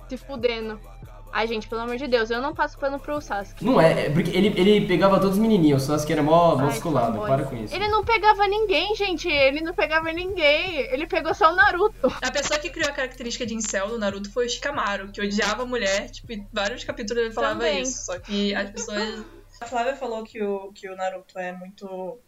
se 0.08 0.18
fudendo. 0.18 0.80
Ai, 1.32 1.48
gente, 1.48 1.68
pelo 1.68 1.82
amor 1.82 1.98
de 1.98 2.08
Deus, 2.08 2.30
eu 2.30 2.42
não 2.42 2.54
passo 2.54 2.78
pano 2.78 3.00
pro 3.00 3.22
Sasuke. 3.22 3.64
Não 3.64 3.80
é, 3.80 4.08
é 4.08 4.10
porque 4.10 4.30
ele, 4.36 4.48
ele 4.60 4.88
pegava 4.88 5.20
todos 5.20 5.36
os 5.36 5.42
menininhos, 5.42 5.84
o 5.84 5.86
Sasuke 5.86 6.12
era 6.12 6.24
mó 6.24 6.56
Ai, 6.58 6.66
musculado, 6.66 7.20
para 7.20 7.44
com 7.44 7.56
isso. 7.56 7.74
Ele 7.74 7.88
não 7.88 8.04
pegava 8.04 8.48
ninguém, 8.48 8.96
gente. 8.96 9.28
Ele 9.28 9.62
não 9.62 9.74
pegava 9.74 10.12
ninguém. 10.12 10.78
Ele 10.92 11.08
pegou 11.08 11.34
só 11.34 11.52
o 11.52 11.56
Naruto. 11.56 12.08
A 12.22 12.32
pessoa 12.32 12.60
que 12.60 12.70
criou 12.70 12.90
a 12.90 12.94
característica 12.94 13.46
de 13.46 13.54
incel 13.54 13.90
do 13.90 14.00
Naruto 14.00 14.32
foi 14.32 14.46
o 14.46 14.50
Shikamaru, 14.50 15.10
que 15.10 15.22
odiava 15.22 15.64
a 15.64 15.66
mulher, 15.66 16.10
tipo, 16.10 16.32
em 16.34 16.48
vários 16.52 16.84
capítulos 16.84 17.24
ele 17.24 17.34
falava 17.34 17.60
Também. 17.60 17.82
isso. 17.82 18.06
Só 18.06 18.20
que 18.20 18.54
as 18.56 18.70
pessoas 18.70 19.26
A 19.62 19.66
Flávia 19.66 19.96
falou 19.96 20.24
que 20.24 20.42
o, 20.42 20.72
que 20.74 20.90
o 20.90 20.96
Naruto 20.96 21.38
é 21.38 21.52
muito 21.52 22.20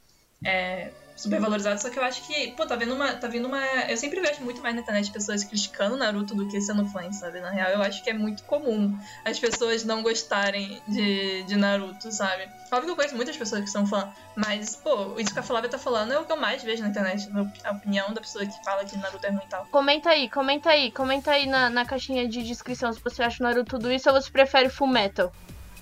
é, 0.43 0.89
supervalorizado, 1.15 1.79
só 1.79 1.89
que 1.89 1.99
eu 1.99 2.03
acho 2.03 2.25
que, 2.25 2.51
pô, 2.51 2.65
tá 2.65 2.75
vindo 2.75 2.95
uma. 2.95 3.13
Tá 3.13 3.27
vindo 3.27 3.47
uma. 3.47 3.63
Eu 3.87 3.95
sempre 3.95 4.19
vejo 4.19 4.41
muito 4.41 4.61
mais 4.61 4.73
na 4.73 4.81
internet 4.81 5.11
pessoas 5.11 5.43
criticando 5.43 5.95
Naruto 5.95 6.33
do 6.33 6.47
que 6.47 6.59
sendo 6.59 6.85
fãs, 6.87 7.17
sabe? 7.17 7.39
Na 7.39 7.51
real, 7.51 7.69
eu 7.71 7.81
acho 7.81 8.03
que 8.03 8.09
é 8.09 8.13
muito 8.13 8.43
comum 8.43 8.97
as 9.23 9.37
pessoas 9.37 9.83
não 9.83 10.01
gostarem 10.01 10.81
de, 10.87 11.43
de 11.43 11.55
Naruto, 11.55 12.11
sabe? 12.11 12.49
Óbvio 12.71 12.85
que 12.85 12.91
eu 12.91 12.95
conheço 12.95 13.15
muitas 13.15 13.37
pessoas 13.37 13.61
que 13.61 13.69
são 13.69 13.85
fã, 13.85 14.11
mas, 14.35 14.77
pô, 14.77 15.19
isso 15.19 15.33
que 15.33 15.39
a 15.39 15.43
Flávia 15.43 15.69
tá 15.69 15.77
falando 15.77 16.13
é 16.13 16.19
o 16.19 16.25
que 16.25 16.31
eu 16.31 16.37
mais 16.37 16.63
vejo 16.63 16.81
na 16.81 16.89
internet, 16.89 17.29
a 17.63 17.71
opinião 17.71 18.13
da 18.13 18.21
pessoa 18.21 18.45
que 18.45 18.63
fala 18.63 18.85
que 18.85 18.97
Naruto 18.97 19.25
é 19.25 19.29
ruim 19.29 19.43
e 19.45 19.49
tal. 19.49 19.65
Comenta 19.67 20.09
aí, 20.09 20.29
comenta 20.29 20.69
aí, 20.69 20.91
comenta 20.91 21.31
aí 21.31 21.45
na, 21.45 21.69
na 21.69 21.85
caixinha 21.85 22.27
de 22.27 22.41
descrição 22.41 22.91
se 22.91 23.01
você 23.01 23.21
acha 23.21 23.43
Naruto 23.43 23.77
tudo 23.77 23.91
isso 23.91 24.09
ou 24.09 24.19
você 24.19 24.31
prefere 24.31 24.69
Full 24.69 24.87
Metal. 24.87 25.31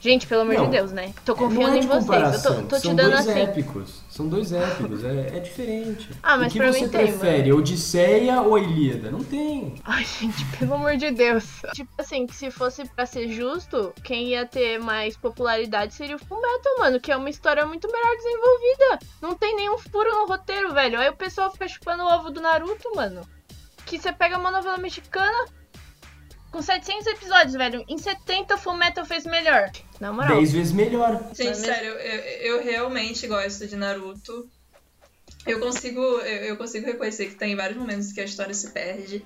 Gente, 0.01 0.25
pelo 0.27 0.43
amor 0.43 0.53
Não. 0.55 0.65
de 0.65 0.71
Deus, 0.71 0.91
né? 0.93 1.13
Tô 1.25 1.33
Não 1.33 1.39
confiando 1.39 1.75
é 1.75 1.79
em 1.79 1.87
vocês. 1.87 2.45
Eu 2.45 2.55
tô, 2.55 2.61
tô 2.63 2.75
te 2.77 2.81
São 2.83 2.95
dando 2.95 3.11
dois 3.11 3.27
assim. 3.27 3.39
épicos. 3.39 4.03
São 4.09 4.27
dois 4.29 4.53
épicos, 4.53 5.03
é, 5.03 5.37
é 5.37 5.39
diferente. 5.39 6.09
Ah, 6.23 6.37
mas 6.37 6.47
o 6.47 6.51
que 6.51 6.57
pra 6.59 6.71
você 6.71 6.81
mim 6.81 6.89
tem, 6.89 7.07
prefere, 7.07 7.51
Odisseia 7.53 8.41
ou 8.41 8.57
Ilíada? 8.57 9.11
Não 9.11 9.23
tem. 9.23 9.75
Ai, 9.83 10.05
gente, 10.05 10.45
pelo 10.57 10.75
amor 10.75 10.95
de 10.95 11.11
Deus. 11.11 11.61
Tipo 11.73 11.91
assim, 11.97 12.25
que 12.25 12.35
se 12.35 12.49
fosse 12.49 12.85
pra 12.95 13.05
ser 13.05 13.27
justo, 13.29 13.93
quem 14.03 14.27
ia 14.29 14.45
ter 14.45 14.79
mais 14.79 15.17
popularidade 15.17 15.93
seria 15.93 16.15
o 16.15 16.19
Fullmetal, 16.19 16.79
mano, 16.79 16.99
que 16.99 17.11
é 17.11 17.17
uma 17.17 17.29
história 17.29 17.65
muito 17.65 17.91
melhor 17.91 18.15
desenvolvida. 18.15 18.99
Não 19.21 19.35
tem 19.35 19.55
nenhum 19.57 19.77
furo 19.77 20.09
no 20.11 20.27
roteiro, 20.27 20.73
velho. 20.73 20.97
Aí 20.97 21.09
o 21.09 21.15
pessoal 21.15 21.51
fica 21.51 21.67
chupando 21.67 22.03
o 22.03 22.07
ovo 22.07 22.29
do 22.29 22.39
Naruto, 22.39 22.89
mano. 22.95 23.21
Que 23.85 23.99
você 23.99 24.13
pega 24.13 24.37
uma 24.37 24.51
novela 24.51 24.77
mexicana 24.77 25.45
com 26.51 26.61
700 26.61 27.05
episódios, 27.07 27.53
velho. 27.53 27.83
Em 27.87 27.97
70 27.97 28.55
o 28.55 28.57
Fullmetal 28.57 29.05
fez 29.05 29.25
melhor. 29.25 29.69
Na 29.99 30.11
moral. 30.13 30.37
Dez 30.37 30.51
vezes 30.53 30.71
melhor. 30.71 31.21
Gente, 31.33 31.43
Não 31.45 31.51
é 31.51 31.53
sério, 31.55 31.89
eu, 31.93 32.55
eu 32.57 32.63
realmente 32.63 33.27
gosto 33.27 33.67
de 33.67 33.75
Naruto. 33.75 34.49
Eu 35.45 35.59
consigo, 35.59 35.99
eu, 36.01 36.43
eu 36.45 36.57
consigo 36.57 36.85
reconhecer 36.85 37.27
que 37.27 37.35
tem 37.35 37.55
vários 37.55 37.77
momentos 37.77 38.11
que 38.11 38.21
a 38.21 38.23
história 38.25 38.53
se 38.53 38.71
perde. 38.71 39.25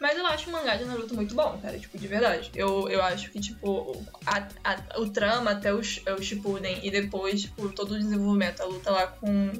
Mas 0.00 0.18
eu 0.18 0.26
acho 0.26 0.50
o 0.50 0.52
mangá 0.52 0.76
de 0.76 0.84
Naruto 0.84 1.14
muito 1.14 1.34
bom, 1.34 1.58
cara, 1.62 1.78
tipo, 1.78 1.96
de 1.96 2.06
verdade. 2.08 2.50
Eu, 2.54 2.88
eu 2.88 3.00
acho 3.02 3.30
que, 3.30 3.40
tipo, 3.40 4.02
a, 4.26 4.48
a- 4.64 5.00
o 5.00 5.08
trama 5.08 5.52
até 5.52 5.72
o, 5.72 5.78
o 5.78 6.22
Shippuden 6.22 6.80
e 6.82 6.90
depois, 6.90 7.42
tipo, 7.42 7.68
todo 7.70 7.92
o 7.92 7.98
desenvolvimento, 7.98 8.60
a 8.60 8.64
luta 8.66 8.90
lá 8.90 9.06
com 9.06 9.52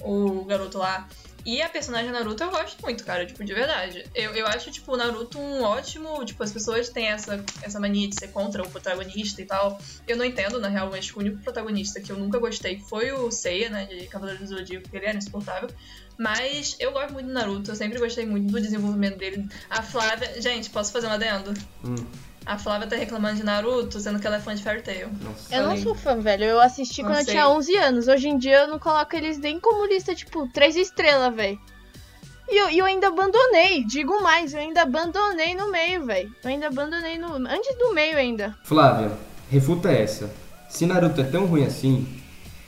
o 0.00 0.44
garoto 0.44 0.78
lá. 0.78 1.08
E 1.44 1.60
a 1.60 1.68
personagem 1.68 2.10
Naruto 2.10 2.42
eu 2.42 2.50
gosto 2.50 2.80
muito, 2.82 3.04
cara, 3.04 3.26
tipo, 3.26 3.44
de 3.44 3.52
verdade. 3.52 4.04
Eu, 4.14 4.32
eu 4.32 4.46
acho, 4.46 4.70
tipo, 4.70 4.92
o 4.92 4.96
Naruto 4.96 5.38
um 5.38 5.62
ótimo. 5.62 6.24
Tipo, 6.24 6.42
as 6.42 6.52
pessoas 6.52 6.88
têm 6.88 7.06
essa, 7.06 7.44
essa 7.62 7.80
mania 7.80 8.08
de 8.08 8.14
ser 8.14 8.28
contra 8.28 8.62
o 8.62 8.70
protagonista 8.70 9.42
e 9.42 9.44
tal. 9.44 9.80
Eu 10.06 10.16
não 10.16 10.24
entendo, 10.24 10.60
na 10.60 10.68
real, 10.68 10.90
que 10.90 11.16
o 11.16 11.18
único 11.18 11.42
protagonista 11.42 12.00
que 12.00 12.12
eu 12.12 12.16
nunca 12.16 12.38
gostei 12.38 12.78
foi 12.78 13.12
o 13.12 13.30
Seiya, 13.30 13.70
né, 13.70 13.86
de 13.86 14.06
Cavaleiro 14.06 14.40
do 14.40 14.46
Zodíaco, 14.46 14.82
porque 14.84 14.96
ele 14.96 15.06
era 15.06 15.18
insuportável. 15.18 15.68
Mas 16.18 16.76
eu 16.78 16.92
gosto 16.92 17.12
muito 17.12 17.26
do 17.26 17.32
Naruto, 17.32 17.70
eu 17.70 17.76
sempre 17.76 17.98
gostei 17.98 18.24
muito 18.24 18.52
do 18.52 18.60
desenvolvimento 18.60 19.18
dele. 19.18 19.48
A 19.68 19.82
Flávia. 19.82 20.40
Gente, 20.40 20.70
posso 20.70 20.92
fazer 20.92 21.08
um 21.08 21.10
adendo? 21.10 21.52
Hum, 21.84 21.96
A 22.44 22.58
Flávia 22.58 22.88
tá 22.88 22.96
reclamando 22.96 23.36
de 23.36 23.44
Naruto, 23.44 24.00
sendo 24.00 24.18
que 24.18 24.26
ela 24.26 24.36
é 24.36 24.40
fã 24.40 24.54
de 24.54 24.62
Fairy 24.62 24.82
Tail. 24.82 25.08
nossa. 25.22 25.54
Eu 25.54 25.62
não 25.68 25.76
sou 25.76 25.94
fã, 25.94 26.18
velho. 26.18 26.44
Eu 26.44 26.60
assisti 26.60 27.00
Não 27.02 27.10
quando 27.10 27.18
eu 27.20 27.24
sei. 27.24 27.34
tinha 27.34 27.48
11 27.48 27.76
anos. 27.76 28.08
Hoje 28.08 28.28
em 28.28 28.36
dia 28.36 28.58
eu 28.62 28.68
não 28.68 28.78
coloco 28.78 29.14
eles 29.14 29.38
nem 29.38 29.60
como 29.60 29.86
lista, 29.86 30.14
tipo, 30.14 30.48
três 30.52 30.74
estrelas, 30.74 31.34
velho. 31.34 31.58
E 32.48 32.56
eu, 32.60 32.68
eu 32.70 32.84
ainda 32.84 33.06
abandonei. 33.08 33.84
Digo 33.84 34.20
mais, 34.22 34.52
eu 34.52 34.60
ainda 34.60 34.82
abandonei 34.82 35.54
no 35.54 35.70
meio, 35.70 36.04
velho. 36.04 36.34
Eu 36.42 36.50
ainda 36.50 36.66
abandonei 36.66 37.16
no. 37.16 37.34
Antes 37.48 37.78
do 37.78 37.94
meio 37.94 38.16
ainda. 38.18 38.56
Flávia, 38.64 39.12
refuta 39.48 39.90
essa. 39.90 40.28
Se 40.68 40.84
Naruto 40.84 41.20
é 41.20 41.24
tão 41.24 41.46
ruim 41.46 41.64
assim, 41.64 42.06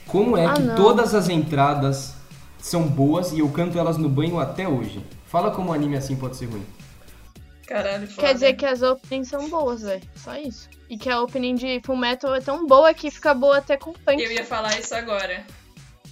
como 0.07 0.37
é 0.37 0.45
Ah, 0.45 0.53
que 0.53 0.61
não. 0.61 0.75
todas 0.75 1.13
as 1.13 1.27
entradas 1.27 2.13
são 2.59 2.83
boas 2.83 3.33
e 3.33 3.39
eu 3.39 3.49
canto 3.49 3.77
elas 3.77 3.97
no 3.97 4.07
banho 4.07 4.39
até 4.39 4.67
hoje? 4.67 5.03
Fala 5.27 5.51
como 5.51 5.69
um 5.69 5.73
anime 5.73 5.97
assim 5.97 6.15
pode 6.15 6.37
ser 6.37 6.45
ruim. 6.45 6.65
Caralho, 7.67 8.07
Flávia. 8.07 8.21
Quer 8.27 8.33
dizer 8.33 8.53
que 8.53 8.65
as 8.65 8.81
openings 8.81 9.27
são 9.27 9.49
boas, 9.49 9.81
velho. 9.81 10.01
Só 10.15 10.35
isso. 10.37 10.69
E 10.89 10.97
que 10.97 11.09
a 11.09 11.19
opening 11.21 11.55
de 11.55 11.81
Fullmetal 11.83 12.35
é 12.35 12.41
tão 12.41 12.65
boa 12.67 12.93
que 12.93 13.09
fica 13.09 13.33
boa 13.33 13.57
até 13.57 13.75
com 13.75 13.93
punk. 13.93 14.21
Eu 14.21 14.31
ia 14.31 14.45
falar 14.45 14.77
isso 14.79 14.93
agora. 14.93 15.43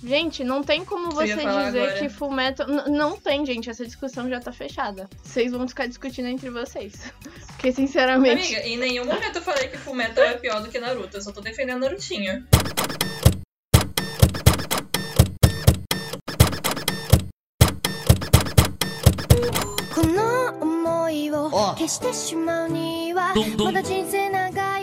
Gente, 0.03 0.43
não 0.43 0.61
tem 0.63 0.83
como 0.83 1.11
você 1.11 1.35
dizer 1.35 1.47
agora. 1.47 1.93
que 1.93 2.09
Fullmetal... 2.09 2.67
N- 2.67 2.89
Não 2.97 3.15
tem, 3.17 3.45
gente. 3.45 3.69
Essa 3.69 3.85
discussão 3.85 4.27
já 4.27 4.39
tá 4.39 4.51
fechada. 4.51 5.07
Vocês 5.23 5.51
vão 5.51 5.65
ficar 5.67 5.87
discutindo 5.87 6.27
entre 6.27 6.49
vocês. 6.49 7.13
Porque, 7.53 7.71
sinceramente... 7.71 8.53
Amiga, 8.53 8.67
em 8.67 8.77
nenhum 8.77 9.05
momento 9.05 9.37
eu 9.37 9.41
falei 9.41 9.69
que 9.69 9.77
Fullmetal 9.77 10.25
é 10.25 10.33
pior 10.33 10.61
do 10.61 10.67
que 10.69 10.77
Naruto. 10.79 11.15
Eu 11.17 11.21
só 11.21 11.31
tô 11.31 11.39
defendendo 11.39 11.79
Narutinho. 11.81 12.45
こ 19.93 20.01
Dum, 23.33 23.55
dum. 23.55 23.71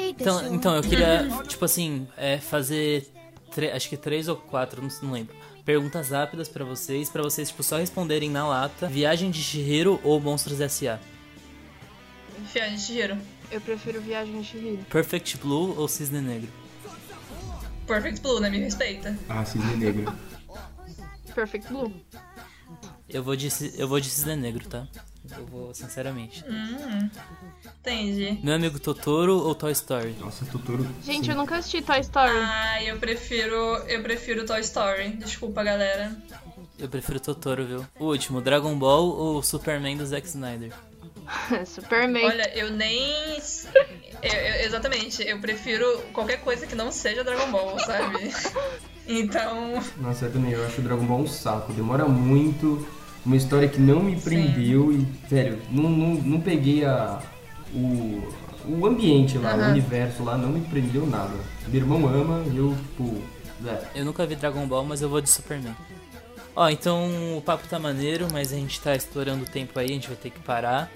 Então, 0.08 0.54
então, 0.54 0.76
eu 0.76 0.82
queria, 0.82 1.28
tipo 1.48 1.64
assim, 1.64 2.06
é, 2.16 2.38
fazer 2.38 3.06
acho 3.74 3.88
que 3.88 3.96
três 3.96 4.28
ou 4.28 4.36
quatro, 4.36 4.82
não, 5.02 5.10
lembro. 5.10 5.34
Perguntas 5.64 6.10
rápidas 6.10 6.48
para 6.48 6.64
vocês, 6.64 7.10
para 7.10 7.22
vocês, 7.22 7.48
tipo, 7.48 7.62
só 7.62 7.76
responderem 7.76 8.30
na 8.30 8.46
lata. 8.46 8.86
Viagem 8.86 9.30
de 9.30 9.42
Shihiro 9.42 10.00
ou 10.02 10.20
Monstros 10.20 10.60
S.A.? 10.60 10.98
Viagem 12.52 12.76
de 12.76 12.82
Shihiro. 12.82 13.18
Eu 13.50 13.60
prefiro 13.60 14.00
Viagem 14.00 14.40
de 14.40 14.46
Shihiro. 14.46 14.84
Perfect 14.84 15.38
Blue 15.38 15.78
ou 15.78 15.88
Cisne 15.88 16.20
Negro? 16.20 16.48
Perfect 17.86 18.20
Blue, 18.20 18.40
né? 18.40 18.48
Me 18.48 18.58
respeita. 18.58 19.18
Ah, 19.28 19.44
Cisne 19.44 19.76
Negro. 19.76 20.12
Perfect 21.34 21.68
Blue. 21.68 21.92
Eu 23.08 23.22
vou 23.22 23.36
de, 23.36 23.48
eu 23.76 23.88
vou 23.88 24.00
de 24.00 24.08
Cisne 24.08 24.36
Negro, 24.36 24.66
tá? 24.68 24.86
Eu 25.36 25.46
vou, 25.46 25.74
sinceramente. 25.74 26.44
Hum, 26.48 27.10
entendi. 27.80 28.38
Meu 28.42 28.54
amigo 28.54 28.78
Totoro 28.80 29.36
ou 29.38 29.54
Toy 29.54 29.72
Story? 29.72 30.16
Nossa, 30.18 30.44
Totoro. 30.46 30.86
Gente, 31.04 31.26
sim. 31.26 31.30
eu 31.30 31.36
nunca 31.36 31.56
assisti 31.56 31.82
Toy 31.82 32.00
Story. 32.00 32.32
Ah, 32.36 32.82
eu 32.82 32.98
prefiro. 32.98 33.54
Eu 33.86 34.02
prefiro 34.02 34.44
Toy 34.46 34.60
Story. 34.60 35.10
Desculpa, 35.10 35.62
galera. 35.62 36.16
Eu 36.78 36.88
prefiro 36.88 37.20
Totoro, 37.20 37.66
viu? 37.66 37.86
O 37.98 38.06
último, 38.06 38.40
Dragon 38.40 38.76
Ball 38.78 39.06
ou 39.08 39.42
Superman 39.42 39.96
do 39.96 40.06
Zack 40.06 40.26
Snyder? 40.26 40.72
Superman. 41.66 42.24
Olha, 42.24 42.58
eu 42.58 42.70
nem. 42.70 43.36
eu- 44.22 44.30
eu- 44.32 44.64
exatamente, 44.66 45.22
eu 45.26 45.38
prefiro 45.38 45.86
qualquer 46.12 46.40
coisa 46.40 46.66
que 46.66 46.74
não 46.74 46.90
seja 46.90 47.22
Dragon 47.22 47.50
Ball, 47.50 47.78
sabe? 47.78 48.18
Então. 49.12 49.82
Nossa, 49.96 50.26
eu 50.26 50.32
também. 50.32 50.52
Eu 50.52 50.64
acho 50.64 50.80
o 50.80 50.84
Dragon 50.84 51.04
Ball 51.04 51.20
um 51.22 51.26
saco. 51.26 51.72
Demora 51.72 52.06
muito. 52.06 52.86
Uma 53.24 53.36
história 53.36 53.68
que 53.68 53.78
não 53.80 54.02
me 54.02 54.16
prendeu 54.16 54.92
e, 54.92 55.06
sério, 55.28 55.58
não, 55.70 55.90
não, 55.90 56.14
não 56.14 56.40
peguei 56.40 56.84
a, 56.84 57.20
o, 57.74 58.32
o 58.66 58.86
ambiente 58.86 59.36
lá, 59.36 59.54
o 59.54 59.60
Aham. 59.60 59.70
universo 59.72 60.24
lá, 60.24 60.36
não 60.38 60.48
me 60.48 60.60
prendeu 60.60 61.06
nada. 61.06 61.34
Meu 61.68 61.80
irmão 61.80 62.08
ama 62.08 62.42
e 62.50 62.56
eu, 62.56 62.74
tipo. 62.96 63.22
É. 63.66 64.00
Eu 64.00 64.04
nunca 64.06 64.24
vi 64.26 64.36
Dragon 64.36 64.66
Ball, 64.66 64.84
mas 64.84 65.02
eu 65.02 65.08
vou 65.08 65.20
de 65.20 65.28
Superman. 65.28 65.76
Ó, 66.56 66.68
então 66.68 67.36
o 67.36 67.42
papo 67.42 67.68
tá 67.68 67.78
maneiro, 67.78 68.26
mas 68.32 68.52
a 68.52 68.56
gente 68.56 68.80
tá 68.80 68.96
estourando 68.96 69.44
o 69.44 69.48
tempo 69.48 69.78
aí, 69.78 69.86
a 69.86 69.92
gente 69.94 70.08
vai 70.08 70.16
ter 70.16 70.30
que 70.30 70.40
parar. 70.40 70.90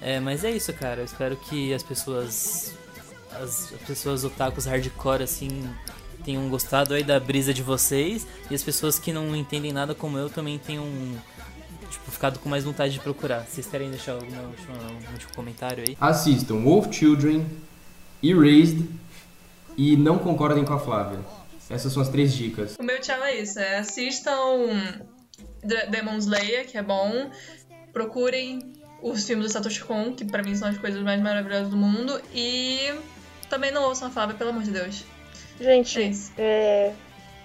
É, 0.00 0.18
mas 0.18 0.44
é 0.44 0.50
isso, 0.50 0.72
cara. 0.72 1.00
Eu 1.00 1.04
espero 1.04 1.36
que 1.36 1.72
as 1.72 1.82
pessoas. 1.82 2.74
As, 3.32 3.72
as 3.72 3.80
pessoas 3.86 4.24
otakus 4.24 4.66
hardcore, 4.66 5.22
assim, 5.22 5.68
tenham 6.24 6.48
gostado 6.48 6.94
aí 6.94 7.02
da 7.04 7.20
brisa 7.20 7.54
de 7.54 7.62
vocês. 7.62 8.26
E 8.50 8.54
as 8.54 8.62
pessoas 8.62 8.98
que 8.98 9.12
não 9.12 9.34
entendem 9.36 9.72
nada 9.72 9.94
como 9.94 10.18
eu 10.18 10.28
também 10.28 10.58
tenham. 10.58 10.86
Tipo, 11.90 12.10
ficado 12.10 12.38
com 12.38 12.48
mais 12.48 12.64
vontade 12.64 12.92
de 12.92 13.00
procurar. 13.00 13.44
Vocês 13.44 13.66
querem 13.66 13.90
deixar 13.90 14.12
alguma 14.12 14.42
última, 14.42 14.74
um 14.74 15.12
último 15.12 15.34
comentário 15.34 15.84
aí? 15.86 15.96
Assistam 16.00 16.62
Wolf 16.62 16.92
Children, 16.92 17.46
Erased 18.22 18.88
e 19.76 19.96
não 19.96 20.18
concordem 20.18 20.64
com 20.64 20.72
a 20.72 20.78
Flávia. 20.78 21.18
Essas 21.68 21.92
são 21.92 22.02
as 22.02 22.08
três 22.08 22.32
dicas. 22.32 22.76
O 22.78 22.82
meu 22.82 23.00
tchau 23.00 23.22
é 23.22 23.40
isso: 23.40 23.58
é 23.58 23.78
assistam 23.78 24.68
Demon 25.90 26.16
Slayer, 26.18 26.66
que 26.66 26.76
é 26.76 26.82
bom. 26.82 27.30
Procurem 27.92 28.72
os 29.02 29.24
filmes 29.26 29.46
do 29.46 29.52
Satoshi 29.52 29.82
Kon, 29.84 30.12
que 30.12 30.24
pra 30.24 30.42
mim 30.42 30.54
são 30.54 30.68
as 30.68 30.78
coisas 30.78 31.02
mais 31.02 31.20
maravilhosas 31.20 31.70
do 31.70 31.76
mundo. 31.76 32.20
E 32.34 32.92
também 33.48 33.70
não 33.70 33.84
ouçam 33.84 34.08
a 34.08 34.10
Flávia, 34.10 34.36
pelo 34.36 34.50
amor 34.50 34.62
de 34.62 34.70
Deus. 34.70 35.04
É 35.58 35.64
Gente, 35.64 36.10
isso. 36.10 36.32
é... 36.38 36.92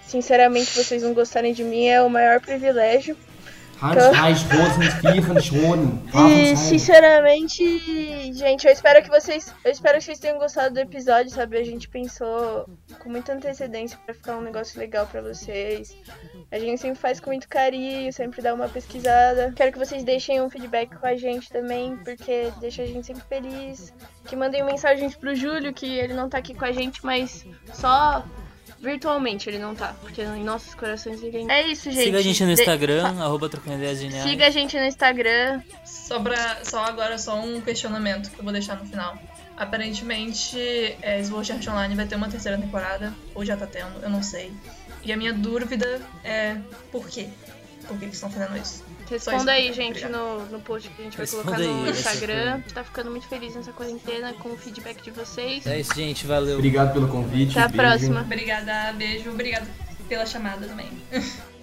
sinceramente, 0.05 0.71
vocês 0.75 1.03
não 1.03 1.13
gostarem 1.13 1.53
de 1.53 1.63
mim 1.63 1.85
é 1.87 2.01
o 2.01 2.09
maior 2.09 2.39
privilégio. 2.39 3.17
Hans, 3.81 4.17
Reich, 4.17 4.45
Rosen, 4.45 4.89
E 6.29 6.55
sinceramente, 6.55 8.33
gente, 8.33 8.65
eu 8.65 8.71
espero 8.71 9.03
que 9.03 9.09
vocês, 9.09 9.53
eu 9.63 9.71
espero 9.71 9.97
que 9.97 10.05
vocês 10.05 10.19
tenham 10.19 10.37
gostado 10.37 10.73
do 10.73 10.79
episódio, 10.79 11.31
sabe? 11.31 11.57
A 11.57 11.63
gente 11.63 11.89
pensou 11.89 12.67
com 12.99 13.09
muita 13.09 13.33
antecedência 13.33 13.97
pra 14.05 14.13
ficar 14.13 14.37
um 14.37 14.41
negócio 14.41 14.79
legal 14.79 15.05
pra 15.07 15.21
vocês. 15.21 15.95
A 16.51 16.57
gente 16.57 16.79
sempre 16.79 16.99
faz 16.99 17.19
com 17.19 17.29
muito 17.29 17.47
carinho, 17.49 18.11
sempre 18.13 18.41
dá 18.41 18.53
uma 18.53 18.69
pesquisada. 18.69 19.51
Quero 19.55 19.71
que 19.71 19.79
vocês 19.79 20.03
deixem 20.03 20.41
um 20.41 20.49
feedback 20.49 20.95
com 20.95 21.05
a 21.05 21.15
gente 21.15 21.49
também, 21.49 21.97
porque 21.97 22.51
deixa 22.59 22.83
a 22.83 22.85
gente 22.85 23.05
sempre 23.05 23.23
feliz. 23.27 23.93
Que 24.25 24.35
mandem 24.35 24.63
mensagens 24.63 25.15
pro 25.15 25.35
Júlio, 25.35 25.73
que 25.73 25.85
ele 25.85 26.13
não 26.13 26.29
tá 26.29 26.37
aqui 26.37 26.53
com 26.53 26.65
a 26.65 26.71
gente, 26.71 27.05
mas 27.05 27.45
só 27.73 28.23
Virtualmente 28.79 29.49
ele 29.49 29.57
não 29.57 29.73
tá, 29.73 29.95
porque 30.01 30.21
em 30.21 30.43
nossos 30.43 30.75
corações 30.75 31.21
ele 31.23 31.49
é 31.51 31.67
isso, 31.67 31.89
gente. 31.91 32.03
Siga 32.03 32.19
a 32.19 32.21
gente 32.21 32.43
no 32.43 32.53
De- 32.53 32.61
Instagram, 32.61 33.07
arroba 33.21 33.49
trocando 33.49 33.77
ideias 33.77 33.99
geniais. 33.99 34.23
Siga 34.29 34.47
a 34.47 34.49
gente 34.49 34.77
no 34.77 34.85
Instagram. 34.85 35.61
Só, 35.83 36.19
pra, 36.19 36.63
só 36.63 36.83
agora, 36.85 37.17
só 37.17 37.39
um 37.39 37.59
questionamento 37.61 38.29
que 38.29 38.39
eu 38.39 38.43
vou 38.43 38.53
deixar 38.53 38.75
no 38.77 38.85
final. 38.85 39.17
Aparentemente, 39.57 40.57
é, 41.01 41.21
Sword 41.23 41.51
Art 41.51 41.67
Online 41.67 41.95
vai 41.95 42.05
ter 42.05 42.15
uma 42.15 42.29
terceira 42.29 42.57
temporada, 42.57 43.13
ou 43.33 43.43
já 43.43 43.57
tá 43.57 43.67
tendo, 43.67 44.01
eu 44.01 44.09
não 44.09 44.23
sei. 44.23 44.51
E 45.03 45.11
a 45.11 45.17
minha 45.17 45.33
dúvida 45.33 46.01
é 46.23 46.55
por 46.91 47.07
quê? 47.09 47.27
Por 47.87 47.97
que 47.99 48.05
eles 48.05 48.15
estão 48.15 48.29
fazendo 48.29 48.57
isso? 48.57 48.83
Responda 49.09 49.51
aí, 49.51 49.71
gente, 49.73 50.05
no, 50.07 50.45
no 50.47 50.59
post 50.59 50.89
que 50.89 51.01
a 51.01 51.05
gente 51.05 51.17
vai 51.17 51.25
Responda 51.25 51.43
colocar 51.43 51.63
no 51.63 51.85
aí 51.85 51.91
Instagram. 51.91 52.61
Tá 52.73 52.83
ficando 52.83 53.11
muito 53.11 53.27
feliz 53.27 53.55
nessa 53.55 53.71
quarentena 53.71 54.33
com 54.33 54.49
o 54.49 54.57
feedback 54.57 55.01
de 55.01 55.11
vocês. 55.11 55.65
É 55.65 55.79
isso, 55.79 55.93
gente. 55.93 56.25
Valeu. 56.25 56.55
Obrigado 56.55 56.93
pelo 56.93 57.07
convite. 57.07 57.51
Até 57.51 57.61
a 57.61 57.67
beijo. 57.67 57.83
próxima. 57.83 58.21
Obrigada, 58.21 58.93
beijo, 58.93 59.29
obrigada 59.29 59.67
pela 60.07 60.25
chamada 60.25 60.67
também. 60.67 60.89